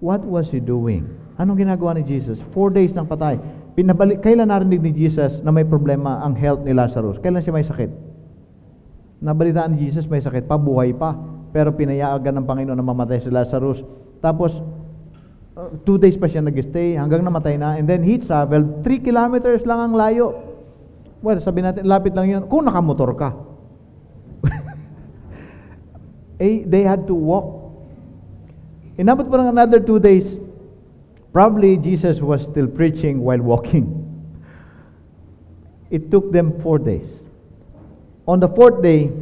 What 0.00 0.24
was 0.24 0.48
he 0.48 0.64
doing? 0.64 1.06
Anong 1.36 1.60
ginagawa 1.60 1.92
ni 1.94 2.08
Jesus? 2.08 2.40
Four 2.56 2.72
days 2.72 2.96
ng 2.96 3.04
patay. 3.04 3.36
Pinabalik, 3.76 4.24
kailan 4.24 4.48
narinig 4.48 4.80
ni 4.80 4.92
Jesus 4.96 5.44
na 5.44 5.52
may 5.52 5.68
problema 5.68 6.24
ang 6.24 6.32
health 6.34 6.64
ni 6.64 6.72
Lazarus? 6.72 7.20
Kailan 7.20 7.44
siya 7.44 7.52
may 7.52 7.68
sakit? 7.68 7.90
Nabalitaan 9.22 9.76
ni 9.76 9.86
Jesus 9.86 10.08
may 10.08 10.24
sakit 10.24 10.48
pa, 10.48 10.56
buhay 10.56 10.96
pa. 10.96 11.14
Pero 11.52 11.70
pinayagan 11.76 12.32
ng 12.42 12.46
Panginoon 12.48 12.80
na 12.80 12.82
mamatay 12.82 13.20
si 13.20 13.28
Lazarus. 13.28 13.84
Tapos, 14.18 14.58
uh, 15.56 15.70
two 15.84 15.96
days 15.96 16.16
pa 16.16 16.28
siya 16.28 16.44
nag-stay 16.44 16.96
hanggang 16.96 17.24
namatay 17.24 17.58
na. 17.58 17.76
And 17.76 17.88
then 17.88 18.02
he 18.02 18.18
traveled, 18.18 18.84
three 18.86 18.98
kilometers 18.98 19.64
lang 19.66 19.90
ang 19.90 19.94
layo 19.94 20.52
Well, 21.22 21.38
sabi 21.38 21.62
natin, 21.62 21.86
lapit 21.86 22.18
lang 22.18 22.26
yun. 22.26 22.42
Kung 22.50 22.66
nakamotor 22.66 23.14
ka. 23.14 23.30
eh, 26.42 26.66
they 26.66 26.82
had 26.82 27.06
to 27.06 27.14
walk. 27.14 27.78
Inabot 28.98 29.30
pa 29.30 29.38
ng 29.38 29.54
another 29.54 29.78
two 29.78 30.02
days. 30.02 30.42
Probably 31.30 31.78
Jesus 31.78 32.18
was 32.18 32.42
still 32.42 32.66
preaching 32.66 33.22
while 33.22 33.38
walking. 33.38 33.86
It 35.94 36.10
took 36.10 36.34
them 36.34 36.58
four 36.58 36.82
days. 36.82 37.22
On 38.26 38.42
the 38.42 38.50
fourth 38.50 38.82
day, 38.82 39.14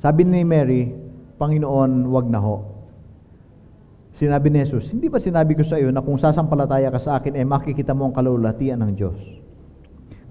sabi 0.00 0.24
ni 0.24 0.48
Mary, 0.48 0.96
Panginoon, 1.36 2.08
wag 2.08 2.26
na 2.32 2.40
ho. 2.40 2.75
Sinabi 4.16 4.48
ni 4.48 4.64
Jesus, 4.64 4.88
hindi 4.96 5.12
ba 5.12 5.20
sinabi 5.20 5.52
ko 5.52 5.60
sa 5.60 5.76
iyo 5.76 5.92
na 5.92 6.00
kung 6.00 6.16
sasampalataya 6.16 6.88
ka 6.88 6.96
sa 6.96 7.20
akin, 7.20 7.36
eh 7.36 7.44
makikita 7.44 7.92
mo 7.92 8.08
ang 8.08 8.16
kalulatian 8.16 8.80
ng 8.80 8.92
Diyos. 8.96 9.20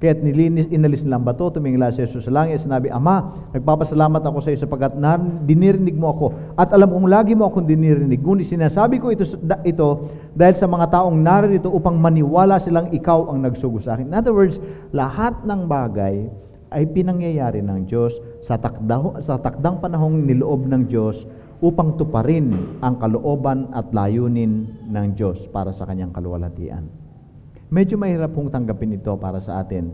Kaya't 0.02 0.26
nilinis, 0.26 0.68
inalis 0.74 1.06
nilang 1.06 1.22
bato, 1.22 1.54
tumingala 1.54 1.94
si 1.94 2.02
Jesus 2.02 2.26
sa 2.26 2.34
langit, 2.34 2.66
sinabi, 2.66 2.90
Ama, 2.90 3.48
nagpapasalamat 3.54 4.26
ako 4.26 4.42
sa 4.42 4.50
iyo 4.52 4.60
sapagkat 4.66 4.98
na, 4.98 5.22
dinirinig 5.22 5.94
mo 5.94 6.12
ako. 6.12 6.26
At 6.58 6.74
alam 6.74 6.92
kong 6.92 7.08
lagi 7.08 7.38
mo 7.38 7.46
akong 7.46 7.70
dinirinig. 7.70 8.20
Ngunit 8.26 8.50
sinasabi 8.50 8.98
ko 8.98 9.14
ito, 9.14 9.24
ito 9.64 9.90
dahil 10.34 10.56
sa 10.58 10.66
mga 10.66 10.90
taong 10.90 11.16
naririto 11.22 11.70
upang 11.70 11.96
maniwala 11.96 12.58
silang 12.58 12.90
ikaw 12.90 13.30
ang 13.30 13.46
nagsugo 13.46 13.80
sa 13.80 13.96
akin. 13.96 14.10
In 14.10 14.18
other 14.18 14.34
words, 14.34 14.58
lahat 14.92 15.46
ng 15.46 15.70
bagay 15.70 16.26
ay 16.74 16.84
pinangyayari 16.90 17.62
ng 17.62 17.88
Diyos 17.88 18.18
sa, 18.44 18.58
takda, 18.60 19.22
sa 19.24 19.40
takdang 19.40 19.80
panahong 19.80 20.26
niloob 20.26 20.68
ng 20.68 20.92
Diyos 20.92 21.24
upang 21.66 21.98
tuparin 21.98 22.78
ang 22.86 23.02
kalooban 23.02 23.74
at 23.74 23.90
layunin 23.90 24.70
ng 24.86 25.18
Diyos 25.18 25.50
para 25.50 25.74
sa 25.74 25.90
kanyang 25.90 26.14
kaluwalhatian. 26.14 26.86
Medyo 27.74 27.98
mahirap 27.98 28.38
pong 28.38 28.54
tanggapin 28.54 28.94
ito 28.94 29.10
para 29.18 29.42
sa 29.42 29.66
atin. 29.66 29.90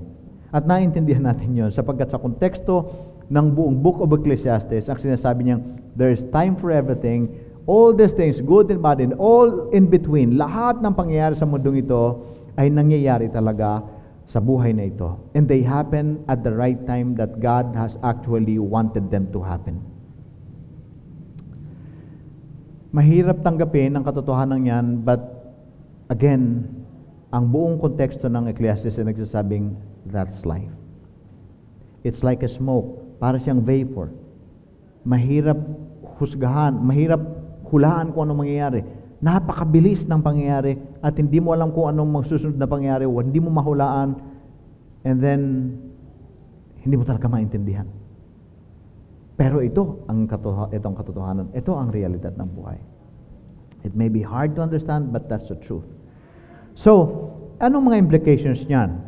At 0.51 0.67
naintindihan 0.67 1.23
natin 1.23 1.55
yon 1.55 1.71
sapagkat 1.71 2.11
sa 2.11 2.19
konteksto 2.19 2.91
ng 3.31 3.55
buong 3.55 3.79
Book 3.79 4.03
of 4.03 4.11
Ecclesiastes, 4.11 4.91
ang 4.91 4.99
sinasabi 4.99 5.47
niyang, 5.47 5.63
there 5.95 6.11
is 6.11 6.27
time 6.35 6.59
for 6.59 6.75
everything, 6.75 7.31
all 7.63 7.95
these 7.95 8.11
things, 8.11 8.43
good 8.43 8.67
and 8.67 8.83
bad, 8.83 8.99
and 8.99 9.15
all 9.15 9.71
in 9.71 9.87
between, 9.87 10.35
lahat 10.35 10.83
ng 10.83 10.91
pangyayari 10.91 11.39
sa 11.39 11.47
mundong 11.47 11.79
ito 11.87 12.27
ay 12.59 12.67
nangyayari 12.67 13.31
talaga 13.31 13.79
sa 14.27 14.43
buhay 14.43 14.75
na 14.75 14.91
ito. 14.91 15.15
And 15.31 15.47
they 15.47 15.63
happen 15.63 16.27
at 16.27 16.43
the 16.43 16.51
right 16.51 16.79
time 16.83 17.15
that 17.15 17.39
God 17.39 17.71
has 17.79 17.95
actually 18.03 18.59
wanted 18.59 19.07
them 19.07 19.31
to 19.31 19.39
happen. 19.39 19.90
Mahirap 22.91 23.39
tanggapin 23.39 23.95
ang 23.95 24.03
katotohanan 24.03 24.67
yan, 24.67 24.85
but 24.99 25.19
again, 26.11 26.67
ang 27.31 27.47
buong 27.47 27.79
konteksto 27.79 28.27
ng 28.27 28.51
Ecclesiastes 28.51 28.99
ay 28.99 29.07
nagsasabing, 29.07 29.71
that's 30.11 30.43
life. 30.43 30.75
It's 32.03 32.19
like 32.19 32.43
a 32.43 32.51
smoke, 32.51 32.99
para 33.23 33.39
siyang 33.39 33.63
vapor. 33.63 34.11
Mahirap 35.07 35.55
husgahan, 36.19 36.75
mahirap 36.75 37.23
hulaan 37.71 38.11
kung 38.11 38.27
anong 38.27 38.43
mangyayari. 38.43 38.83
Napakabilis 39.23 40.03
ng 40.09 40.19
pangyayari 40.19 40.75
at 40.99 41.15
hindi 41.15 41.39
mo 41.39 41.55
alam 41.55 41.71
kung 41.71 41.87
anong 41.87 42.21
magsusunod 42.21 42.57
na 42.57 42.67
pangyayari 42.67 43.05
hindi 43.05 43.37
mo 43.37 43.53
mahulaan 43.53 44.17
and 45.05 45.17
then 45.21 45.41
hindi 46.81 46.95
mo 46.97 47.05
talaga 47.05 47.29
maintindihan. 47.29 47.85
Pero 49.39 49.63
ito 49.63 50.05
ang 50.11 50.27
katotohanan, 50.27 50.75
itong 50.75 50.95
katotohanan. 50.95 51.47
Ito 51.55 51.71
ang 51.75 51.89
realidad 51.89 52.35
ng 52.35 52.49
buhay. 52.51 52.79
It 53.81 53.97
may 53.97 54.11
be 54.11 54.21
hard 54.21 54.53
to 54.57 54.61
understand, 54.61 55.09
but 55.09 55.25
that's 55.25 55.49
the 55.49 55.57
truth. 55.57 55.87
So, 56.77 56.91
anong 57.57 57.89
mga 57.91 57.97
implications 57.97 58.63
niyan? 58.69 59.01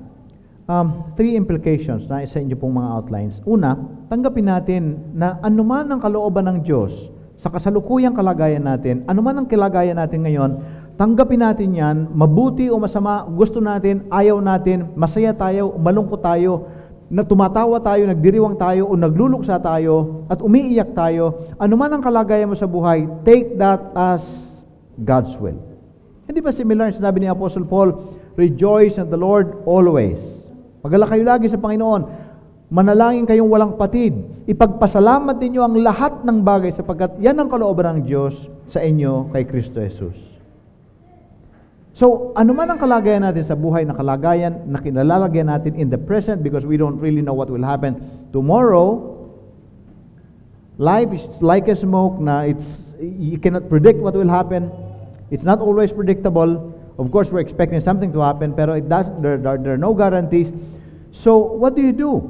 Um, 0.66 1.14
three 1.20 1.36
implications 1.36 2.08
na 2.08 2.24
isa 2.24 2.40
inyo 2.40 2.56
pong 2.56 2.80
mga 2.80 2.90
outlines. 2.90 3.44
Una, 3.44 3.76
tanggapin 4.08 4.48
natin 4.48 5.12
na 5.12 5.38
anuman 5.44 5.86
ang 5.92 6.00
kalooban 6.00 6.48
ng 6.48 6.58
Diyos 6.64 7.12
sa 7.44 7.52
kasalukuyang 7.52 8.16
kalagayan 8.16 8.64
natin, 8.64 9.04
anuman 9.10 9.44
ang 9.44 9.48
kalagayan 9.50 10.00
natin 10.00 10.24
ngayon, 10.24 10.52
tanggapin 10.96 11.44
natin 11.44 11.76
yan, 11.76 11.98
mabuti 12.16 12.72
o 12.72 12.80
masama, 12.80 13.28
gusto 13.28 13.60
natin, 13.60 14.08
ayaw 14.08 14.40
natin, 14.40 14.94
masaya 14.96 15.36
tayo, 15.36 15.76
malungkot 15.76 16.24
tayo, 16.24 16.72
na 17.14 17.22
tumatawa 17.22 17.78
tayo, 17.78 18.10
nagdiriwang 18.10 18.58
tayo, 18.58 18.90
o 18.90 18.98
nagluluksa 18.98 19.62
tayo, 19.62 20.26
at 20.34 20.42
umiiyak 20.42 20.98
tayo, 20.98 21.54
anuman 21.62 21.94
ang 21.94 22.02
kalagayan 22.02 22.50
mo 22.50 22.58
sa 22.58 22.66
buhay, 22.66 23.06
take 23.22 23.54
that 23.62 23.94
as 23.94 24.26
God's 24.98 25.38
will. 25.38 25.62
Hindi 26.26 26.42
ba 26.42 26.50
similar 26.50 26.90
ang 26.90 26.98
sinabi 26.98 27.22
ni 27.22 27.30
Apostle 27.30 27.70
Paul, 27.70 28.18
Rejoice 28.34 28.98
in 28.98 29.14
the 29.14 29.20
Lord 29.20 29.62
always. 29.70 30.26
Magala 30.82 31.06
kayo 31.06 31.22
lagi 31.22 31.46
sa 31.46 31.62
Panginoon. 31.62 32.26
Manalangin 32.74 33.30
kayong 33.30 33.46
walang 33.46 33.78
patid. 33.78 34.18
Ipagpasalamat 34.50 35.38
ninyo 35.38 35.62
ang 35.62 35.78
lahat 35.78 36.26
ng 36.26 36.42
bagay 36.42 36.74
sapagkat 36.74 37.22
yan 37.22 37.38
ang 37.38 37.46
kalooban 37.46 38.02
ng 38.02 38.10
Diyos 38.10 38.50
sa 38.66 38.82
inyo 38.82 39.30
kay 39.30 39.46
Kristo 39.46 39.78
Jesus. 39.86 40.33
So, 41.94 42.34
ano 42.34 42.58
man 42.58 42.74
ang 42.74 42.82
kalagayan 42.82 43.22
natin 43.22 43.46
sa 43.46 43.54
buhay 43.54 43.86
na 43.86 43.94
kalagayan 43.94 44.66
na 44.66 44.82
kinalalagyan 44.82 45.46
natin 45.46 45.78
in 45.78 45.94
the 45.94 45.98
present 46.02 46.42
because 46.42 46.66
we 46.66 46.74
don't 46.74 46.98
really 46.98 47.22
know 47.22 47.38
what 47.38 47.54
will 47.54 47.62
happen 47.62 48.02
tomorrow, 48.34 49.14
life 50.82 51.14
is 51.14 51.22
like 51.38 51.70
a 51.70 51.78
smoke 51.78 52.18
na 52.18 52.50
it's 52.50 52.82
you 52.98 53.38
cannot 53.38 53.70
predict 53.70 54.02
what 54.02 54.18
will 54.18 54.30
happen. 54.30 54.74
It's 55.30 55.46
not 55.46 55.62
always 55.62 55.94
predictable. 55.94 56.74
Of 56.98 57.14
course, 57.14 57.30
we're 57.30 57.46
expecting 57.46 57.78
something 57.78 58.10
to 58.18 58.26
happen, 58.26 58.58
pero 58.58 58.74
it 58.74 58.90
does 58.90 59.14
there, 59.22 59.38
there, 59.38 59.62
there 59.62 59.78
are 59.78 59.82
no 59.82 59.94
guarantees. 59.94 60.50
So, 61.14 61.38
what 61.38 61.78
do 61.78 61.86
you 61.86 61.94
do? 61.94 62.26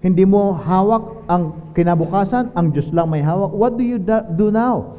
Hindi 0.00 0.24
mo 0.24 0.56
hawak 0.56 1.28
ang 1.28 1.76
kinabukasan, 1.76 2.56
ang 2.56 2.72
Diyos 2.72 2.88
lang 2.88 3.12
may 3.12 3.20
hawak. 3.20 3.52
What 3.52 3.76
do 3.76 3.84
you 3.84 4.00
do 4.00 4.48
now? 4.48 4.96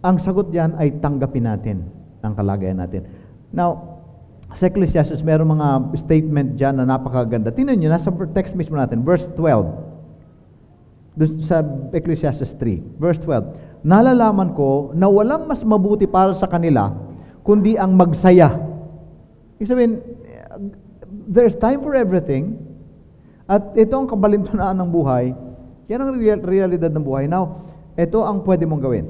Ang 0.00 0.16
sagot 0.16 0.48
diyan 0.48 0.80
ay 0.80 0.96
tanggapin 0.96 1.44
natin 1.44 1.95
ang 2.22 2.32
kalagayan 2.36 2.78
natin. 2.80 3.04
Now, 3.52 3.98
sa 4.54 4.70
Ecclesiastes, 4.70 5.26
meron 5.26 5.58
mga 5.58 5.96
statement 5.98 6.54
dyan 6.54 6.78
na 6.78 6.86
napakaganda. 6.86 7.50
Tingnan 7.50 7.82
nyo, 7.82 7.90
nasa 7.90 8.14
text 8.30 8.54
mismo 8.54 8.78
natin, 8.78 9.02
verse 9.02 9.26
12. 9.34 11.18
Doon 11.18 11.30
sa 11.42 11.64
Ecclesiastes 11.96 12.54
3, 12.60 13.00
verse 13.00 13.18
12. 13.24 13.82
Nalalaman 13.82 14.54
ko 14.54 14.92
na 14.94 15.10
walang 15.10 15.48
mas 15.48 15.64
mabuti 15.66 16.04
para 16.04 16.36
sa 16.36 16.46
kanila 16.46 16.92
kundi 17.46 17.78
ang 17.78 17.94
magsaya. 17.94 18.58
Ibig 19.56 19.70
sabihin, 19.70 19.92
there's 21.30 21.54
time 21.54 21.78
for 21.82 21.94
everything. 21.94 22.58
At 23.46 23.78
ito 23.78 23.94
ang 23.94 24.10
kabalintunaan 24.10 24.74
ng 24.82 24.90
buhay. 24.90 25.30
Yan 25.86 26.02
ang 26.02 26.18
real, 26.18 26.42
realidad 26.42 26.90
ng 26.90 27.04
buhay. 27.06 27.30
Now, 27.30 27.70
ito 27.94 28.26
ang 28.26 28.42
pwede 28.42 28.66
mong 28.66 28.82
gawin. 28.82 29.06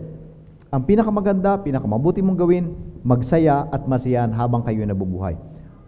Ang 0.77 0.85
pinakamaganda, 0.85 1.57
pinakamabuti 1.65 2.21
mong 2.21 2.37
gawin, 2.37 2.77
magsaya 3.01 3.65
at 3.73 3.89
masiyahan 3.89 4.29
habang 4.37 4.61
kayo 4.61 4.85
nabubuhay. 4.85 5.33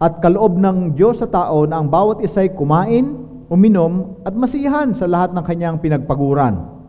At 0.01 0.17
kaloob 0.17 0.57
ng 0.57 0.97
Diyos 0.97 1.21
sa 1.21 1.29
tao 1.29 1.61
na 1.69 1.77
ang 1.77 1.93
bawat 1.93 2.25
isa'y 2.25 2.57
kumain, 2.57 3.13
uminom, 3.53 4.17
at 4.25 4.33
masiyahan 4.33 4.97
sa 4.97 5.05
lahat 5.05 5.37
ng 5.37 5.45
kanyang 5.45 5.77
pinagpaguran. 5.77 6.81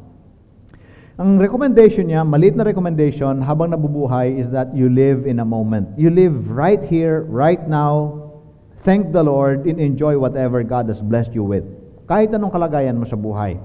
Ang 1.21 1.37
recommendation 1.45 2.09
niya, 2.09 2.25
maliit 2.25 2.57
na 2.57 2.65
recommendation 2.65 3.45
habang 3.45 3.69
nabubuhay 3.69 4.33
is 4.33 4.49
that 4.49 4.73
you 4.73 4.89
live 4.89 5.29
in 5.29 5.37
a 5.37 5.45
moment. 5.45 5.93
You 6.01 6.09
live 6.09 6.49
right 6.49 6.81
here, 6.81 7.29
right 7.29 7.61
now, 7.69 8.17
thank 8.81 9.13
the 9.13 9.21
Lord, 9.21 9.69
and 9.69 9.77
enjoy 9.77 10.17
whatever 10.17 10.65
God 10.65 10.89
has 10.89 11.05
blessed 11.05 11.37
you 11.37 11.45
with. 11.45 11.69
Kahit 12.09 12.33
anong 12.33 12.57
kalagayan 12.57 12.97
mo 12.97 13.05
sa 13.05 13.21
buhay. 13.21 13.61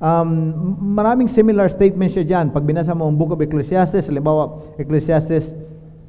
Um, 0.00 0.80
maraming 0.96 1.28
similar 1.28 1.68
statements 1.68 2.16
siya 2.16 2.24
dyan. 2.24 2.56
Pag 2.56 2.64
binasa 2.64 2.96
mo 2.96 3.04
ang 3.04 3.20
Book 3.20 3.36
of 3.36 3.40
Ecclesiastes, 3.44 4.08
halimbawa, 4.08 4.72
Ecclesiastes, 4.80 5.52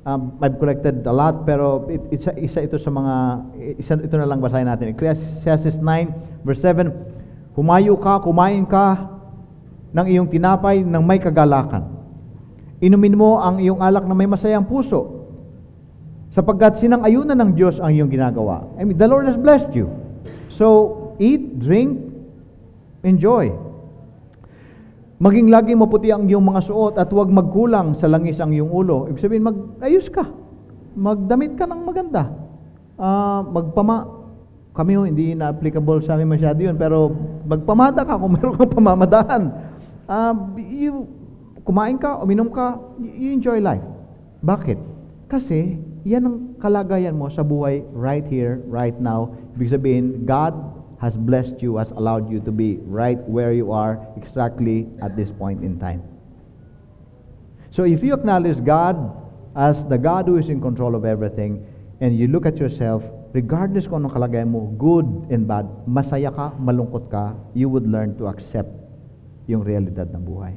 um, 0.07 0.39
I've 0.39 0.55
collected 0.55 1.03
a 1.03 1.11
lot, 1.11 1.43
pero 1.43 1.91
it, 1.91 1.99
isa, 2.15 2.31
isa 2.39 2.59
ito 2.63 2.79
sa 2.79 2.87
mga, 2.87 3.13
isa, 3.75 3.99
ito 3.99 4.15
na 4.15 4.23
lang 4.23 4.39
basahin 4.39 4.71
natin. 4.71 4.95
Ecclesiastes 4.95 5.83
9, 5.83 6.47
verse 6.47 6.63
7, 6.63 6.87
Humayo 7.51 7.99
ka, 7.99 8.23
kumain 8.23 8.63
ka 8.63 9.11
ng 9.91 10.07
iyong 10.07 10.31
tinapay 10.31 10.87
ng 10.87 11.03
may 11.03 11.19
kagalakan. 11.19 11.83
Inumin 12.79 13.19
mo 13.19 13.43
ang 13.43 13.59
iyong 13.59 13.83
alak 13.83 14.07
na 14.07 14.15
may 14.15 14.25
masayang 14.25 14.63
puso, 14.63 15.27
sapagkat 16.31 16.79
sinang-ayunan 16.79 17.35
ng 17.35 17.51
Diyos 17.59 17.83
ang 17.83 17.91
iyong 17.91 18.07
ginagawa. 18.07 18.71
I 18.79 18.87
mean, 18.87 18.95
the 18.95 19.03
Lord 19.03 19.27
has 19.27 19.35
blessed 19.35 19.75
you. 19.75 19.91
So, 20.47 21.11
eat, 21.19 21.59
drink, 21.59 21.99
enjoy. 23.03 23.70
Maging 25.22 25.53
lagi 25.53 25.78
maputi 25.78 26.09
ang 26.09 26.26
iyong 26.26 26.41
mga 26.41 26.65
suot 26.65 26.97
at 26.97 27.05
huwag 27.13 27.30
magkulang 27.30 27.93
sa 27.93 28.09
langis 28.09 28.41
ang 28.41 28.57
iyong 28.57 28.74
ulo. 28.74 29.05
Ibig 29.05 29.22
sabihin, 29.22 29.45
mag-ayos 29.45 30.09
ka. 30.09 30.26
Magdamit 30.97 31.53
ka 31.53 31.69
ng 31.69 31.82
maganda. 31.86 32.34
Uh, 32.97 33.45
magpama... 33.45 34.17
Kami 34.72 34.95
ho, 34.97 35.03
hindi 35.03 35.36
na 35.36 35.51
applicable 35.51 35.99
sa 35.99 36.15
amin 36.15 36.32
masyado 36.32 36.57
yun, 36.63 36.80
pero 36.80 37.11
magpamada 37.43 38.07
ka 38.07 38.15
kung 38.17 38.34
meron 38.39 38.55
kang 38.55 38.72
pamamadaan. 38.72 39.41
Uh, 40.09 40.34
you, 40.57 41.05
kumain 41.67 42.01
ka, 42.01 42.17
uminom 42.24 42.49
ka, 42.49 42.82
you 42.97 43.36
enjoy 43.36 43.61
life. 43.61 43.84
Bakit? 44.41 44.80
Kasi 45.30 45.78
yan 46.01 46.24
ang 46.26 46.38
kalagayan 46.57 47.13
mo 47.13 47.30
sa 47.30 47.45
buhay 47.45 47.86
right 47.93 48.26
here, 48.26 48.63
right 48.65 48.97
now. 48.97 49.38
Ibig 49.53 49.69
sabihin, 49.69 50.05
God 50.26 50.80
has 51.02 51.18
blessed 51.18 51.66
you, 51.66 51.82
has 51.82 51.89
allowed 51.97 52.30
you 52.30 52.39
to 52.45 52.54
be 52.54 52.78
right 52.86 53.18
where 53.26 53.52
you 53.52 53.74
are 53.74 53.97
exactly 54.16 54.86
at 55.02 55.18
this 55.18 55.34
point 55.34 55.66
in 55.66 55.82
time. 55.82 56.06
So 57.74 57.89
if 57.89 58.06
you 58.06 58.14
acknowledge 58.14 58.62
God 58.62 59.02
as 59.58 59.82
the 59.89 59.97
God 59.97 60.30
who 60.30 60.38
is 60.38 60.54
in 60.54 60.62
control 60.62 60.93
of 60.93 61.04
everything, 61.04 61.66
and 62.02 62.14
you 62.14 62.30
look 62.30 62.45
at 62.45 62.62
yourself, 62.62 63.02
regardless 63.34 63.89
kung 63.89 64.06
anong 64.06 64.14
kalagayan 64.14 64.54
mo, 64.54 64.70
good 64.78 65.06
and 65.34 65.49
bad, 65.49 65.66
masaya 65.89 66.30
ka, 66.30 66.54
malungkot 66.62 67.10
ka, 67.10 67.34
you 67.58 67.66
would 67.66 67.89
learn 67.89 68.14
to 68.22 68.30
accept 68.30 68.70
yung 69.49 69.66
realidad 69.66 70.06
ng 70.14 70.22
buhay. 70.22 70.54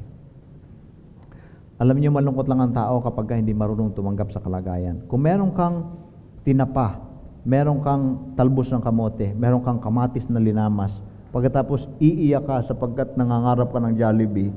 Alam 1.80 1.98
niyo, 1.98 2.12
malungkot 2.12 2.46
lang 2.46 2.60
ang 2.60 2.72
tao 2.76 3.00
kapag 3.00 3.40
hindi 3.40 3.56
marunong 3.56 3.96
tumanggap 3.96 4.28
sa 4.30 4.44
kalagayan. 4.44 5.08
Kung 5.08 5.24
meron 5.24 5.56
kang 5.56 5.96
tinapa, 6.44 7.00
meron 7.44 7.84
kang 7.84 8.34
talbos 8.34 8.72
ng 8.72 8.80
kamote, 8.80 9.36
meron 9.36 9.60
kang 9.60 9.78
kamatis 9.78 10.24
na 10.32 10.40
linamas, 10.40 10.96
pagkatapos 11.28 11.86
iiyak 12.00 12.48
ka 12.48 12.64
sapagkat 12.64 13.14
nangangarap 13.20 13.68
ka 13.68 13.78
ng 13.84 13.94
Jollibee, 14.00 14.52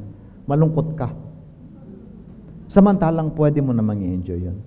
malungkot 0.48 0.96
ka. 0.96 1.12
Samantalang 2.72 3.36
pwede 3.36 3.60
mo 3.60 3.76
namang 3.76 4.00
i-enjoy 4.00 4.40
yun. 4.40 4.58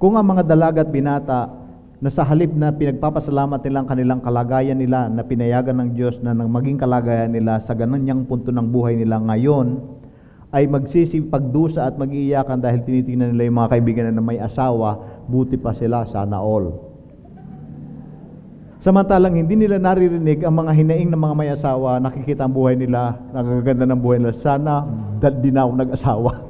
Kung 0.00 0.18
ang 0.18 0.26
mga 0.26 0.42
dalaga 0.48 0.82
at 0.82 0.90
binata 0.90 1.62
na 2.02 2.10
sa 2.10 2.26
halip 2.26 2.50
na 2.50 2.74
pinagpapasalamat 2.74 3.62
nilang 3.62 3.86
kanilang 3.86 4.18
kalagayan 4.18 4.74
nila 4.74 5.06
na 5.06 5.22
pinayagan 5.22 5.78
ng 5.78 5.90
Diyos 5.94 6.18
na 6.18 6.34
nang 6.34 6.50
maging 6.50 6.74
kalagayan 6.74 7.30
nila 7.30 7.62
sa 7.62 7.78
gananyang 7.78 8.26
punto 8.26 8.50
ng 8.50 8.66
buhay 8.66 8.98
nila 8.98 9.22
ngayon, 9.22 9.78
ay 10.52 10.68
magsisipagdusa 10.68 11.88
at 11.88 11.96
mag-iiyakan 11.96 12.60
dahil 12.60 12.84
tinitingnan 12.84 13.32
nila 13.32 13.48
yung 13.48 13.56
mga 13.56 13.72
kaibigan 13.72 14.12
na 14.12 14.20
may 14.20 14.36
asawa, 14.36 15.00
buti 15.24 15.56
pa 15.56 15.72
sila, 15.72 16.04
sana 16.04 16.36
all. 16.36 16.92
Samantalang 18.84 19.32
hindi 19.32 19.56
nila 19.56 19.80
naririnig 19.80 20.44
ang 20.44 20.60
mga 20.60 20.76
hinaing 20.76 21.08
ng 21.08 21.16
mga 21.16 21.34
may 21.38 21.48
asawa, 21.48 21.96
nakikita 22.02 22.44
ang 22.44 22.52
buhay 22.52 22.76
nila, 22.76 23.16
nakaganda 23.32 23.88
ng 23.88 23.96
buhay 23.96 24.20
nila, 24.20 24.36
sana 24.36 24.84
dad 25.24 25.40
din 25.40 25.56
ako 25.56 25.70
nag-asawa. 25.72 26.32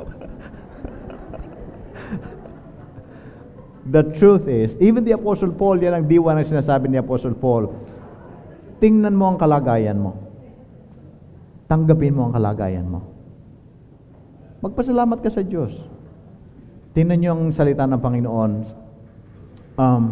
The 3.94 4.02
truth 4.18 4.50
is, 4.50 4.74
even 4.82 5.06
the 5.06 5.14
Apostle 5.14 5.54
Paul, 5.54 5.78
yan 5.78 5.94
ang 5.94 6.10
diwa 6.10 6.34
na 6.34 6.42
sinasabi 6.42 6.90
ni 6.90 6.98
Apostle 6.98 7.38
Paul, 7.38 7.70
tingnan 8.82 9.14
mo 9.14 9.30
ang 9.30 9.38
kalagayan 9.38 10.00
mo. 10.00 10.18
Tanggapin 11.70 12.16
mo 12.16 12.26
ang 12.26 12.34
kalagayan 12.34 12.88
mo. 12.88 13.11
Magpasalamat 14.62 15.18
ka 15.18 15.26
sa 15.26 15.42
Diyos. 15.42 15.74
Tingnan 16.94 17.18
niyo 17.18 17.34
ang 17.34 17.50
salita 17.50 17.82
ng 17.82 17.98
Panginoon. 17.98 18.52
Um, 19.74 20.04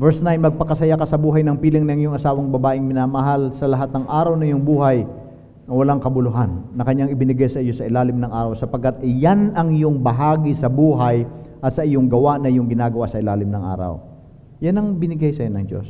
verse 0.00 0.24
9, 0.24 0.40
Magpakasaya 0.40 0.96
ka 0.96 1.04
sa 1.04 1.20
buhay 1.20 1.44
ng 1.44 1.60
piling 1.60 1.84
ng 1.84 2.08
iyong 2.08 2.16
asawang 2.16 2.48
babaeng 2.48 2.80
minamahal 2.80 3.52
sa 3.60 3.68
lahat 3.68 3.92
ng 3.92 4.08
araw 4.08 4.40
na 4.40 4.48
iyong 4.48 4.64
buhay 4.64 5.04
na 5.68 5.72
walang 5.76 6.00
kabuluhan 6.00 6.64
na 6.72 6.80
kanyang 6.80 7.12
ibinigay 7.12 7.52
sa 7.52 7.60
iyo 7.60 7.76
sa 7.76 7.84
ilalim 7.84 8.24
ng 8.24 8.32
araw 8.32 8.56
sapagkat 8.56 9.04
iyan 9.04 9.52
ang 9.52 9.76
iyong 9.76 10.00
bahagi 10.00 10.56
sa 10.56 10.72
buhay 10.72 11.28
at 11.60 11.76
sa 11.76 11.84
iyong 11.84 12.08
gawa 12.08 12.40
na 12.40 12.48
iyong 12.48 12.72
ginagawa 12.72 13.04
sa 13.04 13.20
ilalim 13.20 13.52
ng 13.52 13.64
araw. 13.68 14.00
Yan 14.64 14.80
ang 14.80 14.96
binigay 14.96 15.36
sa 15.36 15.44
iyo 15.44 15.52
ng 15.52 15.66
Diyos. 15.68 15.88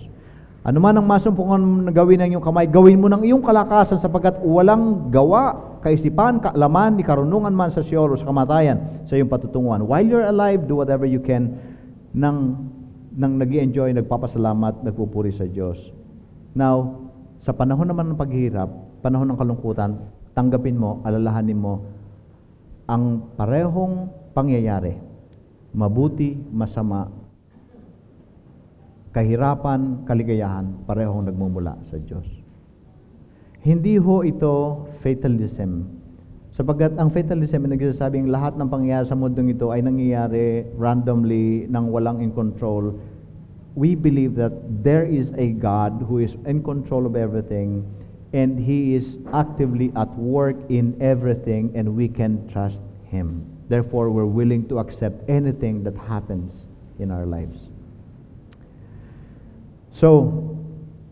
Ano 0.66 0.82
man 0.82 0.98
ang 0.98 1.06
masumpungan 1.06 1.86
na 1.86 1.94
gawin 1.94 2.18
ng 2.26 2.34
iyong 2.34 2.44
kamay, 2.44 2.66
gawin 2.66 2.98
mo 2.98 3.06
ng 3.06 3.22
iyong 3.22 3.42
kalakasan 3.42 4.02
sapagkat 4.02 4.42
walang 4.42 5.14
gawa, 5.14 5.71
kaisipan, 5.82 6.38
kaalaman, 6.38 6.96
ni 6.96 7.02
karunungan 7.02 7.50
man 7.50 7.74
sa 7.74 7.82
siyol 7.82 8.14
o 8.14 8.16
sa 8.16 8.24
kamatayan 8.30 9.02
sa 9.04 9.18
iyong 9.18 9.28
patutunguhan. 9.28 9.82
While 9.82 10.06
you're 10.06 10.24
alive, 10.24 10.64
do 10.70 10.78
whatever 10.78 11.04
you 11.04 11.18
can 11.18 11.58
nang, 12.14 12.70
nang 13.12 13.36
nag 13.36 13.50
enjoy 13.50 13.90
nagpapasalamat, 13.92 14.86
nagpupuri 14.86 15.34
sa 15.34 15.44
Diyos. 15.44 15.92
Now, 16.54 17.02
sa 17.42 17.50
panahon 17.50 17.90
naman 17.90 18.14
ng 18.14 18.18
paghihirap, 18.18 18.70
panahon 19.02 19.26
ng 19.34 19.38
kalungkutan, 19.38 19.98
tanggapin 20.32 20.78
mo, 20.78 21.02
alalahanin 21.02 21.58
mo 21.58 21.82
ang 22.86 23.34
parehong 23.34 24.08
pangyayari. 24.36 24.94
Mabuti, 25.72 26.36
masama, 26.52 27.08
kahirapan, 29.16 30.04
kaligayahan, 30.04 30.84
parehong 30.84 31.26
nagmumula 31.26 31.80
sa 31.88 31.96
Diyos. 31.96 32.28
Hindi 33.62 33.94
ho 33.94 34.26
ito 34.26 34.90
fatalism. 35.06 35.86
Sapagkat 36.50 36.98
ang 36.98 37.14
fatalism 37.14 37.64
ay 37.64 37.78
nagsasabing 37.78 38.26
lahat 38.26 38.58
ng 38.58 38.66
pangyayari 38.66 39.06
sa 39.06 39.14
mundong 39.14 39.54
ito 39.54 39.70
ay 39.70 39.86
nangyayari 39.86 40.66
randomly, 40.74 41.70
nang 41.70 41.88
walang 41.94 42.18
in 42.18 42.34
control. 42.34 42.92
We 43.78 43.94
believe 43.94 44.34
that 44.36 44.52
there 44.82 45.06
is 45.06 45.30
a 45.38 45.54
God 45.54 46.02
who 46.10 46.18
is 46.18 46.34
in 46.44 46.60
control 46.66 47.06
of 47.06 47.14
everything 47.14 47.86
and 48.34 48.58
He 48.58 48.98
is 48.98 49.16
actively 49.30 49.94
at 49.94 50.10
work 50.18 50.58
in 50.66 50.98
everything 50.98 51.70
and 51.78 51.94
we 51.94 52.10
can 52.10 52.42
trust 52.50 52.82
Him. 53.08 53.46
Therefore, 53.70 54.10
we're 54.10 54.28
willing 54.28 54.66
to 54.68 54.82
accept 54.82 55.22
anything 55.30 55.86
that 55.86 55.96
happens 55.96 56.66
in 56.98 57.14
our 57.14 57.24
lives. 57.24 57.56
So, 59.94 60.52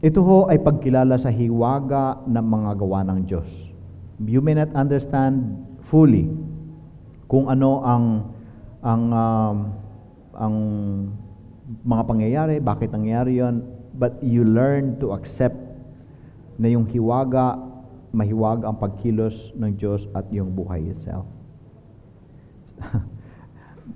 ito 0.01 0.25
ho 0.25 0.49
ay 0.49 0.57
pagkilala 0.57 1.21
sa 1.21 1.29
hiwaga 1.29 2.25
ng 2.25 2.41
mga 2.41 2.71
gawa 2.81 3.05
ng 3.05 3.21
Diyos. 3.29 3.49
You 4.25 4.41
may 4.41 4.57
not 4.57 4.73
understand 4.73 5.61
fully 5.93 6.29
kung 7.29 7.53
ano 7.53 7.85
ang 7.85 8.05
ang 8.81 9.03
um, 9.13 9.57
ang 10.35 10.55
mga 11.85 12.03
pangyayari, 12.09 12.55
bakit 12.65 12.97
nangyayari 12.97 13.45
'yon, 13.45 13.61
but 14.01 14.17
you 14.25 14.41
learn 14.41 14.97
to 15.05 15.13
accept 15.13 15.57
na 16.57 16.73
yung 16.73 16.89
hiwaga, 16.89 17.61
mahiwaga 18.17 18.73
ang 18.73 18.81
pagkilos 18.81 19.53
ng 19.53 19.77
Diyos 19.77 20.09
at 20.17 20.25
yung 20.33 20.57
buhay 20.57 20.81
itself. 20.89 21.29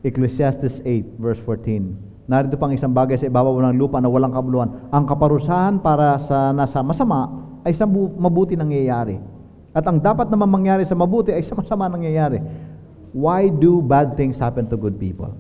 Ecclesiastes 0.09 0.85
8 0.85 1.17
verse 1.17 1.41
14. 1.41 2.14
Narito 2.25 2.57
pang 2.57 2.73
isang 2.73 2.93
bagay 2.93 3.21
sa 3.21 3.29
ibabaw 3.29 3.61
ng 3.69 3.77
lupa 3.77 4.01
na 4.01 4.09
walang 4.09 4.33
kabuluhan. 4.33 4.89
Ang 4.89 5.05
kaparusahan 5.05 5.77
para 5.85 6.17
sa 6.25 6.57
nasa 6.57 6.81
masama 6.81 7.29
ay 7.65 7.77
sa 7.77 7.85
mabuti 7.89 8.57
nangyayari. 8.57 9.21
At 9.77 9.85
ang 9.85 10.01
dapat 10.01 10.33
naman 10.33 10.49
mangyari 10.49 10.89
sa 10.89 10.97
mabuti 10.97 11.37
ay 11.37 11.45
sa 11.45 11.53
masama 11.53 11.91
nangyayari. 11.91 12.41
Why 13.13 13.53
do 13.53 13.85
bad 13.85 14.17
things 14.17 14.41
happen 14.41 14.71
to 14.73 14.77
good 14.81 14.97
people? 14.97 15.37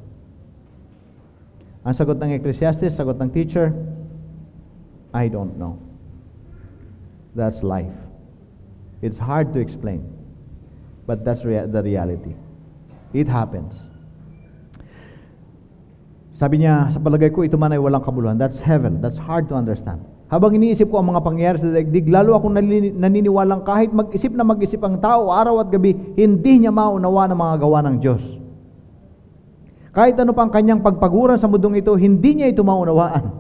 Ang 1.85 1.93
sagot 1.93 2.17
ng 2.17 2.33
Ecclesiastes, 2.41 2.97
sagot 2.97 3.21
ng 3.21 3.29
teacher, 3.29 3.73
I 5.13 5.29
don't 5.29 5.57
know. 5.61 5.77
That's 7.37 7.61
life. 7.61 7.93
It's 9.05 9.21
hard 9.21 9.53
to 9.53 9.61
explain, 9.61 10.01
but 11.05 11.29
that's 11.29 11.45
rea- 11.45 11.69
the 11.69 11.85
reality. 11.85 12.33
It 13.13 13.29
happens. 13.29 13.84
Sabi 16.35 16.67
niya, 16.67 16.91
sa 16.91 16.99
palagay 16.99 17.31
ko, 17.31 17.47
ito 17.47 17.55
man 17.55 17.71
ay 17.71 17.79
walang 17.79 18.03
kabuluhan. 18.03 18.35
That's 18.35 18.59
heaven. 18.59 18.99
That's 18.99 19.19
hard 19.23 19.47
to 19.51 19.55
understand. 19.55 20.03
Habang 20.27 20.59
iniisip 20.59 20.91
ko 20.91 20.99
ang 20.99 21.15
mga 21.15 21.23
pangyayari 21.23 21.63
sa 21.63 21.71
daigdig, 21.71 22.11
lalo 22.11 22.35
akong 22.35 22.59
naniniwalang 22.99 23.63
kahit 23.63 23.95
mag-isip 23.95 24.35
na 24.35 24.43
mag-isip 24.43 24.83
ang 24.83 24.99
tao 24.99 25.31
araw 25.31 25.63
at 25.63 25.71
gabi, 25.71 25.95
hindi 26.19 26.67
niya 26.67 26.75
maunawa 26.75 27.31
ng 27.31 27.39
mga 27.39 27.55
gawa 27.63 27.79
ng 27.87 27.97
Diyos. 28.03 28.25
Kahit 29.95 30.19
ano 30.19 30.35
pang 30.35 30.51
kanyang 30.51 30.83
pagpaguran 30.83 31.39
sa 31.39 31.47
mundong 31.47 31.79
ito, 31.79 31.95
hindi 31.95 32.43
niya 32.43 32.51
ito 32.51 32.67
maunawaan. 32.67 33.31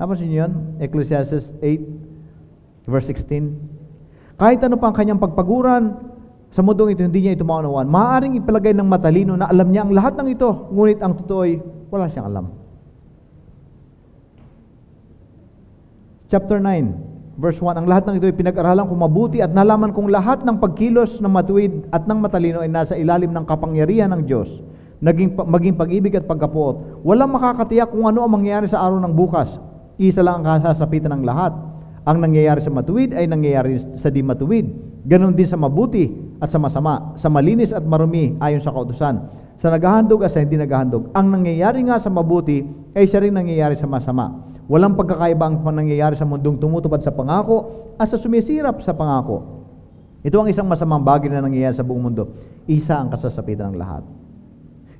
Napansin 0.00 0.32
niyo 0.32 0.48
yun? 0.48 0.52
Ecclesiastes 0.80 1.52
8, 1.60 2.88
verse 2.88 3.12
16. 3.12 4.40
Kahit 4.40 4.64
ano 4.64 4.80
pang 4.80 4.96
kanyang 4.96 5.20
pagpaguran 5.20 6.11
sa 6.52 6.60
mundong 6.60 6.92
ito, 6.92 7.00
hindi 7.00 7.24
niya 7.24 7.32
ito 7.32 7.48
maunawaan. 7.48 7.88
Maaaring 7.88 8.36
ipalagay 8.36 8.76
ng 8.76 8.84
matalino 8.84 9.32
na 9.40 9.48
alam 9.48 9.72
niya 9.72 9.88
ang 9.88 9.92
lahat 9.96 10.20
ng 10.20 10.28
ito, 10.36 10.68
ngunit 10.68 11.00
ang 11.00 11.16
totoo 11.16 11.48
ay 11.48 11.64
wala 11.88 12.12
siyang 12.12 12.28
alam. 12.28 12.46
Chapter 16.28 16.60
9, 16.60 17.40
verse 17.40 17.56
1, 17.56 17.80
ang 17.80 17.88
lahat 17.88 18.04
ng 18.04 18.20
ito 18.20 18.28
ay 18.28 18.36
pinag-aralan 18.36 18.84
kong 18.84 19.00
mabuti 19.00 19.40
at 19.40 19.48
nalaman 19.48 19.96
kong 19.96 20.12
lahat 20.12 20.44
ng 20.44 20.60
pagkilos 20.60 21.24
ng 21.24 21.32
matuwid 21.32 21.88
at 21.88 22.04
ng 22.04 22.18
matalino 22.20 22.60
ay 22.60 22.68
nasa 22.68 23.00
ilalim 23.00 23.32
ng 23.32 23.48
kapangyarihan 23.48 24.12
ng 24.12 24.28
Diyos, 24.28 24.48
naging, 25.00 25.32
maging 25.32 25.76
pag-ibig 25.80 26.12
at 26.20 26.28
pagkapuot. 26.28 27.00
Walang 27.00 27.32
makakatiyak 27.32 27.88
kung 27.88 28.04
ano 28.04 28.28
ang 28.28 28.32
mangyayari 28.32 28.68
sa 28.68 28.84
araw 28.84 29.00
ng 29.00 29.12
bukas. 29.16 29.56
Isa 29.96 30.20
lang 30.20 30.44
ang 30.44 30.60
kasasapitan 30.60 31.16
ng 31.16 31.24
lahat. 31.24 31.56
Ang 32.04 32.20
nangyayari 32.20 32.60
sa 32.60 32.68
matuwid 32.68 33.16
ay 33.16 33.24
nangyayari 33.24 33.80
sa 33.96 34.12
di 34.12 34.20
matuwid. 34.20 34.68
Ganon 35.08 35.32
din 35.32 35.48
sa 35.48 35.56
mabuti 35.56 36.31
at 36.42 36.50
sa 36.50 36.58
masama, 36.58 37.14
sa 37.14 37.30
malinis 37.30 37.70
at 37.70 37.86
marumi 37.86 38.34
ayon 38.42 38.58
sa 38.58 38.74
kautusan. 38.74 39.30
Sa 39.62 39.70
naghahandog 39.70 40.26
at 40.26 40.34
sa 40.34 40.42
hindi 40.42 40.58
naghahandog. 40.58 41.14
Ang 41.14 41.30
nangyayari 41.30 41.86
nga 41.86 42.02
sa 42.02 42.10
mabuti 42.10 42.66
ay 42.98 43.06
siya 43.06 43.22
rin 43.22 43.30
nangyayari 43.30 43.78
sa 43.78 43.86
masama. 43.86 44.50
Walang 44.66 44.98
pagkakaiba 44.98 45.46
ang 45.46 45.62
nangyayari 45.62 46.18
sa 46.18 46.26
mundong 46.26 46.58
tumutupad 46.58 46.98
sa 46.98 47.14
pangako 47.14 47.94
at 47.94 48.10
sa 48.10 48.18
sumisirap 48.18 48.82
sa 48.82 48.90
pangako. 48.90 49.62
Ito 50.26 50.34
ang 50.42 50.50
isang 50.50 50.66
masamang 50.66 51.06
bagay 51.06 51.30
na 51.30 51.46
nangyayari 51.46 51.78
sa 51.78 51.86
buong 51.86 52.10
mundo. 52.10 52.34
Isa 52.66 52.98
ang 52.98 53.14
kasasapitan 53.14 53.70
ng 53.70 53.78
lahat. 53.78 54.02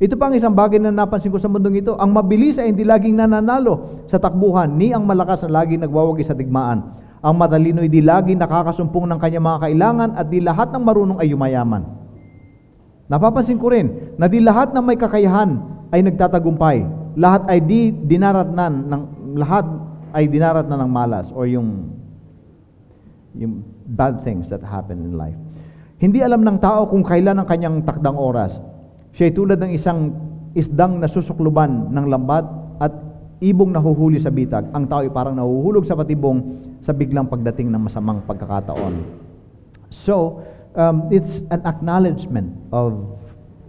Ito 0.03 0.15
pa 0.19 0.31
ang 0.31 0.35
isang 0.35 0.55
bagay 0.55 0.79
na 0.79 0.95
napansin 0.95 1.31
ko 1.31 1.39
sa 1.43 1.51
mundong 1.51 1.83
ito. 1.83 1.95
Ang 1.99 2.11
mabilis 2.11 2.59
ay 2.59 2.71
hindi 2.71 2.87
laging 2.87 3.19
nananalo 3.19 4.07
sa 4.07 4.19
takbuhan, 4.19 4.71
ni 4.71 4.91
ang 4.95 5.07
malakas 5.07 5.47
na 5.47 5.63
laging 5.63 5.87
nagwawagi 5.87 6.23
sa 6.27 6.35
digmaan. 6.35 7.02
Ang 7.23 7.39
matalino 7.39 7.79
ay 7.79 7.87
di 7.87 8.03
laging 8.03 8.43
nakakasumpong 8.43 9.07
ng 9.07 9.19
kanyang 9.23 9.47
mga 9.47 9.59
kailangan 9.71 10.11
at 10.19 10.27
di 10.27 10.43
lahat 10.43 10.75
ng 10.75 10.83
marunong 10.83 11.19
ay 11.23 11.31
yumayaman. 11.31 11.87
Napapansin 13.07 13.63
ko 13.63 13.71
rin 13.71 14.15
na 14.19 14.27
di 14.27 14.43
lahat 14.43 14.75
ng 14.75 14.83
may 14.83 14.99
kakayahan 14.99 15.63
ay 15.95 16.03
nagtatagumpay. 16.03 16.83
Lahat 17.15 17.47
ay 17.47 17.63
di 17.63 17.95
dinaratnan 17.95 18.91
ng 18.91 19.03
lahat 19.39 19.63
ay 20.11 20.27
dinaratnan 20.27 20.83
ng 20.83 20.91
malas 20.91 21.31
or 21.31 21.47
yung 21.47 21.95
yung 23.39 23.63
bad 23.87 24.27
things 24.27 24.51
that 24.51 24.61
happen 24.61 24.99
in 24.99 25.15
life. 25.15 25.39
Hindi 26.03 26.27
alam 26.27 26.43
ng 26.43 26.59
tao 26.59 26.91
kung 26.91 27.07
kailan 27.07 27.39
ang 27.39 27.47
kanyang 27.47 27.87
takdang 27.87 28.19
oras. 28.19 28.59
Siya 29.15 29.31
ay 29.31 29.35
tulad 29.39 29.63
ng 29.63 29.73
isang 29.79 30.11
isdang 30.59 30.99
nasusukluban 30.99 31.95
ng 31.95 32.07
lambat 32.11 32.45
at 32.83 32.93
ibong 33.39 33.71
nahuhuli 33.71 34.19
sa 34.19 34.35
bitag. 34.35 34.67
Ang 34.75 34.91
tao 34.91 35.07
ay 35.07 35.13
parang 35.15 35.39
nahuhulog 35.39 35.87
sa 35.87 35.95
patibong 35.95 36.72
sa 36.83 36.91
biglang 36.91 37.31
pagdating 37.31 37.71
ng 37.71 37.79
masamang 37.79 38.21
pagkakataon. 38.27 39.07
So, 39.95 40.43
um, 40.75 41.07
it's 41.15 41.39
an 41.55 41.63
acknowledgement 41.63 42.59
of 42.75 42.99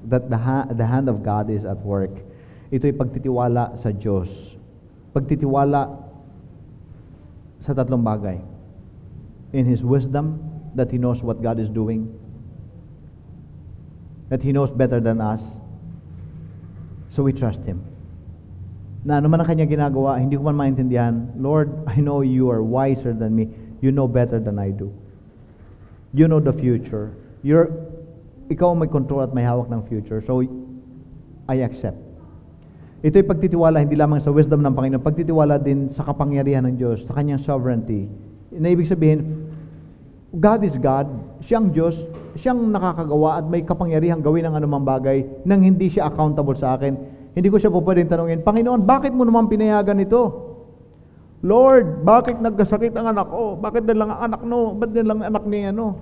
that 0.10 0.34
the, 0.34 0.38
ha- 0.38 0.68
the 0.74 0.86
hand 0.86 1.08
of 1.08 1.22
God 1.22 1.54
is 1.54 1.64
at 1.64 1.78
work. 1.86 2.12
Ito 2.74 2.90
ay 2.90 2.96
pagtitiwala 2.98 3.78
sa 3.78 3.94
Diyos. 3.94 4.58
Pagtitiwala 5.14 5.94
sa 7.62 7.72
tatlong 7.78 8.02
bagay. 8.02 8.42
In 9.54 9.70
His 9.70 9.86
wisdom, 9.86 10.42
that 10.74 10.90
He 10.90 10.98
knows 10.98 11.22
what 11.22 11.38
God 11.38 11.62
is 11.62 11.70
doing. 11.70 12.10
That 14.34 14.42
He 14.42 14.50
knows 14.50 14.74
better 14.74 14.98
than 14.98 15.22
us. 15.22 15.46
So 17.14 17.22
we 17.22 17.32
trust 17.32 17.62
Him. 17.62 17.93
Na 19.04 19.20
ano 19.20 19.28
man 19.28 19.44
ang 19.44 19.48
kanya 19.48 19.68
ginagawa, 19.68 20.16
hindi 20.16 20.40
ko 20.40 20.48
man 20.48 20.56
maintindihan, 20.56 21.28
Lord, 21.36 21.72
I 21.92 22.00
know 22.00 22.24
you 22.24 22.48
are 22.48 22.64
wiser 22.64 23.12
than 23.12 23.36
me. 23.36 23.52
You 23.84 23.92
know 23.92 24.08
better 24.08 24.40
than 24.40 24.56
I 24.56 24.72
do. 24.72 24.96
You 26.16 26.32
know 26.32 26.40
the 26.40 26.56
future. 26.56 27.12
You're, 27.44 27.68
ikaw 28.48 28.72
ang 28.72 28.80
may 28.80 28.88
control 28.88 29.28
at 29.28 29.36
may 29.36 29.44
hawak 29.44 29.68
ng 29.68 29.84
future. 29.92 30.24
So, 30.24 30.40
I 31.52 31.68
accept. 31.68 32.00
Ito'y 33.04 33.28
pagtitiwala 33.28 33.84
hindi 33.84 34.00
lamang 34.00 34.24
sa 34.24 34.32
wisdom 34.32 34.64
ng 34.64 34.72
Panginoon, 34.72 35.04
pagtitiwala 35.04 35.60
din 35.60 35.92
sa 35.92 36.08
kapangyarihan 36.08 36.64
ng 36.64 36.80
Diyos, 36.80 37.04
sa 37.04 37.20
kanyang 37.20 37.44
sovereignty. 37.44 38.08
Na 38.56 38.72
ibig 38.72 38.88
sabihin, 38.88 39.44
God 40.32 40.64
is 40.64 40.80
God, 40.80 41.12
siyang 41.44 41.76
Diyos, 41.76 42.00
siyang 42.40 42.64
nakakagawa 42.72 43.44
at 43.44 43.46
may 43.46 43.62
kapangyarihan 43.68 44.24
gawin 44.24 44.48
ang 44.48 44.56
anumang 44.56 44.88
bagay 44.88 45.28
nang 45.44 45.62
hindi 45.62 45.92
siya 45.92 46.08
accountable 46.08 46.56
sa 46.56 46.80
akin. 46.80 46.96
Hindi 47.34 47.50
ko 47.50 47.58
siya 47.58 47.74
po 47.74 47.82
pwedeng 47.82 48.10
tanungin, 48.10 48.46
Panginoon, 48.46 48.86
bakit 48.86 49.10
mo 49.10 49.26
naman 49.26 49.50
pinayagan 49.50 49.98
ito? 49.98 50.54
Lord, 51.44 52.08
bakit 52.08 52.40
nagkasakit 52.40 52.96
ang 52.96 53.12
anak 53.12 53.28
ko? 53.28 53.60
Bakit 53.60 53.84
na 53.84 53.96
lang 54.00 54.10
ang 54.16 54.22
anak 54.32 54.42
no? 54.48 54.72
Ba't 54.80 54.96
na 54.96 55.04
lang 55.04 55.18
ang 55.20 55.28
anak 55.36 55.44
ni 55.44 55.60
ano? 55.68 56.00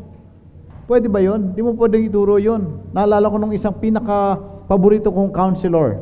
Pwede 0.86 1.10
ba 1.10 1.18
yon? 1.18 1.58
Di 1.58 1.66
mo 1.66 1.74
pwedeng 1.74 2.06
ituro 2.06 2.38
yon. 2.38 2.94
Naalala 2.94 3.26
ko 3.26 3.42
nung 3.42 3.56
isang 3.56 3.74
pinaka-paborito 3.74 5.10
kong 5.10 5.34
counselor. 5.34 5.98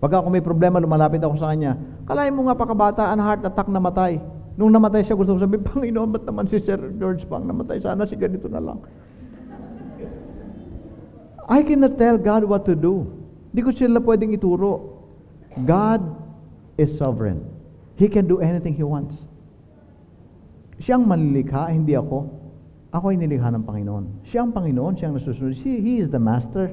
Pag 0.00 0.16
ako 0.16 0.32
may 0.32 0.40
problema, 0.40 0.80
lumalapit 0.80 1.20
ako 1.20 1.36
sa 1.36 1.52
kanya. 1.52 1.76
Kalahin 2.08 2.32
mo 2.32 2.48
nga 2.48 2.56
pakabata, 2.56 3.12
ang 3.12 3.20
heart 3.20 3.44
attack 3.44 3.68
namatay. 3.68 4.16
Nung 4.56 4.72
namatay 4.72 5.04
siya, 5.04 5.12
gusto 5.12 5.36
ko 5.36 5.44
sabihin, 5.44 5.68
Panginoon, 5.68 6.08
ba't 6.08 6.24
naman 6.24 6.48
si 6.48 6.56
Sir 6.56 6.80
George 6.96 7.28
Pang 7.28 7.44
namatay? 7.44 7.84
Sana 7.84 8.08
si 8.08 8.16
ganito 8.16 8.48
na 8.48 8.64
lang. 8.64 8.80
I 11.52 11.60
cannot 11.60 12.00
tell 12.00 12.16
God 12.16 12.48
what 12.48 12.64
to 12.64 12.72
do. 12.72 13.21
Hindi 13.52 13.60
ko 13.60 13.70
sila 13.76 14.00
pwedeng 14.00 14.32
ituro. 14.32 15.04
God 15.68 16.00
is 16.80 16.88
sovereign. 16.96 17.44
He 18.00 18.08
can 18.08 18.24
do 18.24 18.40
anything 18.40 18.72
He 18.72 18.82
wants. 18.82 19.14
Siyang 20.80 21.04
manlilikha, 21.04 21.68
hindi 21.68 21.92
ako. 21.92 22.32
Ako 22.96 23.12
ay 23.12 23.20
nilikha 23.20 23.52
ng 23.52 23.64
Panginoon. 23.68 24.24
Siya 24.24 24.48
ang 24.48 24.56
Panginoon, 24.56 24.96
siya 24.96 25.12
ang 25.12 25.20
nasusunod. 25.20 25.52
He, 25.60 25.84
he 25.84 26.00
is 26.00 26.08
the 26.08 26.20
Master. 26.20 26.72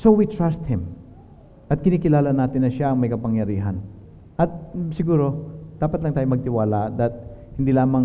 So 0.00 0.08
we 0.10 0.24
trust 0.24 0.64
Him. 0.64 0.96
At 1.68 1.84
kinikilala 1.84 2.32
natin 2.32 2.64
na 2.64 2.72
siya 2.72 2.90
ang 2.90 2.98
may 2.98 3.12
kapangyarihan. 3.12 3.78
At 4.40 4.48
siguro, 4.96 5.52
dapat 5.76 6.00
lang 6.00 6.16
tayo 6.16 6.26
magtiwala 6.32 6.96
that 6.96 7.12
hindi 7.60 7.76
lamang 7.76 8.04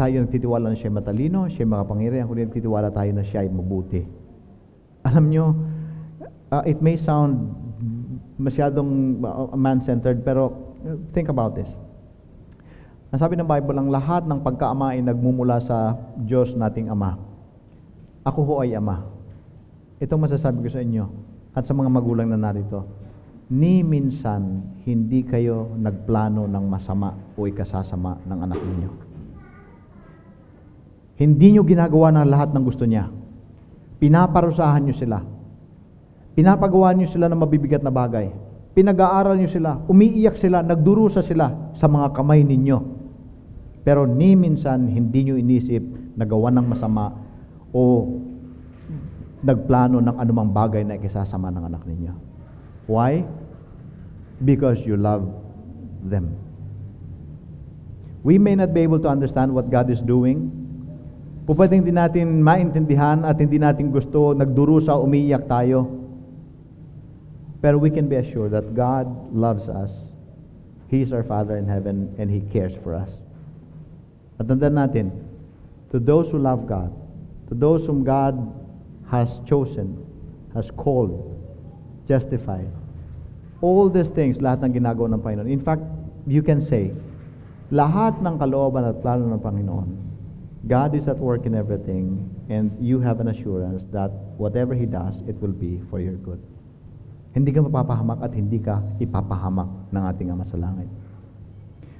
tayo 0.00 0.24
nagtitiwala 0.24 0.72
na 0.72 0.76
siya 0.76 0.88
matalino, 0.88 1.44
siya 1.52 1.68
makapangyarihan, 1.68 2.24
kundi 2.24 2.48
nagtitiwala 2.48 2.88
tayo 2.88 3.12
na 3.12 3.24
siya 3.24 3.44
ay 3.44 3.52
mabuti. 3.52 4.00
Alam 5.04 5.28
nyo, 5.28 5.44
uh, 6.54 6.62
it 6.62 6.78
may 6.78 6.94
sound 6.94 7.50
masyadong 8.38 9.18
uh, 9.22 9.50
man-centered, 9.58 10.22
pero 10.22 10.54
uh, 10.86 10.94
think 11.10 11.26
about 11.26 11.58
this. 11.58 11.70
Ang 13.10 13.18
sabi 13.22 13.38
ng 13.38 13.46
Bible, 13.46 13.78
ang 13.78 13.90
lahat 13.90 14.26
ng 14.26 14.42
pagkaama 14.42 14.94
ay 14.94 15.02
nagmumula 15.02 15.62
sa 15.62 15.94
Diyos 16.18 16.54
nating 16.54 16.90
Ama. 16.90 17.14
Ako 18.26 18.40
ho 18.42 18.54
ay 18.62 18.74
Ama. 18.74 19.06
Itong 20.02 20.26
masasabi 20.26 20.66
ko 20.66 20.70
sa 20.70 20.82
inyo 20.82 21.06
at 21.54 21.62
sa 21.62 21.74
mga 21.74 21.90
magulang 21.90 22.26
na 22.26 22.38
narito, 22.38 22.82
ni 23.54 23.86
minsan 23.86 24.66
hindi 24.82 25.22
kayo 25.22 25.78
nagplano 25.78 26.50
ng 26.50 26.64
masama 26.66 27.14
o 27.38 27.46
ikasasama 27.46 28.18
ng 28.26 28.38
anak 28.42 28.58
ninyo. 28.58 28.90
Hindi 31.14 31.54
nyo 31.54 31.62
ginagawa 31.62 32.10
ng 32.10 32.26
lahat 32.26 32.50
ng 32.50 32.64
gusto 32.66 32.82
niya. 32.82 33.06
Pinaparusahan 34.02 34.82
nyo 34.82 34.94
sila. 34.96 35.22
Pinapagawa 36.34 36.90
nyo 36.94 37.06
sila 37.06 37.30
ng 37.30 37.38
mabibigat 37.38 37.82
na 37.82 37.94
bagay. 37.94 38.30
Pinag-aaral 38.74 39.38
nyo 39.38 39.46
sila. 39.46 39.78
Umiiyak 39.86 40.34
sila. 40.34 40.66
Nagdurusa 40.66 41.22
sila 41.22 41.74
sa 41.78 41.86
mga 41.86 42.10
kamay 42.10 42.42
ninyo. 42.42 42.78
Pero 43.86 44.02
ni 44.02 44.34
minsan 44.34 44.90
hindi 44.90 45.30
nyo 45.30 45.38
inisip 45.38 45.84
na 46.18 46.26
gawa 46.26 46.50
ng 46.50 46.66
masama 46.66 47.14
o 47.70 48.10
nagplano 49.44 50.00
ng 50.00 50.16
anumang 50.16 50.50
bagay 50.50 50.82
na 50.82 50.96
ikisasama 50.96 51.52
ng 51.52 51.64
anak 51.68 51.82
ninyo. 51.84 52.14
Why? 52.88 53.22
Because 54.40 54.82
you 54.82 54.96
love 54.96 55.28
them. 56.02 56.34
We 58.24 58.40
may 58.40 58.56
not 58.56 58.72
be 58.72 58.80
able 58.80 58.98
to 59.04 59.08
understand 59.12 59.52
what 59.52 59.68
God 59.68 59.92
is 59.92 60.00
doing. 60.00 60.48
Pupwedeng 61.44 61.84
hindi 61.84 61.92
natin 61.92 62.40
maintindihan 62.40 63.20
at 63.20 63.36
hindi 63.36 63.60
natin 63.60 63.92
gusto, 63.92 64.32
nagdurusa, 64.32 64.96
umiiyak 64.96 65.44
tayo. 65.44 66.03
Pero 67.64 67.80
we 67.80 67.88
can 67.88 68.12
be 68.12 68.20
assured 68.20 68.52
that 68.52 68.76
God 68.76 69.08
loves 69.32 69.72
us. 69.72 69.88
He 70.92 71.00
is 71.00 71.16
our 71.16 71.24
Father 71.24 71.56
in 71.56 71.64
heaven 71.64 72.14
and 72.20 72.28
He 72.28 72.44
cares 72.52 72.76
for 72.84 72.92
us. 72.92 73.08
At 74.36 74.52
tandaan 74.52 74.76
natin, 74.76 75.08
to 75.88 75.96
those 75.96 76.28
who 76.28 76.36
love 76.36 76.68
God, 76.68 76.92
to 77.48 77.56
those 77.56 77.88
whom 77.88 78.04
God 78.04 78.36
has 79.08 79.40
chosen, 79.48 79.96
has 80.52 80.68
called, 80.76 81.16
justified, 82.04 82.68
all 83.64 83.88
these 83.88 84.12
things, 84.12 84.44
lahat 84.44 84.68
ng 84.68 84.84
ginagawa 84.84 85.16
ng 85.16 85.24
Panginoon. 85.24 85.48
In 85.48 85.64
fact, 85.64 85.88
you 86.28 86.44
can 86.44 86.60
say, 86.60 86.92
lahat 87.72 88.20
ng 88.20 88.36
kalooban 88.44 88.84
at 88.84 89.00
plano 89.00 89.24
ng 89.24 89.40
Panginoon, 89.40 89.88
God 90.68 90.92
is 90.92 91.08
at 91.08 91.16
work 91.16 91.48
in 91.48 91.56
everything, 91.56 92.28
and 92.52 92.76
you 92.76 93.00
have 93.00 93.24
an 93.24 93.32
assurance 93.32 93.88
that 93.88 94.12
whatever 94.36 94.76
He 94.76 94.84
does, 94.84 95.16
it 95.24 95.40
will 95.40 95.56
be 95.56 95.80
for 95.88 95.96
your 95.96 96.20
good. 96.20 96.44
Hindi 97.34 97.50
ka 97.50 97.66
mapapahamak 97.66 98.22
at 98.22 98.32
hindi 98.32 98.62
ka 98.62 98.78
ipapahamak 99.02 99.90
ng 99.90 100.02
ating 100.06 100.30
Ama 100.30 100.46
sa 100.46 100.54
langit. 100.54 100.86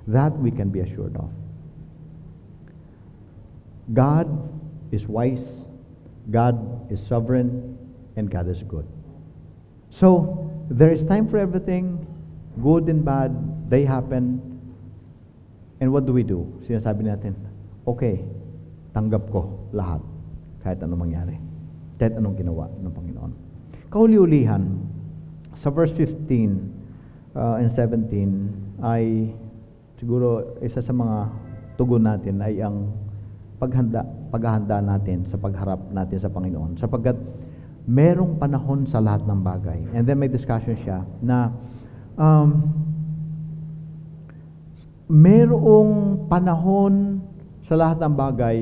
That 0.06 0.30
we 0.38 0.54
can 0.54 0.70
be 0.70 0.78
assured 0.86 1.18
of. 1.18 1.26
God 3.90 4.30
is 4.94 5.10
wise, 5.10 5.66
God 6.30 6.56
is 6.88 7.02
sovereign, 7.02 7.74
and 8.16 8.30
God 8.30 8.46
is 8.46 8.62
good. 8.62 8.86
So, 9.90 10.38
there 10.70 10.94
is 10.94 11.04
time 11.04 11.28
for 11.28 11.36
everything, 11.36 12.06
good 12.62 12.86
and 12.86 13.04
bad, 13.04 13.34
they 13.68 13.84
happen. 13.84 14.40
And 15.82 15.92
what 15.92 16.06
do 16.06 16.14
we 16.14 16.22
do? 16.22 16.46
Sinasabi 16.64 17.04
natin, 17.10 17.34
okay, 17.84 18.22
tanggap 18.94 19.28
ko 19.28 19.50
lahat, 19.74 20.00
kahit 20.62 20.78
anong 20.80 21.10
mangyari, 21.10 21.36
kahit 21.98 22.14
anong 22.16 22.38
ginawa 22.38 22.70
ng 22.80 22.92
Panginoon. 22.94 23.32
Kauli-ulihan, 23.90 24.62
sa 25.54 25.70
verse 25.70 25.94
15 25.94 27.34
uh, 27.34 27.62
and 27.62 27.70
17 27.70 28.82
ay 28.82 29.34
siguro 29.98 30.58
isa 30.60 30.82
sa 30.82 30.92
mga 30.94 31.30
tugon 31.74 32.06
natin 32.06 32.38
ay 32.42 32.62
ang 32.62 32.90
paghanda, 33.58 34.02
paghahanda 34.30 34.82
natin 34.82 35.26
sa 35.26 35.38
pagharap 35.38 35.80
natin 35.90 36.18
sa 36.18 36.30
Panginoon. 36.30 36.78
Sapagkat 36.78 37.16
merong 37.86 38.38
panahon 38.38 38.86
sa 38.86 38.98
lahat 38.98 39.26
ng 39.26 39.40
bagay. 39.40 39.80
And 39.94 40.04
then 40.04 40.18
may 40.18 40.30
discussion 40.30 40.78
siya 40.82 41.06
na 41.22 41.52
um, 42.18 42.70
merong 45.10 46.26
panahon 46.26 47.22
sa 47.64 47.74
lahat 47.76 48.02
ng 48.02 48.14
bagay 48.14 48.56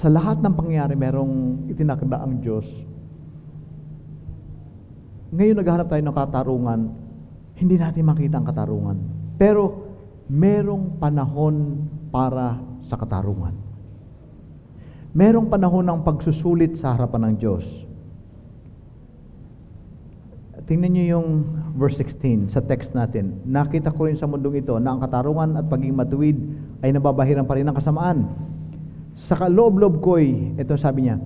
Sa 0.00 0.08
lahat 0.08 0.40
ng 0.40 0.54
pangyayari, 0.56 0.96
merong 0.96 1.66
itinakda 1.68 2.24
ang 2.24 2.40
Diyos. 2.40 2.64
Ngayon 5.30 5.56
naghahanap 5.62 5.86
tayo 5.86 6.02
ng 6.02 6.16
katarungan, 6.16 6.80
hindi 7.54 7.76
natin 7.78 8.02
makita 8.02 8.42
ang 8.42 8.46
katarungan. 8.50 8.98
Pero 9.38 9.86
merong 10.26 10.98
panahon 10.98 11.86
para 12.10 12.58
sa 12.82 12.98
katarungan. 12.98 13.54
Merong 15.14 15.46
panahon 15.46 15.86
ng 15.86 16.00
pagsusulit 16.02 16.78
sa 16.78 16.94
harapan 16.94 17.30
ng 17.30 17.34
Diyos. 17.38 17.66
Tingnan 20.66 20.94
niyo 20.94 21.18
yung 21.18 21.28
verse 21.74 21.98
16 21.98 22.54
sa 22.54 22.62
text 22.62 22.94
natin. 22.94 23.42
Nakita 23.42 23.90
ko 23.90 24.06
rin 24.06 24.14
sa 24.14 24.30
mundong 24.30 24.62
ito 24.62 24.78
na 24.78 24.94
ang 24.94 25.02
katarungan 25.02 25.58
at 25.58 25.66
pagiging 25.66 25.98
matuwid 25.98 26.38
ay 26.82 26.94
nababahiran 26.94 27.46
pa 27.46 27.58
rin 27.58 27.66
ng 27.66 27.74
kasamaan. 27.74 28.30
Sa 29.18 29.34
kaloob-loob 29.34 29.98
ko'y, 29.98 30.54
ito 30.58 30.74
sabi 30.78 31.10
niya, 31.10 31.18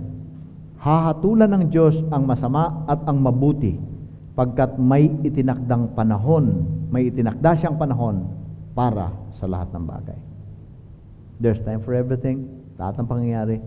hahatulan 0.81 1.49
ng 1.49 1.65
Diyos 1.69 2.01
ang 2.09 2.25
masama 2.25 2.89
at 2.89 3.05
ang 3.05 3.21
mabuti 3.21 3.94
pagkat 4.35 4.77
may 4.83 5.07
itinakdang 5.23 5.95
panahon, 5.95 6.67
may 6.91 7.07
itinakda 7.11 7.55
siyang 7.55 7.79
panahon 7.79 8.27
para 8.75 9.15
sa 9.39 9.47
lahat 9.47 9.71
ng 9.71 9.85
bagay. 9.87 10.21
There's 11.39 11.63
time 11.63 11.83
for 11.83 11.95
everything, 11.95 12.51
lahat 12.75 12.99
ng 13.03 13.07
pangyayari. 13.07 13.59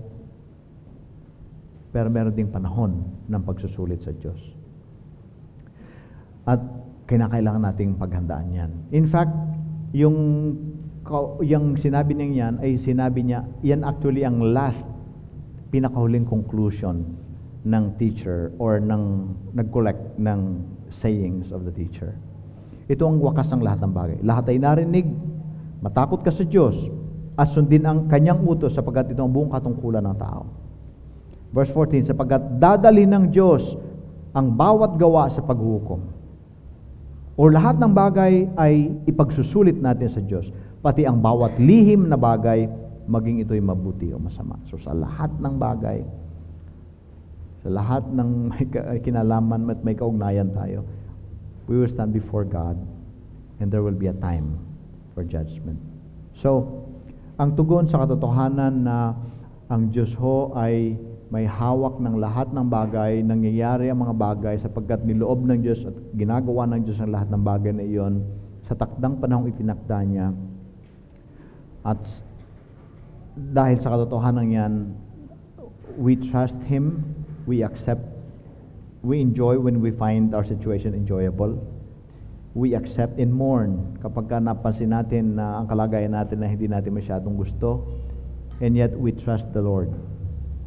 Pero 1.96 2.12
meron 2.12 2.36
ding 2.36 2.52
panahon 2.52 3.00
ng 3.32 3.42
pagsusulit 3.48 4.04
sa 4.04 4.12
Diyos. 4.12 4.40
At 6.44 6.60
kinakailangan 7.08 7.64
nating 7.64 7.96
paghandaan 7.96 8.48
yan. 8.52 8.72
In 8.92 9.08
fact, 9.08 9.32
yung, 9.96 10.16
yung 11.44 11.80
sinabi 11.80 12.12
niya 12.12 12.52
yan 12.52 12.54
ay 12.60 12.76
sinabi 12.76 13.24
niya, 13.24 13.48
yan 13.64 13.88
actually 13.88 14.28
ang 14.28 14.44
last, 14.52 14.84
pinakahuling 15.72 16.28
conclusion 16.28 17.27
ng 17.68 18.00
teacher 18.00 18.56
or 18.56 18.80
ng 18.80 19.36
nag-collect 19.52 20.16
ng 20.16 20.64
sayings 20.88 21.52
of 21.52 21.68
the 21.68 21.74
teacher. 21.76 22.16
Ito 22.88 23.04
ang 23.04 23.20
wakas 23.20 23.52
ng 23.52 23.60
lahat 23.60 23.84
ng 23.84 23.92
bagay. 23.92 24.18
Lahat 24.24 24.48
ay 24.48 24.58
narinig, 24.64 25.12
matakot 25.84 26.24
ka 26.24 26.32
sa 26.32 26.48
Diyos, 26.48 26.80
at 27.38 27.52
sundin 27.52 27.86
ang 27.86 28.08
kanyang 28.10 28.42
utos 28.42 28.74
sapagkat 28.74 29.14
ito 29.14 29.22
ang 29.22 29.30
buong 29.30 29.52
katungkulan 29.54 30.02
ng 30.08 30.18
tao. 30.18 30.48
Verse 31.52 31.70
14, 31.70 32.10
sapagkat 32.16 32.58
dadali 32.58 33.06
ng 33.06 33.30
Diyos 33.30 33.78
ang 34.34 34.56
bawat 34.56 34.96
gawa 34.96 35.30
sa 35.30 35.44
paghuhukom. 35.44 36.02
O 37.38 37.46
lahat 37.46 37.78
ng 37.78 37.94
bagay 37.94 38.50
ay 38.58 38.90
ipagsusulit 39.06 39.78
natin 39.78 40.10
sa 40.10 40.18
Diyos, 40.24 40.50
pati 40.82 41.06
ang 41.06 41.22
bawat 41.22 41.62
lihim 41.62 42.10
na 42.10 42.18
bagay, 42.18 42.66
maging 43.06 43.46
ito'y 43.46 43.62
mabuti 43.62 44.10
o 44.10 44.18
masama. 44.18 44.58
So 44.74 44.82
sa 44.82 44.98
lahat 44.98 45.30
ng 45.38 45.56
bagay, 45.62 46.02
sa 47.66 47.70
lahat 47.74 48.04
ng 48.12 48.30
may 48.54 48.66
kinalaman 49.02 49.70
at 49.72 49.82
may 49.82 49.98
kaugnayan 49.98 50.54
tayo, 50.54 50.86
we 51.66 51.78
will 51.78 51.90
stand 51.90 52.14
before 52.14 52.46
God 52.46 52.78
and 53.60 53.74
there 53.74 53.82
will 53.82 53.96
be 53.96 54.08
a 54.08 54.18
time 54.22 54.62
for 55.18 55.26
judgment. 55.26 55.82
So, 56.38 56.86
ang 57.38 57.58
tugon 57.58 57.90
sa 57.90 58.06
katotohanan 58.06 58.86
na 58.86 59.14
ang 59.68 59.90
Diyos 59.90 60.14
ho 60.18 60.54
ay 60.54 60.96
may 61.28 61.44
hawak 61.44 62.00
ng 62.00 62.16
lahat 62.24 62.56
ng 62.56 62.66
bagay, 62.72 63.20
nangyayari 63.20 63.92
ang 63.92 64.00
mga 64.00 64.16
bagay 64.16 64.56
sapagkat 64.56 65.04
niloob 65.04 65.44
ng 65.44 65.60
Diyos 65.60 65.84
at 65.84 65.96
ginagawa 66.16 66.64
ng 66.72 66.88
Diyos 66.88 67.04
ang 67.04 67.12
lahat 67.12 67.28
ng 67.28 67.44
bagay 67.44 67.72
na 67.76 67.84
iyon 67.84 68.24
sa 68.64 68.80
takdang 68.80 69.20
panahong 69.20 69.52
itinakda 69.52 69.98
niya. 70.08 70.32
At 71.84 72.00
dahil 73.36 73.78
sa 73.84 73.92
katotohanan 73.92 74.48
yan, 74.48 74.74
we 76.00 76.16
trust 76.16 76.58
Him, 76.64 77.04
we 77.48 77.64
accept, 77.64 78.04
we 79.02 79.24
enjoy 79.24 79.58
when 79.58 79.80
we 79.80 79.90
find 79.90 80.36
our 80.36 80.44
situation 80.44 80.94
enjoyable. 80.94 81.56
We 82.54 82.76
accept 82.76 83.18
and 83.18 83.32
mourn 83.32 83.98
kapag 84.04 84.28
ka 84.28 84.38
napansin 84.44 84.92
natin 84.92 85.40
na 85.40 85.64
ang 85.64 85.72
kalagayan 85.72 86.12
natin 86.12 86.44
na 86.44 86.52
hindi 86.52 86.68
natin 86.68 86.92
masyadong 86.92 87.40
gusto. 87.40 87.88
And 88.60 88.76
yet 88.76 88.92
we 88.92 89.16
trust 89.16 89.54
the 89.56 89.64
Lord 89.64 89.88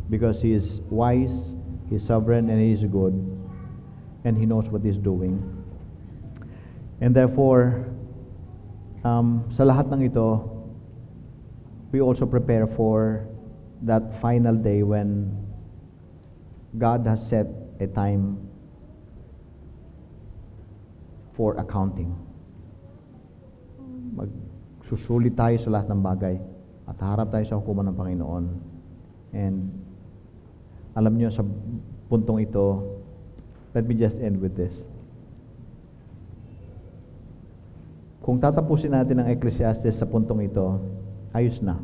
because 0.09 0.41
He 0.41 0.57
is 0.57 0.81
wise, 0.89 1.53
He 1.93 2.01
is 2.01 2.03
sovereign, 2.03 2.49
and 2.49 2.57
He 2.57 2.72
is 2.72 2.87
good, 2.89 3.12
and 4.24 4.39
He 4.39 4.47
knows 4.47 4.70
what 4.72 4.81
He's 4.81 4.99
doing. 4.99 5.37
And 7.03 7.12
therefore, 7.12 7.91
um, 9.05 9.45
sa 9.51 9.66
lahat 9.66 9.91
ng 9.93 10.07
ito, 10.07 10.47
we 11.91 12.01
also 12.01 12.24
prepare 12.24 12.70
for 12.70 13.26
that 13.83 14.14
final 14.22 14.55
day 14.55 14.87
when 14.87 15.35
God 16.76 17.02
has 17.06 17.18
set 17.18 17.50
a 17.82 17.86
time 17.90 18.38
for 21.34 21.58
accounting. 21.58 22.14
Magsusulit 24.14 25.34
tayo 25.34 25.56
sa 25.58 25.72
lahat 25.72 25.90
ng 25.90 26.00
bagay 26.04 26.36
at 26.86 26.96
harap 27.02 27.34
tayo 27.34 27.44
sa 27.46 27.58
hukuman 27.58 27.90
ng 27.90 27.96
Panginoon. 27.98 28.44
And 29.34 29.70
alam 30.94 31.14
niyo 31.18 31.30
sa 31.34 31.42
puntong 32.10 32.42
ito, 32.42 32.98
let 33.74 33.86
me 33.86 33.94
just 33.94 34.18
end 34.18 34.38
with 34.38 34.54
this. 34.54 34.74
Kung 38.20 38.38
tatapusin 38.38 38.94
natin 38.94 39.22
ang 39.22 39.28
Ecclesiastes 39.32 39.98
sa 39.98 40.06
puntong 40.06 40.44
ito, 40.44 40.78
ayos 41.34 41.58
na. 41.64 41.78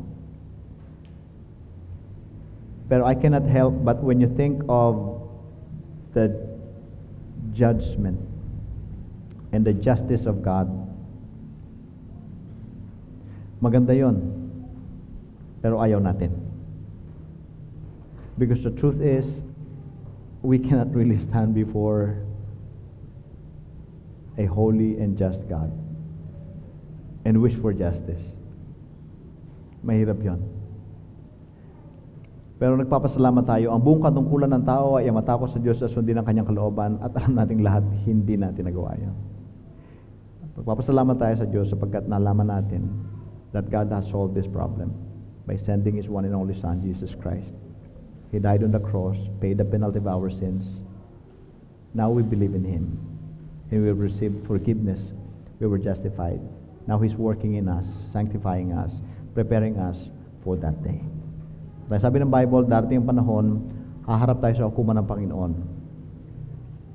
Pero 2.89 3.05
I 3.05 3.15
cannot 3.15 3.43
help 3.43 3.83
but 3.83 4.01
when 4.01 4.19
you 4.19 4.27
think 4.27 4.63
of 4.69 5.21
the 6.13 6.31
judgment 7.53 8.19
and 9.51 9.65
the 9.65 9.73
justice 9.73 10.25
of 10.25 10.41
God, 10.41 10.71
maganda 13.61 13.97
yon. 13.97 14.33
Pero 15.61 15.79
ayaw 15.83 15.99
natin. 15.99 16.31
Because 18.37 18.63
the 18.63 18.71
truth 18.71 19.01
is, 19.01 19.41
we 20.43 20.59
cannot 20.59 20.93
really 20.93 21.19
stand 21.19 21.55
before 21.55 22.23
a 24.37 24.45
holy 24.45 25.01
and 25.01 25.17
just 25.17 25.49
God 25.49 25.73
and 27.25 27.41
wish 27.41 27.55
for 27.55 27.73
justice. 27.73 28.21
Mahirap 29.83 30.23
yon. 30.23 30.56
Pero 32.57 32.73
nagpapasalamat 32.73 33.45
tayo, 33.45 33.69
ang 33.69 33.81
buong 33.85 34.01
katungkulan 34.01 34.49
ng 34.49 34.65
tao 34.65 34.97
ay 34.97 35.13
matakot 35.13 35.45
sa 35.45 35.61
Diyos 35.61 35.77
at 35.85 35.93
sundin 35.93 36.17
ang 36.17 36.25
kanyang 36.25 36.49
kalooban 36.49 36.97
at 37.05 37.13
alam 37.13 37.37
nating 37.37 37.61
lahat 37.61 37.85
hindi 38.01 38.33
natin 38.33 38.65
nagawa 38.65 38.97
yan. 38.97 39.13
Nagpapasalamat 40.57 41.21
tayo 41.21 41.35
sa 41.37 41.45
Diyos 41.45 41.69
sapagkat 41.69 42.09
nalaman 42.09 42.49
natin 42.49 42.89
that 43.53 43.69
God 43.69 43.93
has 43.93 44.09
solved 44.09 44.33
this 44.33 44.49
problem 44.49 44.89
by 45.45 45.53
sending 45.53 46.01
His 46.01 46.09
one 46.09 46.25
and 46.25 46.33
only 46.33 46.57
Son, 46.57 46.81
Jesus 46.81 47.13
Christ. 47.13 47.53
He 48.33 48.41
died 48.41 48.65
on 48.65 48.73
the 48.73 48.81
cross, 48.81 49.15
paid 49.37 49.61
the 49.61 49.65
penalty 49.65 50.01
of 50.01 50.09
our 50.09 50.33
sins. 50.33 50.81
Now 51.93 52.09
we 52.09 52.25
believe 52.25 52.57
in 52.57 52.65
Him 52.65 52.97
and 53.69 53.85
we 53.85 53.93
will 53.93 54.01
receive 54.01 54.33
forgiveness. 54.49 54.99
We 55.61 55.69
were 55.69 55.77
justified. 55.77 56.41
Now 56.89 56.97
He's 56.97 57.13
working 57.13 57.53
in 57.53 57.69
us, 57.69 57.85
sanctifying 58.09 58.73
us, 58.73 58.97
preparing 59.37 59.77
us 59.77 60.09
for 60.41 60.57
that 60.57 60.81
day. 60.81 61.05
Dahil 61.87 62.01
sabi 62.03 62.19
ng 62.19 62.31
Bible, 62.31 62.67
darating 62.67 63.03
ang 63.03 63.07
panahon, 63.07 63.45
haharap 64.03 64.43
tayo 64.43 64.53
sa 64.55 64.67
hukuman 64.67 64.99
ng 64.99 65.07
Panginoon. 65.07 65.51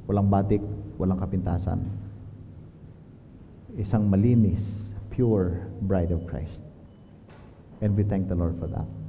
Walang 0.08 0.28
batik, 0.28 0.60
walang 1.00 1.20
kapintasan. 1.20 1.80
Isang 3.80 4.08
malinis, 4.12 4.60
pure 5.08 5.64
bride 5.88 6.12
of 6.12 6.28
Christ. 6.28 6.60
And 7.80 7.96
we 7.96 8.04
thank 8.04 8.28
the 8.28 8.36
Lord 8.36 8.60
for 8.60 8.68
that. 8.68 9.01